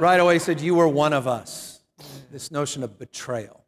right 0.00 0.18
away. 0.18 0.34
He 0.34 0.38
said 0.40 0.60
you 0.60 0.74
were 0.74 0.88
one 0.88 1.12
of 1.12 1.28
us. 1.28 1.80
This 2.32 2.50
notion 2.50 2.82
of 2.82 2.98
betrayal. 2.98 3.64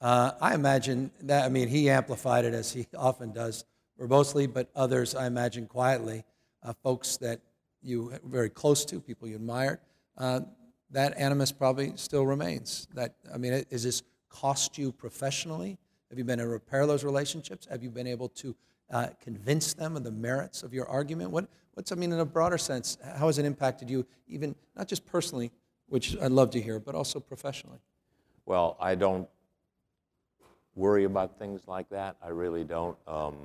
Uh, 0.00 0.32
I 0.40 0.54
imagine 0.54 1.12
that. 1.22 1.44
I 1.44 1.48
mean, 1.48 1.68
he 1.68 1.88
amplified 1.90 2.44
it 2.44 2.54
as 2.54 2.72
he 2.72 2.86
often 2.96 3.32
does 3.32 3.64
verbosely, 4.00 4.52
but 4.52 4.68
others, 4.74 5.14
I 5.14 5.26
imagine, 5.26 5.66
quietly, 5.66 6.24
uh, 6.64 6.72
folks 6.82 7.18
that 7.18 7.40
you 7.82 8.04
were 8.04 8.20
very 8.24 8.50
close 8.50 8.84
to, 8.86 9.00
people 9.00 9.28
you 9.28 9.36
admired. 9.36 9.78
Uh, 10.18 10.40
that 10.90 11.16
animus 11.16 11.52
probably 11.52 11.92
still 11.96 12.26
remains. 12.26 12.88
That 12.94 13.14
I 13.32 13.38
mean, 13.38 13.52
is 13.70 13.84
this 13.84 14.02
cost 14.30 14.78
you 14.78 14.92
professionally? 14.92 15.78
Have 16.08 16.18
you 16.18 16.24
been 16.24 16.40
able 16.40 16.48
to 16.48 16.52
repair 16.52 16.86
those 16.86 17.04
relationships? 17.04 17.66
Have 17.70 17.82
you 17.82 17.90
been 17.90 18.06
able 18.06 18.28
to 18.30 18.56
uh, 18.90 19.08
convince 19.20 19.74
them 19.74 19.96
of 19.96 20.04
the 20.04 20.10
merits 20.10 20.62
of 20.62 20.72
your 20.72 20.88
argument? 20.88 21.30
What, 21.30 21.48
what's 21.74 21.92
I 21.92 21.94
mean, 21.94 22.12
in 22.12 22.20
a 22.20 22.24
broader 22.24 22.58
sense, 22.58 22.98
how 23.16 23.26
has 23.26 23.38
it 23.38 23.44
impacted 23.44 23.90
you, 23.90 24.06
even 24.26 24.54
not 24.76 24.88
just 24.88 25.04
personally, 25.06 25.52
which 25.88 26.16
I'd 26.20 26.32
love 26.32 26.50
to 26.50 26.60
hear, 26.60 26.80
but 26.80 26.94
also 26.94 27.20
professionally? 27.20 27.78
Well, 28.46 28.76
I 28.80 28.94
don't 28.94 29.28
worry 30.74 31.04
about 31.04 31.38
things 31.38 31.68
like 31.68 31.88
that. 31.90 32.16
I 32.22 32.28
really 32.28 32.64
don't. 32.64 32.96
Um, 33.06 33.36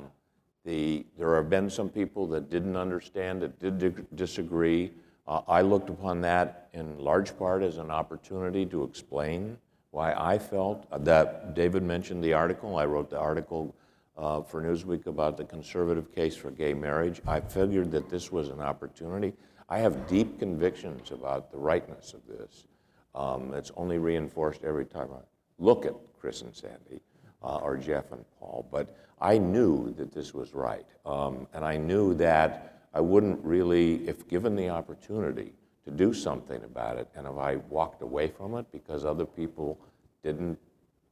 the, 0.63 1.05
there 1.17 1.35
have 1.35 1.49
been 1.49 1.69
some 1.69 1.89
people 1.89 2.25
that 2.27 2.49
didn't 2.49 2.75
understand, 2.75 3.41
that 3.41 3.59
did 3.59 4.07
disagree. 4.15 4.91
Uh, 5.27 5.41
I 5.47 5.61
looked 5.61 5.89
upon 5.89 6.21
that 6.21 6.69
in 6.73 6.97
large 6.97 7.37
part 7.37 7.61
as 7.61 7.77
an 7.77 7.91
opportunity 7.91 8.65
to 8.67 8.83
explain 8.83 9.57
why 9.95 10.13
I 10.13 10.37
felt 10.37 10.85
that 11.05 11.55
David 11.55 11.81
mentioned 11.81 12.21
the 12.21 12.33
article. 12.33 12.75
I 12.75 12.85
wrote 12.85 13.09
the 13.09 13.17
article 13.17 13.73
uh, 14.17 14.41
for 14.41 14.61
Newsweek 14.61 15.07
about 15.07 15.37
the 15.37 15.45
conservative 15.45 16.13
case 16.13 16.35
for 16.35 16.51
gay 16.51 16.73
marriage. 16.73 17.21
I 17.25 17.39
figured 17.39 17.91
that 17.91 18.09
this 18.09 18.29
was 18.29 18.49
an 18.49 18.59
opportunity. 18.59 19.31
I 19.69 19.77
have 19.77 20.05
deep 20.05 20.37
convictions 20.37 21.11
about 21.11 21.49
the 21.49 21.57
rightness 21.57 22.13
of 22.13 22.19
this. 22.27 22.67
Um, 23.15 23.53
it's 23.53 23.71
only 23.77 23.97
reinforced 23.97 24.65
every 24.65 24.85
time 24.85 25.07
I 25.13 25.23
look 25.59 25.85
at 25.85 25.93
Chris 26.19 26.41
and 26.41 26.53
Sandy 26.53 26.99
uh, 27.41 27.59
or 27.59 27.77
Jeff 27.77 28.11
and 28.11 28.25
Paul. 28.37 28.67
But 28.69 28.97
I 29.21 29.37
knew 29.37 29.93
that 29.97 30.13
this 30.13 30.33
was 30.33 30.53
right. 30.53 30.85
Um, 31.05 31.47
and 31.53 31.63
I 31.63 31.77
knew 31.77 32.13
that 32.15 32.81
I 32.93 32.99
wouldn't 32.99 33.41
really, 33.45 34.05
if 34.09 34.27
given 34.27 34.57
the 34.57 34.69
opportunity 34.69 35.53
to 35.85 35.91
do 35.91 36.13
something 36.13 36.63
about 36.63 36.97
it, 36.97 37.07
and 37.15 37.27
if 37.27 37.37
I 37.37 37.57
walked 37.69 38.01
away 38.01 38.27
from 38.27 38.55
it 38.55 38.65
because 38.71 39.05
other 39.05 39.25
people 39.25 39.79
didn't 40.23 40.57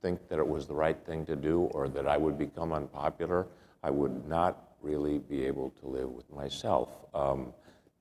think 0.02 0.28
that 0.30 0.40
it 0.40 0.48
was 0.48 0.68
the 0.68 0.74
right 0.74 0.98
thing 1.06 1.26
to 1.28 1.36
do 1.36 1.62
or 1.74 1.88
that 1.90 2.08
I 2.08 2.18
would 2.18 2.38
become 2.38 2.74
unpopular, 2.74 3.48
I 3.84 3.92
would 3.92 4.28
not 4.28 4.74
really 4.82 5.20
be 5.20 5.46
able 5.46 5.70
to 5.82 5.88
live 5.88 6.10
with 6.10 6.30
myself. 6.32 6.90
Um, 7.14 7.54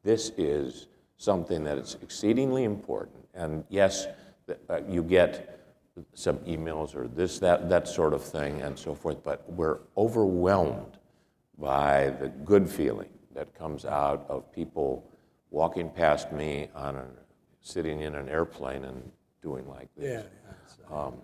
this 0.02 0.32
is 0.36 0.88
something 1.16 1.62
that 1.64 1.78
is 1.78 1.96
exceedingly 2.02 2.64
important. 2.64 3.24
And 3.34 3.64
yes, 3.68 4.06
uh, 4.68 4.80
you 4.88 5.02
get 5.02 5.60
some 6.14 6.38
emails 6.38 6.96
or 6.96 7.06
this, 7.06 7.38
that, 7.38 7.68
that 7.68 7.86
sort 7.86 8.12
of 8.14 8.22
thing 8.22 8.60
and 8.62 8.78
so 8.78 8.94
forth, 8.94 9.22
but 9.22 9.48
we're 9.52 9.78
overwhelmed 9.96 10.98
by 11.58 12.10
the 12.20 12.28
good 12.28 12.68
feeling 12.68 13.10
that 13.34 13.54
comes 13.54 13.84
out 13.84 14.26
of 14.28 14.50
people 14.52 15.08
walking 15.52 15.90
past 15.90 16.32
me 16.32 16.68
on 16.74 16.96
a, 16.96 17.04
sitting 17.60 18.00
in 18.00 18.14
an 18.14 18.28
airplane 18.28 18.84
and 18.84 19.12
doing 19.42 19.68
like 19.68 19.88
this. 19.96 20.24
Um, 20.90 21.14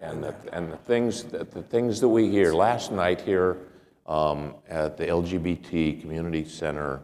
and 0.00 0.24
the, 0.24 0.34
and 0.52 0.72
the 0.72 0.76
things 0.76 1.22
that 1.24 1.52
the 1.52 1.62
things 1.62 2.00
that 2.00 2.08
we 2.08 2.28
hear 2.28 2.52
last 2.52 2.90
night 2.90 3.20
here 3.20 3.58
um, 4.06 4.54
at 4.68 4.96
the 4.96 5.06
LGBT 5.06 6.00
Community 6.00 6.44
Center, 6.44 7.02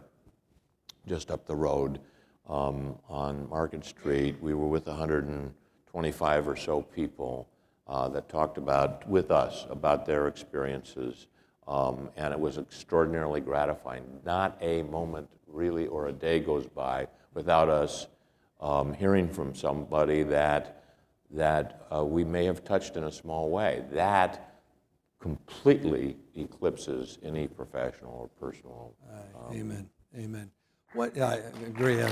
just 1.07 1.31
up 1.31 1.45
the 1.45 1.55
road 1.55 1.99
um, 2.49 2.95
on 3.09 3.49
Market 3.49 3.85
Street, 3.85 4.35
we 4.41 4.53
were 4.53 4.67
with 4.67 4.87
125 4.87 6.47
or 6.47 6.55
so 6.55 6.81
people 6.81 7.47
uh, 7.87 8.07
that 8.09 8.29
talked 8.29 8.57
about 8.57 9.07
with 9.07 9.31
us 9.31 9.65
about 9.69 10.05
their 10.05 10.27
experiences, 10.27 11.27
um, 11.67 12.09
and 12.17 12.33
it 12.33 12.39
was 12.39 12.57
extraordinarily 12.57 13.41
gratifying. 13.41 14.03
Not 14.25 14.57
a 14.61 14.83
moment 14.83 15.27
really 15.53 15.87
or 15.87 16.07
a 16.07 16.13
day 16.13 16.39
goes 16.39 16.67
by 16.67 17.07
without 17.33 17.69
us 17.69 18.07
um, 18.59 18.93
hearing 18.93 19.29
from 19.29 19.55
somebody 19.55 20.23
that 20.23 20.77
that 21.33 21.87
uh, 21.95 22.03
we 22.03 22.25
may 22.25 22.43
have 22.45 22.63
touched 22.63 22.97
in 22.97 23.05
a 23.05 23.11
small 23.11 23.49
way. 23.49 23.85
That 23.91 24.59
completely 25.19 26.17
eclipses 26.35 27.19
any 27.23 27.47
professional 27.47 28.11
or 28.11 28.27
personal. 28.49 28.93
um, 29.35 29.55
Amen. 29.55 29.89
Amen. 30.17 30.51
What 30.93 31.17
I 31.17 31.35
agree. 31.65 32.01
uh, 32.01 32.09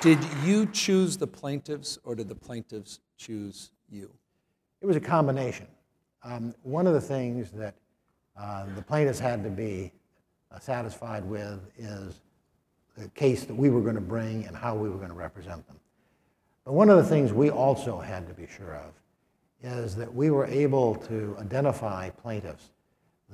Did 0.00 0.20
you 0.44 0.66
choose 0.66 1.16
the 1.16 1.26
plaintiffs 1.26 1.98
or 2.04 2.14
did 2.14 2.28
the 2.28 2.34
plaintiffs 2.34 3.00
choose 3.16 3.72
you? 3.90 4.10
It 4.80 4.86
was 4.86 4.94
a 4.94 5.00
combination. 5.00 5.66
Um, 6.28 6.54
one 6.62 6.86
of 6.86 6.92
the 6.92 7.00
things 7.00 7.50
that 7.52 7.74
uh, 8.38 8.66
the 8.76 8.82
plaintiffs 8.82 9.18
had 9.18 9.42
to 9.44 9.48
be 9.48 9.90
uh, 10.52 10.58
satisfied 10.58 11.24
with 11.24 11.58
is 11.78 12.20
the 12.98 13.08
case 13.10 13.44
that 13.44 13.54
we 13.54 13.70
were 13.70 13.80
going 13.80 13.94
to 13.94 14.00
bring 14.02 14.44
and 14.44 14.54
how 14.54 14.74
we 14.74 14.90
were 14.90 14.96
going 14.96 15.08
to 15.08 15.14
represent 15.14 15.66
them. 15.66 15.78
But 16.66 16.74
one 16.74 16.90
of 16.90 16.98
the 16.98 17.04
things 17.04 17.32
we 17.32 17.48
also 17.48 17.98
had 17.98 18.28
to 18.28 18.34
be 18.34 18.46
sure 18.46 18.74
of 18.74 18.92
is 19.62 19.96
that 19.96 20.14
we 20.14 20.28
were 20.30 20.44
able 20.46 20.96
to 20.96 21.34
identify 21.40 22.10
plaintiffs 22.10 22.72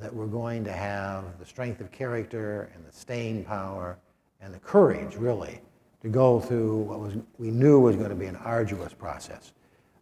that 0.00 0.14
were 0.14 0.28
going 0.28 0.62
to 0.62 0.72
have 0.72 1.36
the 1.40 1.44
strength 1.44 1.80
of 1.80 1.90
character 1.90 2.70
and 2.74 2.86
the 2.86 2.92
staying 2.92 3.44
power 3.44 3.98
and 4.40 4.54
the 4.54 4.60
courage, 4.60 5.16
really, 5.16 5.60
to 6.00 6.08
go 6.08 6.38
through 6.38 6.82
what 6.82 7.00
was, 7.00 7.16
we 7.38 7.50
knew 7.50 7.80
was 7.80 7.96
going 7.96 8.10
to 8.10 8.14
be 8.14 8.26
an 8.26 8.36
arduous 8.36 8.92
process. 8.92 9.52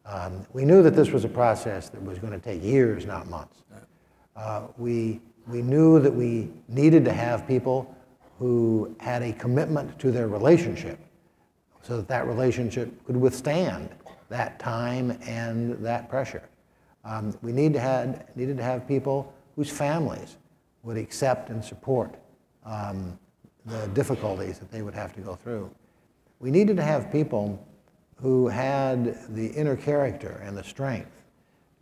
Um, 0.04 0.46
we 0.52 0.64
knew 0.64 0.82
that 0.82 0.96
this 0.96 1.10
was 1.10 1.24
a 1.24 1.28
process 1.28 1.88
that 1.90 2.02
was 2.02 2.18
going 2.18 2.32
to 2.32 2.38
take 2.38 2.62
years, 2.62 3.06
not 3.06 3.28
months. 3.28 3.62
Uh, 4.34 4.66
we, 4.76 5.20
we 5.46 5.62
knew 5.62 6.00
that 6.00 6.12
we 6.12 6.50
needed 6.68 7.04
to 7.04 7.12
have 7.12 7.46
people 7.46 7.94
who 8.38 8.94
had 8.98 9.22
a 9.22 9.32
commitment 9.34 9.98
to 9.98 10.10
their 10.10 10.28
relationship 10.28 10.98
so 11.82 11.96
that 11.96 12.08
that 12.08 12.26
relationship 12.26 13.04
could 13.04 13.16
withstand 13.16 13.90
that 14.28 14.58
time 14.58 15.16
and 15.26 15.74
that 15.84 16.08
pressure. 16.08 16.48
Um, 17.04 17.36
we 17.42 17.52
need 17.52 17.72
to 17.74 17.80
had, 17.80 18.26
needed 18.36 18.56
to 18.56 18.62
have 18.62 18.86
people 18.88 19.32
whose 19.56 19.70
families 19.70 20.36
would 20.82 20.96
accept 20.96 21.50
and 21.50 21.64
support 21.64 22.14
um, 22.64 23.18
the 23.66 23.86
difficulties 23.88 24.58
that 24.58 24.70
they 24.70 24.82
would 24.82 24.94
have 24.94 25.12
to 25.14 25.20
go 25.20 25.34
through. 25.34 25.70
We 26.40 26.50
needed 26.50 26.76
to 26.76 26.82
have 26.82 27.12
people 27.12 27.64
who 28.16 28.48
had 28.48 29.34
the 29.34 29.48
inner 29.48 29.76
character 29.76 30.42
and 30.44 30.56
the 30.56 30.64
strength 30.64 31.10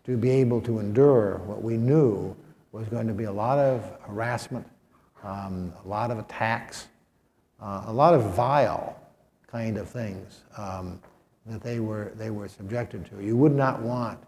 to 0.04 0.16
be 0.16 0.30
able 0.30 0.60
to 0.62 0.78
endure 0.78 1.38
what 1.44 1.62
we 1.62 1.76
knew 1.76 2.34
was 2.72 2.88
going 2.88 3.06
to 3.06 3.12
be 3.12 3.24
a 3.24 3.32
lot 3.32 3.58
of 3.58 3.98
harassment, 4.02 4.66
um, 5.22 5.72
a 5.84 5.88
lot 5.88 6.10
of 6.10 6.18
attacks, 6.18 6.88
uh, 7.60 7.84
a 7.86 7.92
lot 7.92 8.14
of 8.14 8.34
vile 8.34 8.98
kind 9.46 9.76
of 9.76 9.88
things 9.88 10.44
um, 10.56 11.00
that 11.46 11.62
they 11.62 11.80
were, 11.80 12.12
they 12.16 12.30
were 12.30 12.48
subjected 12.48 13.04
to. 13.06 13.22
You 13.22 13.36
would 13.36 13.54
not 13.54 13.80
want 13.82 14.18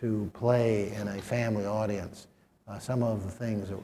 to 0.00 0.30
play 0.34 0.92
in 0.92 1.08
a 1.08 1.20
family 1.20 1.66
audience 1.66 2.28
uh, 2.68 2.78
some 2.78 3.02
of 3.02 3.24
the 3.24 3.30
things, 3.30 3.70
that, 3.70 3.78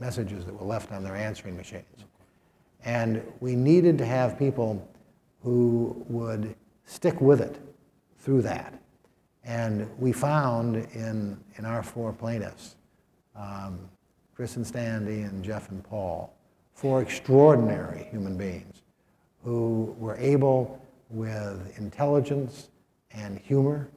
messages 0.00 0.44
that 0.44 0.52
were 0.52 0.66
left 0.66 0.92
on 0.92 1.04
their 1.04 1.14
answering 1.14 1.56
machines. 1.56 2.04
And 2.84 3.22
we 3.40 3.54
needed 3.54 3.96
to 3.98 4.06
have 4.06 4.38
people 4.38 4.86
who 5.42 6.04
would 6.08 6.54
stick 6.84 7.20
with 7.20 7.40
it 7.40 7.56
through 8.18 8.42
that. 8.42 8.74
And 9.44 9.88
we 9.98 10.12
found 10.12 10.76
in, 10.76 11.38
in 11.58 11.64
our 11.64 11.82
four 11.82 12.12
plaintiffs, 12.12 12.76
um, 13.36 13.78
Chris 14.34 14.56
and 14.56 14.66
Sandy 14.66 15.20
and 15.20 15.44
Jeff 15.44 15.70
and 15.70 15.84
Paul, 15.84 16.34
four 16.72 17.02
extraordinary 17.02 18.08
human 18.10 18.36
beings 18.36 18.82
who 19.44 19.94
were 19.98 20.16
able, 20.16 20.80
with 21.10 21.78
intelligence 21.78 22.70
and 23.10 23.38
humor, 23.38 23.88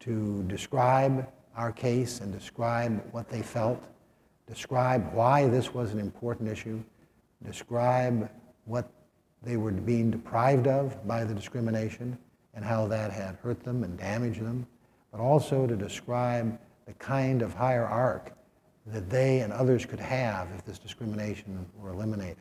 to 0.00 0.42
describe 0.44 1.28
our 1.56 1.70
case 1.70 2.20
and 2.20 2.32
describe 2.32 3.02
what 3.12 3.28
they 3.28 3.42
felt, 3.42 3.82
describe 4.46 5.12
why 5.12 5.46
this 5.46 5.74
was 5.74 5.92
an 5.92 5.98
important 5.98 6.48
issue, 6.48 6.82
describe 7.44 8.30
what 8.64 8.90
they 9.42 9.56
were 9.56 9.70
being 9.70 10.10
deprived 10.10 10.66
of 10.66 11.06
by 11.06 11.24
the 11.24 11.34
discrimination 11.34 12.18
and 12.54 12.64
how 12.64 12.86
that 12.86 13.12
had 13.12 13.36
hurt 13.36 13.62
them 13.62 13.84
and 13.84 13.98
damaged 13.98 14.40
them, 14.40 14.66
but 15.12 15.20
also 15.20 15.66
to 15.66 15.76
describe 15.76 16.58
the 16.86 16.92
kind 16.94 17.42
of 17.42 17.54
higher 17.54 17.84
arc 17.84 18.32
that 18.86 19.10
they 19.10 19.40
and 19.40 19.52
others 19.52 19.84
could 19.84 20.00
have 20.00 20.48
if 20.56 20.64
this 20.64 20.78
discrimination 20.78 21.66
were 21.76 21.90
eliminated. 21.90 22.38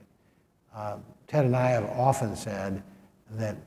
Uh, 0.73 0.97
Ted 1.27 1.45
and 1.45 1.55
I 1.55 1.69
have 1.69 1.85
often 1.85 2.35
said 2.35 2.83
that 3.31 3.57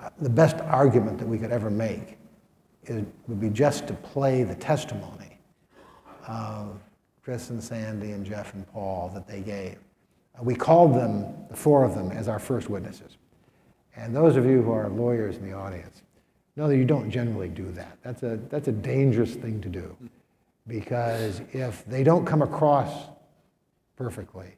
uh, 0.00 0.10
the 0.20 0.30
best 0.30 0.56
argument 0.62 1.18
that 1.18 1.28
we 1.28 1.38
could 1.38 1.52
ever 1.52 1.70
make 1.70 2.18
is, 2.84 3.04
would 3.28 3.40
be 3.40 3.50
just 3.50 3.86
to 3.86 3.94
play 3.94 4.42
the 4.42 4.54
testimony 4.54 5.38
of 6.26 6.80
Chris 7.22 7.50
and 7.50 7.62
Sandy 7.62 8.12
and 8.12 8.24
Jeff 8.24 8.54
and 8.54 8.66
Paul 8.66 9.10
that 9.14 9.26
they 9.26 9.40
gave. 9.40 9.78
We 10.40 10.54
called 10.54 10.94
them, 10.94 11.26
the 11.48 11.56
four 11.56 11.84
of 11.84 11.94
them, 11.94 12.10
as 12.12 12.28
our 12.28 12.38
first 12.38 12.68
witnesses. 12.68 13.16
And 13.96 14.14
those 14.14 14.36
of 14.36 14.44
you 14.44 14.62
who 14.62 14.72
are 14.72 14.88
lawyers 14.88 15.36
in 15.36 15.48
the 15.48 15.54
audience 15.54 16.02
know 16.56 16.68
that 16.68 16.76
you 16.76 16.84
don't 16.84 17.10
generally 17.10 17.48
do 17.48 17.70
that. 17.72 17.98
That's 18.02 18.22
a, 18.22 18.38
that's 18.50 18.68
a 18.68 18.72
dangerous 18.72 19.34
thing 19.34 19.60
to 19.62 19.68
do 19.68 19.96
because 20.66 21.40
if 21.52 21.84
they 21.86 22.02
don't 22.02 22.24
come 22.24 22.42
across 22.42 23.08
perfectly, 23.96 24.56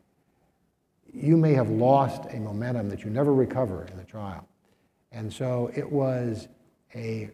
you 1.12 1.37
may 1.37 1.55
have 1.55 1.70
lost 1.70 2.24
a 2.31 2.37
momentum 2.37 2.89
that 2.89 3.05
you 3.05 3.11
never 3.11 3.33
recover 3.33 3.87
in 3.91 3.97
the 3.97 4.05
trial. 4.05 4.47
And 5.12 5.33
so 5.33 5.70
it 5.74 5.91
was 5.91 6.49
a, 6.95 7.31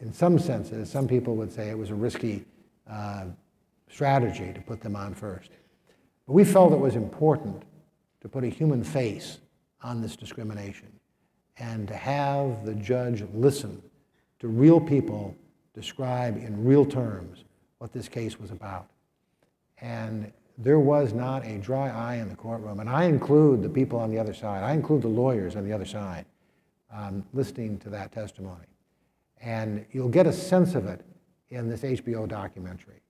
in 0.00 0.12
some 0.12 0.38
senses, 0.38 0.90
some 0.90 1.08
people 1.08 1.36
would 1.36 1.52
say 1.52 1.70
it 1.70 1.78
was 1.78 1.90
a 1.90 1.94
risky 1.94 2.44
uh, 2.88 3.26
strategy 3.88 4.52
to 4.52 4.60
put 4.60 4.80
them 4.80 4.96
on 4.96 5.14
first. 5.14 5.50
But 6.26 6.32
we 6.34 6.44
felt 6.44 6.72
it 6.72 6.78
was 6.78 6.96
important 6.96 7.62
to 8.24 8.28
put 8.30 8.42
a 8.42 8.48
human 8.48 8.82
face 8.82 9.36
on 9.82 10.00
this 10.00 10.16
discrimination 10.16 10.88
and 11.58 11.86
to 11.86 11.94
have 11.94 12.64
the 12.64 12.74
judge 12.74 13.22
listen 13.34 13.82
to 14.40 14.48
real 14.48 14.80
people 14.80 15.36
describe 15.74 16.38
in 16.38 16.64
real 16.64 16.86
terms 16.86 17.44
what 17.78 17.92
this 17.92 18.08
case 18.08 18.40
was 18.40 18.50
about. 18.50 18.86
And 19.76 20.32
there 20.56 20.78
was 20.78 21.12
not 21.12 21.44
a 21.44 21.58
dry 21.58 21.90
eye 21.90 22.14
in 22.14 22.30
the 22.30 22.34
courtroom. 22.34 22.80
And 22.80 22.88
I 22.88 23.04
include 23.04 23.62
the 23.62 23.68
people 23.68 23.98
on 23.98 24.10
the 24.10 24.18
other 24.18 24.32
side, 24.32 24.64
I 24.64 24.72
include 24.72 25.02
the 25.02 25.08
lawyers 25.08 25.54
on 25.54 25.66
the 25.66 25.72
other 25.74 25.84
side 25.84 26.24
um, 26.90 27.26
listening 27.34 27.78
to 27.80 27.90
that 27.90 28.10
testimony. 28.10 28.64
And 29.42 29.84
you'll 29.92 30.08
get 30.08 30.26
a 30.26 30.32
sense 30.32 30.74
of 30.74 30.86
it 30.86 31.04
in 31.50 31.68
this 31.68 31.82
HBO 31.82 32.26
documentary. 32.26 33.02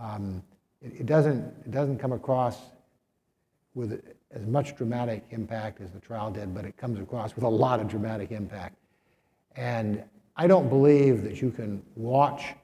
Um, 0.00 0.40
it, 0.80 1.00
it, 1.00 1.06
doesn't, 1.06 1.42
it 1.64 1.72
doesn't 1.72 1.98
come 1.98 2.12
across 2.12 2.58
with 3.74 4.04
as 4.34 4.46
much 4.46 4.76
dramatic 4.76 5.24
impact 5.30 5.80
as 5.80 5.90
the 5.90 6.00
trial 6.00 6.30
did, 6.30 6.54
but 6.54 6.64
it 6.64 6.76
comes 6.76 6.98
across 6.98 7.34
with 7.34 7.44
a 7.44 7.48
lot 7.48 7.80
of 7.80 7.88
dramatic 7.88 8.30
impact. 8.30 8.76
And 9.56 10.02
I 10.36 10.46
don't 10.46 10.68
believe 10.68 11.22
that 11.24 11.42
you 11.42 11.50
can 11.50 11.82
watch 11.94 12.54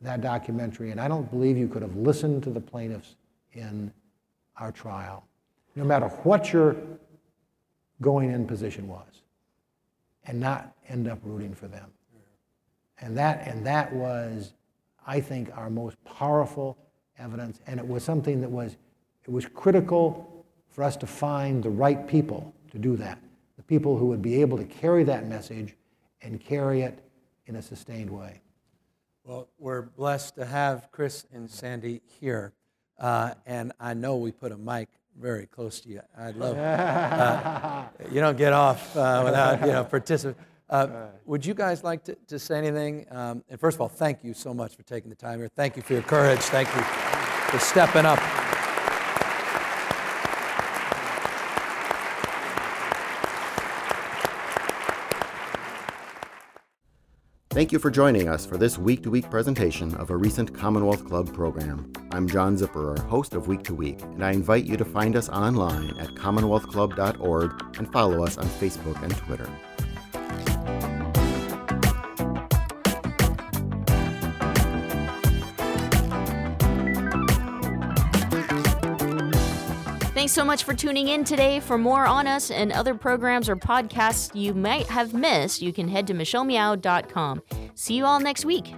that 0.00 0.20
documentary, 0.20 0.92
and 0.92 1.00
I 1.00 1.08
don't 1.08 1.28
believe 1.30 1.58
you 1.58 1.66
could 1.66 1.82
have 1.82 1.96
listened 1.96 2.44
to 2.44 2.50
the 2.50 2.60
plaintiffs 2.60 3.16
in 3.52 3.92
our 4.56 4.70
trial, 4.70 5.24
no 5.74 5.84
matter 5.84 6.06
what 6.22 6.52
your 6.52 6.76
going 8.00 8.30
in 8.30 8.46
position 8.46 8.86
was, 8.86 9.22
and 10.26 10.38
not 10.38 10.76
end 10.88 11.08
up 11.08 11.18
rooting 11.24 11.52
for 11.52 11.66
them. 11.66 11.90
And 13.00 13.16
that, 13.18 13.46
and 13.48 13.66
that 13.66 13.92
was, 13.92 14.52
I 15.04 15.20
think, 15.20 15.50
our 15.56 15.70
most 15.70 15.96
powerful 16.04 16.78
evidence, 17.18 17.60
and 17.66 17.80
it 17.80 17.86
was 17.86 18.04
something 18.04 18.40
that 18.40 18.50
was, 18.50 18.76
it 19.24 19.30
was 19.30 19.46
critical 19.46 20.37
for 20.70 20.84
us 20.84 20.96
to 20.98 21.06
find 21.06 21.62
the 21.62 21.70
right 21.70 22.06
people 22.06 22.54
to 22.70 22.78
do 22.78 22.96
that, 22.96 23.18
the 23.56 23.62
people 23.62 23.96
who 23.96 24.06
would 24.06 24.22
be 24.22 24.40
able 24.40 24.58
to 24.58 24.64
carry 24.64 25.04
that 25.04 25.26
message 25.26 25.76
and 26.22 26.40
carry 26.40 26.82
it 26.82 27.02
in 27.46 27.56
a 27.56 27.62
sustained 27.62 28.10
way. 28.10 28.40
Well, 29.24 29.48
we're 29.58 29.82
blessed 29.82 30.36
to 30.36 30.46
have 30.46 30.90
Chris 30.90 31.26
and 31.32 31.50
Sandy 31.50 32.00
here. 32.20 32.52
Uh, 32.98 33.34
and 33.46 33.72
I 33.78 33.94
know 33.94 34.16
we 34.16 34.32
put 34.32 34.52
a 34.52 34.56
mic 34.56 34.88
very 35.18 35.46
close 35.46 35.80
to 35.80 35.88
you. 35.88 36.00
I'd 36.16 36.36
love. 36.36 36.56
Uh, 36.56 37.84
you 38.10 38.20
don't 38.20 38.38
get 38.38 38.52
off 38.52 38.96
uh, 38.96 39.22
without 39.24 39.60
you 39.60 39.72
know 39.72 39.84
participating. 39.84 40.42
Uh, 40.70 41.08
would 41.24 41.44
you 41.46 41.54
guys 41.54 41.82
like 41.82 42.04
to, 42.04 42.14
to 42.26 42.38
say 42.38 42.58
anything? 42.58 43.06
Um, 43.10 43.42
and 43.48 43.58
first 43.58 43.76
of 43.76 43.80
all, 43.80 43.88
thank 43.88 44.22
you 44.22 44.34
so 44.34 44.52
much 44.52 44.76
for 44.76 44.82
taking 44.82 45.08
the 45.08 45.16
time 45.16 45.38
here. 45.38 45.48
Thank 45.48 45.76
you 45.76 45.82
for 45.82 45.94
your 45.94 46.02
courage. 46.02 46.40
Thank 46.40 46.68
you 46.74 46.82
for 46.82 47.58
stepping 47.58 48.04
up. 48.04 48.47
Thank 57.58 57.72
you 57.72 57.80
for 57.80 57.90
joining 57.90 58.28
us 58.28 58.46
for 58.46 58.56
this 58.56 58.78
week 58.78 59.02
to 59.02 59.10
week 59.10 59.28
presentation 59.28 59.92
of 59.96 60.10
a 60.10 60.16
recent 60.16 60.54
Commonwealth 60.54 61.04
Club 61.04 61.34
program. 61.34 61.92
I'm 62.12 62.28
John 62.28 62.56
Zipperer, 62.56 62.96
host 63.08 63.34
of 63.34 63.48
Week 63.48 63.64
to 63.64 63.74
Week, 63.74 64.00
and 64.00 64.24
I 64.24 64.30
invite 64.30 64.64
you 64.64 64.76
to 64.76 64.84
find 64.84 65.16
us 65.16 65.28
online 65.28 65.90
at 65.98 66.10
commonwealthclub.org 66.10 67.76
and 67.76 67.92
follow 67.92 68.24
us 68.24 68.38
on 68.38 68.46
Facebook 68.46 69.02
and 69.02 69.10
Twitter. 69.16 69.50
Thanks 80.28 80.34
so 80.34 80.44
much 80.44 80.64
for 80.64 80.74
tuning 80.74 81.08
in 81.08 81.24
today. 81.24 81.58
For 81.58 81.78
more 81.78 82.04
on 82.04 82.26
us 82.26 82.50
and 82.50 82.70
other 82.70 82.94
programs 82.94 83.48
or 83.48 83.56
podcasts 83.56 84.34
you 84.34 84.52
might 84.52 84.84
have 84.88 85.14
missed, 85.14 85.62
you 85.62 85.72
can 85.72 85.88
head 85.88 86.06
to 86.08 86.12
michellemeow.com. 86.12 87.42
See 87.74 87.94
you 87.94 88.04
all 88.04 88.20
next 88.20 88.44
week. 88.44 88.74